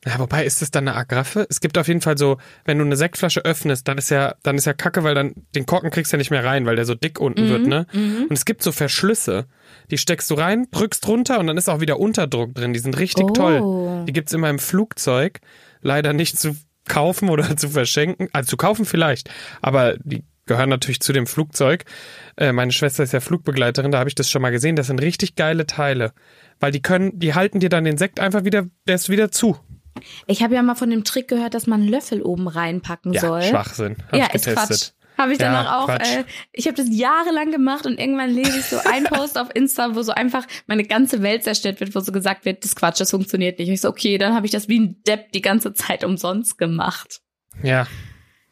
ja, 0.06 0.18
wobei 0.18 0.46
ist 0.46 0.64
es 0.64 0.72
dann 0.72 0.88
eine 0.88 0.98
Agraffe? 0.98 1.46
Es 1.50 1.62
gibt 1.62 1.78
auf 1.78 1.88
jeden 1.88 2.02
Fall 2.02 2.18
so, 2.18 2.38
wenn 2.66 2.80
du 2.80 2.84
eine 2.84 2.96
Sektflasche 2.96 3.46
öffnest, 3.46 3.88
dann 3.88 4.00
ist 4.00 4.10
ja, 4.10 4.34
dann 4.42 4.58
ist 4.58 4.66
ja 4.66 4.74
Kacke, 4.74 5.04
weil 5.04 5.14
dann 5.14 5.36
den 5.54 5.68
Korken 5.68 5.92
kriegst 5.92 6.12
du 6.12 6.16
ja 6.16 6.18
nicht 6.18 6.32
mehr 6.32 6.44
rein, 6.44 6.66
weil 6.66 6.76
der 6.76 6.86
so 6.86 6.96
dick 6.96 7.20
unten 7.20 7.46
mhm, 7.46 7.50
wird, 7.50 7.68
ne? 7.68 7.86
Mhm. 7.94 8.26
Und 8.28 8.32
es 8.32 8.46
gibt 8.46 8.64
so 8.64 8.72
Verschlüsse, 8.72 9.46
die 9.92 10.00
steckst 10.00 10.32
du 10.32 10.34
rein, 10.34 10.68
drückst 10.72 11.08
runter 11.08 11.40
und 11.40 11.46
dann 11.46 11.58
ist 11.58 11.70
auch 11.70 11.82
wieder 11.82 12.00
Unterdruck 12.00 12.56
drin. 12.56 12.74
Die 12.74 12.80
sind 12.80 12.98
richtig 12.98 13.26
oh. 13.26 13.34
toll. 13.34 14.06
Die 14.08 14.14
gibt's 14.14 14.34
immer 14.34 14.50
im 14.50 14.58
Flugzeug. 14.58 15.40
Leider 15.82 16.14
nicht 16.14 16.40
zu 16.40 16.56
kaufen 16.88 17.30
oder 17.30 17.56
zu 17.58 17.70
verschenken. 17.70 18.28
Also 18.34 18.50
zu 18.50 18.58
kaufen 18.58 18.86
vielleicht, 18.86 19.30
aber 19.62 19.98
die 20.04 20.24
gehören 20.46 20.70
natürlich 20.70 21.00
zu 21.00 21.14
dem 21.14 21.28
Flugzeug. 21.28 21.86
Äh, 22.38 22.52
meine 22.52 22.72
Schwester 22.72 23.04
ist 23.04 23.14
ja 23.14 23.20
Flugbegleiterin, 23.20 23.92
da 23.92 24.00
habe 24.00 24.10
ich 24.10 24.16
das 24.16 24.30
schon 24.30 24.42
mal 24.42 24.52
gesehen. 24.52 24.76
Das 24.76 24.88
sind 24.88 25.02
richtig 25.02 25.36
geile 25.36 25.66
Teile. 25.68 26.14
Weil 26.60 26.72
die 26.72 26.82
können, 26.82 27.18
die 27.18 27.34
halten 27.34 27.60
dir 27.60 27.70
dann 27.70 27.84
den 27.84 27.98
Sekt 27.98 28.20
einfach 28.20 28.44
wieder, 28.44 28.68
der 28.88 28.96
ist 28.96 29.10
wieder 29.10 29.32
zu. 29.32 29.58
Ich 30.28 30.42
habe 30.42 30.56
ja 30.56 30.62
mal 30.62 30.76
von 30.76 30.90
dem 30.90 31.04
Trick 31.04 31.28
gehört, 31.28 31.54
dass 31.54 31.68
man 31.68 31.82
einen 31.82 31.90
Löffel 31.90 32.22
oben 32.22 32.48
reinpacken 32.48 33.14
ja, 33.14 33.22
soll. 33.22 33.42
Schwachsinn. 33.44 33.98
Hab 34.08 34.16
ja, 34.16 34.26
ich 34.26 34.32
getestet. 34.32 34.54
ist 34.54 34.68
Quatsch. 34.68 34.92
Habe 35.18 35.34
ich 35.34 35.38
dann 35.38 35.54
ja, 35.54 35.78
auch, 35.78 35.90
äh, 35.90 36.24
ich 36.52 36.66
habe 36.66 36.76
das 36.76 36.88
jahrelang 36.90 37.52
gemacht 37.52 37.86
und 37.86 38.00
irgendwann 38.00 38.32
lese 38.32 38.58
ich 38.58 38.66
so 38.66 38.80
einen 38.80 39.06
Post 39.06 39.38
auf 39.38 39.50
Insta, 39.54 39.94
wo 39.94 40.02
so 40.02 40.14
einfach 40.14 40.48
meine 40.66 40.84
ganze 40.84 41.22
Welt 41.22 41.44
zerstört 41.44 41.80
wird, 41.80 41.94
wo 41.94 42.00
so 42.00 42.12
gesagt 42.12 42.46
wird, 42.46 42.64
das 42.64 42.76
Quatsch, 42.76 43.00
das 43.00 43.12
funktioniert 43.12 43.60
nicht. 43.60 43.68
Und 43.68 43.74
ich 43.74 43.82
so, 43.82 43.90
okay, 43.90 44.18
dann 44.18 44.34
habe 44.34 44.48
ich 44.48 44.52
das 44.52 44.68
wie 44.68 44.80
ein 44.80 45.04
Depp 45.06 45.32
die 45.34 45.42
ganze 45.42 45.74
Zeit 45.74 46.04
umsonst 46.04 46.58
gemacht. 46.58 47.22
Ja. 47.62 47.86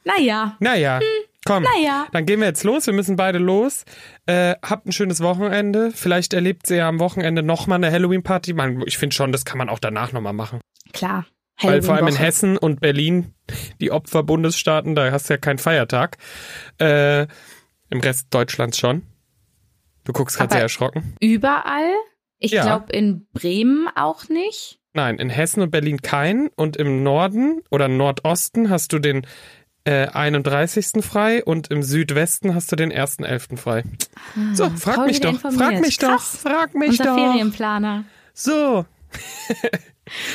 Naja. 0.03 0.57
Naja. 0.59 0.99
Hm. 0.99 1.28
Komm, 1.49 1.63
naja. 1.63 2.07
dann 2.11 2.27
gehen 2.27 2.39
wir 2.41 2.47
jetzt 2.47 2.63
los. 2.63 2.85
Wir 2.85 2.93
müssen 2.93 3.15
beide 3.15 3.39
los. 3.39 3.83
Äh, 4.27 4.55
habt 4.61 4.85
ein 4.85 4.91
schönes 4.91 5.21
Wochenende. 5.21 5.91
Vielleicht 5.91 6.33
erlebt 6.33 6.69
ihr 6.69 6.77
ja 6.77 6.87
am 6.87 6.99
Wochenende 6.99 7.41
nochmal 7.41 7.77
eine 7.77 7.91
Halloween-Party. 7.91 8.55
Ich 8.85 8.99
finde 8.99 9.15
schon, 9.15 9.31
das 9.31 9.45
kann 9.45 9.57
man 9.57 9.67
auch 9.67 9.79
danach 9.79 10.11
nochmal 10.11 10.33
machen. 10.33 10.59
Klar. 10.93 11.25
Weil 11.61 11.81
vor 11.81 11.95
allem 11.95 12.07
in 12.07 12.15
Hessen 12.15 12.55
und 12.55 12.81
Berlin, 12.81 13.33
die 13.81 13.91
Opferbundesstaaten, 13.91 14.93
da 14.93 15.11
hast 15.11 15.27
du 15.27 15.33
ja 15.33 15.37
keinen 15.37 15.57
Feiertag. 15.57 16.17
Äh, 16.79 17.23
Im 17.89 17.99
Rest 17.99 18.27
Deutschlands 18.29 18.77
schon. 18.77 19.01
Du 20.03 20.13
guckst 20.13 20.37
gerade 20.37 20.53
sehr 20.53 20.61
erschrocken. 20.61 21.15
Überall? 21.19 21.91
Ich 22.37 22.51
ja. 22.51 22.61
glaube 22.61 22.93
in 22.93 23.27
Bremen 23.33 23.89
auch 23.95 24.29
nicht. 24.29 24.79
Nein, 24.93 25.17
in 25.17 25.29
Hessen 25.29 25.61
und 25.61 25.71
Berlin 25.71 26.01
kein. 26.01 26.49
Und 26.55 26.77
im 26.77 27.03
Norden 27.03 27.61
oder 27.69 27.87
Nordosten 27.87 28.69
hast 28.69 28.93
du 28.93 28.99
den 28.99 29.25
äh, 29.89 30.07
31. 30.13 31.03
frei 31.03 31.43
und 31.43 31.71
im 31.71 31.81
Südwesten 31.81 32.53
hast 32.53 32.71
du 32.71 32.75
den 32.75 32.93
1.11. 32.93 33.57
frei. 33.57 33.83
Ah, 34.35 34.53
so, 34.53 34.69
frag 34.69 35.07
mich 35.07 35.19
doch, 35.19 35.39
frag 35.39 35.81
mich 35.81 35.97
Krass. 35.97 36.39
doch, 36.41 36.51
frag 36.51 36.75
mich 36.75 36.91
Unser 36.91 37.05
doch. 37.05 37.15
Ferienplaner. 37.15 38.05
So. 38.33 38.85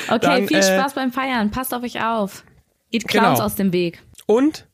okay, 0.08 0.18
Dann, 0.20 0.48
viel 0.48 0.56
äh, 0.56 0.62
Spaß 0.62 0.94
beim 0.94 1.12
Feiern. 1.12 1.52
Passt 1.52 1.72
auf 1.72 1.84
euch 1.84 2.02
auf. 2.02 2.42
Geht 2.90 3.06
Clowns 3.06 3.36
genau. 3.36 3.44
aus 3.44 3.54
dem 3.54 3.72
Weg. 3.72 4.02
Und 4.26 4.66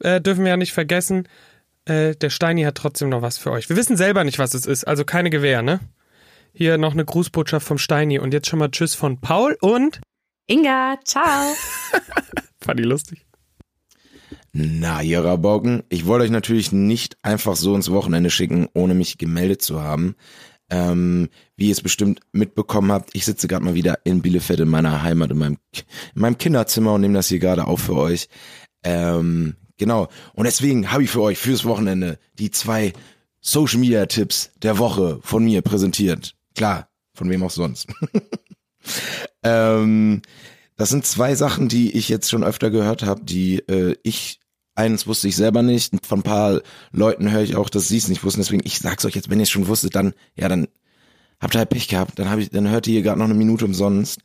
äh, 0.00 0.20
dürfen 0.20 0.42
wir 0.42 0.50
ja 0.50 0.56
nicht 0.56 0.72
vergessen, 0.72 1.28
äh, 1.84 2.16
der 2.16 2.30
Steini 2.30 2.62
hat 2.62 2.74
trotzdem 2.74 3.10
noch 3.10 3.22
was 3.22 3.38
für 3.38 3.52
euch. 3.52 3.68
Wir 3.68 3.76
wissen 3.76 3.96
selber 3.96 4.24
nicht, 4.24 4.40
was 4.40 4.54
es 4.54 4.66
ist, 4.66 4.84
also 4.84 5.04
keine 5.04 5.30
Gewehr, 5.30 5.62
ne? 5.62 5.78
Hier 6.52 6.76
noch 6.78 6.92
eine 6.92 7.04
Grußbotschaft 7.04 7.66
vom 7.66 7.78
Steini 7.78 8.18
und 8.18 8.32
jetzt 8.32 8.48
schon 8.48 8.58
mal 8.58 8.70
Tschüss 8.70 8.94
von 8.96 9.20
Paul 9.20 9.56
und 9.60 10.00
Inga. 10.46 10.98
Ciao. 11.04 11.54
Fand 12.60 12.80
ich 12.80 12.86
lustig. 12.86 13.24
Na, 14.56 15.02
ihr 15.02 15.24
Rabauken, 15.24 15.82
ich 15.88 16.06
wollte 16.06 16.26
euch 16.26 16.30
natürlich 16.30 16.70
nicht 16.70 17.16
einfach 17.22 17.56
so 17.56 17.74
ins 17.74 17.90
Wochenende 17.90 18.30
schicken, 18.30 18.68
ohne 18.72 18.94
mich 18.94 19.18
gemeldet 19.18 19.62
zu 19.62 19.82
haben. 19.82 20.14
Ähm, 20.70 21.28
wie 21.56 21.66
ihr 21.66 21.72
es 21.72 21.80
bestimmt 21.80 22.20
mitbekommen 22.30 22.92
habt, 22.92 23.10
ich 23.14 23.24
sitze 23.24 23.48
gerade 23.48 23.64
mal 23.64 23.74
wieder 23.74 23.98
in 24.04 24.22
Bielefeld 24.22 24.60
in 24.60 24.68
meiner 24.68 25.02
Heimat, 25.02 25.32
in 25.32 25.38
meinem, 25.38 25.58
in 26.14 26.20
meinem 26.22 26.38
Kinderzimmer 26.38 26.92
und 26.94 27.00
nehme 27.00 27.14
das 27.14 27.26
hier 27.26 27.40
gerade 27.40 27.66
auf 27.66 27.80
für 27.80 27.96
euch. 27.96 28.28
Ähm, 28.84 29.56
genau. 29.76 30.06
Und 30.34 30.44
deswegen 30.44 30.92
habe 30.92 31.02
ich 31.02 31.10
für 31.10 31.22
euch 31.22 31.38
fürs 31.38 31.64
Wochenende 31.64 32.20
die 32.38 32.52
zwei 32.52 32.92
Social 33.40 33.80
Media 33.80 34.06
Tipps 34.06 34.52
der 34.62 34.78
Woche 34.78 35.18
von 35.22 35.44
mir 35.44 35.62
präsentiert. 35.62 36.36
Klar, 36.54 36.88
von 37.12 37.28
wem 37.28 37.42
auch 37.42 37.50
sonst. 37.50 37.88
ähm, 39.42 40.22
das 40.76 40.90
sind 40.90 41.06
zwei 41.06 41.34
Sachen, 41.34 41.68
die 41.68 41.96
ich 41.96 42.08
jetzt 42.08 42.30
schon 42.30 42.44
öfter 42.44 42.70
gehört 42.70 43.02
habe, 43.02 43.24
die 43.24 43.58
äh, 43.68 43.96
ich 44.04 44.38
Eins 44.74 45.06
wusste 45.06 45.28
ich 45.28 45.36
selber 45.36 45.62
nicht. 45.62 45.94
Von 46.04 46.20
ein 46.20 46.24
paar 46.24 46.60
Leuten 46.90 47.30
höre 47.30 47.42
ich 47.42 47.56
auch, 47.56 47.68
dass 47.68 47.88
sie 47.88 47.96
es 47.96 48.08
nicht 48.08 48.24
wussten. 48.24 48.40
Deswegen, 48.40 48.66
ich 48.66 48.78
sag's 48.78 49.04
euch 49.04 49.14
jetzt, 49.14 49.30
wenn 49.30 49.38
ihr 49.38 49.44
es 49.44 49.50
schon 49.50 49.68
wusstet, 49.68 49.94
dann, 49.94 50.14
ja, 50.34 50.48
dann 50.48 50.66
habt 51.40 51.54
ihr 51.54 51.58
halt 51.58 51.70
Pech 51.70 51.88
gehabt. 51.88 52.18
Dann, 52.18 52.30
hab 52.30 52.38
ich, 52.38 52.50
dann 52.50 52.68
hört 52.68 52.86
ihr 52.86 52.94
hier 52.94 53.02
gerade 53.02 53.18
noch 53.18 53.26
eine 53.26 53.34
Minute 53.34 53.64
umsonst. 53.64 54.20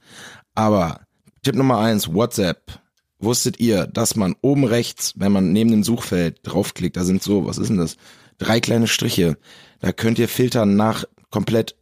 Aber 0.56 1.02
Tipp 1.44 1.56
Nummer 1.56 1.80
eins, 1.80 2.14
WhatsApp. 2.14 2.80
Wusstet 3.20 3.60
ihr, 3.60 3.86
dass 3.86 4.16
man 4.16 4.36
oben 4.42 4.64
rechts, 4.64 5.14
wenn 5.18 5.32
man 5.32 5.52
neben 5.52 5.72
dem 5.72 5.84
Suchfeld 5.84 6.40
draufklickt, 6.44 6.96
da 6.96 7.04
sind 7.04 7.22
so, 7.22 7.46
was 7.46 7.58
ist 7.58 7.68
denn 7.68 7.78
das? 7.78 7.98
Drei 8.38 8.62
kleine 8.62 8.88
Striche. 8.88 9.38
Da 9.82 9.92
könnt 9.92 10.20
ihr 10.20 10.30
filtern 10.30 10.78
nach 10.78 11.04
komplett 11.30 11.76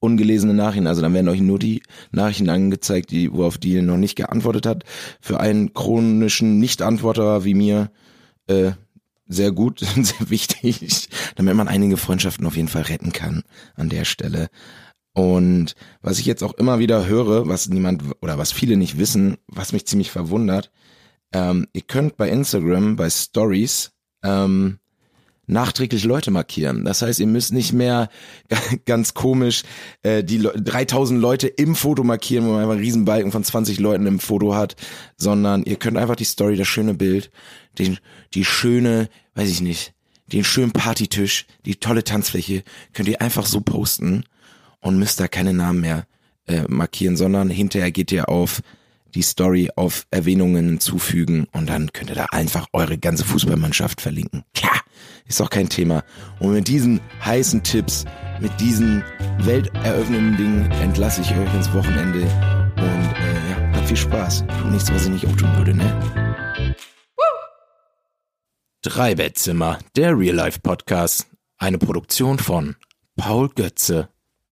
ungelesene 0.00 0.54
Nachrichten. 0.54 0.88
Also 0.88 1.00
dann 1.00 1.14
werden 1.14 1.28
euch 1.28 1.40
nur 1.40 1.58
die 1.58 1.82
Nachrichten 2.10 2.48
angezeigt, 2.48 3.12
die, 3.12 3.32
worauf 3.32 3.58
die 3.58 3.80
noch 3.82 3.98
nicht 3.98 4.16
geantwortet 4.16 4.66
hat. 4.66 4.84
Für 5.20 5.38
einen 5.38 5.72
chronischen 5.74 6.58
Nichtantworter 6.58 7.44
wie 7.44 7.54
mir 7.54 7.90
äh, 8.50 8.72
sehr 9.26 9.52
gut, 9.52 9.78
sehr 9.96 10.30
wichtig, 10.30 11.08
damit 11.36 11.54
man 11.54 11.68
einige 11.68 11.96
Freundschaften 11.96 12.46
auf 12.46 12.56
jeden 12.56 12.68
Fall 12.68 12.82
retten 12.82 13.12
kann 13.12 13.44
an 13.76 13.88
der 13.88 14.04
Stelle. 14.04 14.48
Und 15.12 15.74
was 16.02 16.18
ich 16.18 16.26
jetzt 16.26 16.42
auch 16.42 16.54
immer 16.54 16.78
wieder 16.78 17.06
höre, 17.06 17.48
was 17.48 17.68
niemand 17.68 18.02
oder 18.20 18.38
was 18.38 18.52
viele 18.52 18.76
nicht 18.76 18.98
wissen, 18.98 19.38
was 19.46 19.72
mich 19.72 19.86
ziemlich 19.86 20.10
verwundert, 20.10 20.70
ähm, 21.32 21.66
ihr 21.72 21.82
könnt 21.82 22.16
bei 22.16 22.28
Instagram, 22.28 22.96
bei 22.96 23.08
Stories, 23.08 23.92
ähm, 24.22 24.78
nachträglich 25.50 26.04
Leute 26.04 26.30
markieren. 26.30 26.84
Das 26.84 27.02
heißt, 27.02 27.20
ihr 27.20 27.26
müsst 27.26 27.52
nicht 27.52 27.72
mehr 27.72 28.08
ganz 28.86 29.14
komisch 29.14 29.62
äh, 30.02 30.24
die 30.24 30.38
Le 30.38 30.52
3000 30.56 31.20
Leute 31.20 31.48
im 31.48 31.74
Foto 31.74 32.04
markieren, 32.04 32.46
wo 32.46 32.52
man 32.52 32.60
einfach 32.60 32.72
einen 32.72 32.82
Riesenbalken 32.82 33.32
von 33.32 33.44
20 33.44 33.78
Leuten 33.80 34.06
im 34.06 34.20
Foto 34.20 34.54
hat, 34.54 34.76
sondern 35.16 35.62
ihr 35.64 35.76
könnt 35.76 35.96
einfach 35.96 36.16
die 36.16 36.24
Story, 36.24 36.56
das 36.56 36.68
schöne 36.68 36.94
Bild, 36.94 37.30
den, 37.78 37.98
die 38.34 38.44
schöne, 38.44 39.08
weiß 39.34 39.50
ich 39.50 39.60
nicht, 39.60 39.92
den 40.32 40.44
schönen 40.44 40.72
Partytisch, 40.72 41.46
die 41.64 41.76
tolle 41.76 42.04
Tanzfläche, 42.04 42.62
könnt 42.92 43.08
ihr 43.08 43.20
einfach 43.20 43.46
so 43.46 43.60
posten 43.60 44.24
und 44.80 44.98
müsst 44.98 45.20
da 45.20 45.28
keine 45.28 45.52
Namen 45.52 45.80
mehr 45.80 46.06
äh, 46.46 46.62
markieren, 46.68 47.16
sondern 47.16 47.50
hinterher 47.50 47.90
geht 47.90 48.12
ihr 48.12 48.28
auf 48.28 48.62
die 49.14 49.22
Story 49.22 49.70
auf 49.74 50.06
Erwähnungen 50.10 50.66
hinzufügen 50.66 51.46
und 51.52 51.68
dann 51.68 51.92
könnt 51.92 52.10
ihr 52.10 52.16
da 52.16 52.26
einfach 52.30 52.66
eure 52.72 52.98
ganze 52.98 53.24
Fußballmannschaft 53.24 54.00
verlinken. 54.00 54.44
Tja, 54.52 54.70
ist 55.26 55.40
auch 55.40 55.50
kein 55.50 55.68
Thema. 55.68 56.02
Und 56.38 56.52
mit 56.52 56.68
diesen 56.68 57.00
heißen 57.24 57.62
Tipps, 57.62 58.04
mit 58.40 58.58
diesen 58.60 59.04
welteröffnenden 59.40 60.36
Dingen 60.36 60.70
entlasse 60.82 61.20
ich 61.20 61.30
euch 61.30 61.54
ins 61.54 61.72
Wochenende 61.72 62.22
und 62.76 63.12
äh, 63.14 63.50
ja, 63.50 63.76
habt 63.76 63.86
viel 63.86 63.96
Spaß. 63.96 64.44
Tut 64.46 64.70
nichts, 64.70 64.92
was 64.92 65.04
ich 65.04 65.10
nicht 65.10 65.26
auch 65.26 65.36
tun 65.36 65.56
würde, 65.56 65.74
ne? 65.74 66.74
Drei 68.82 69.14
Bettzimmer, 69.14 69.78
der 69.94 70.18
Real 70.18 70.36
Life 70.36 70.60
Podcast, 70.60 71.26
eine 71.58 71.76
Produktion 71.78 72.38
von 72.38 72.76
Paul 73.16 73.50
Götze 73.50 74.08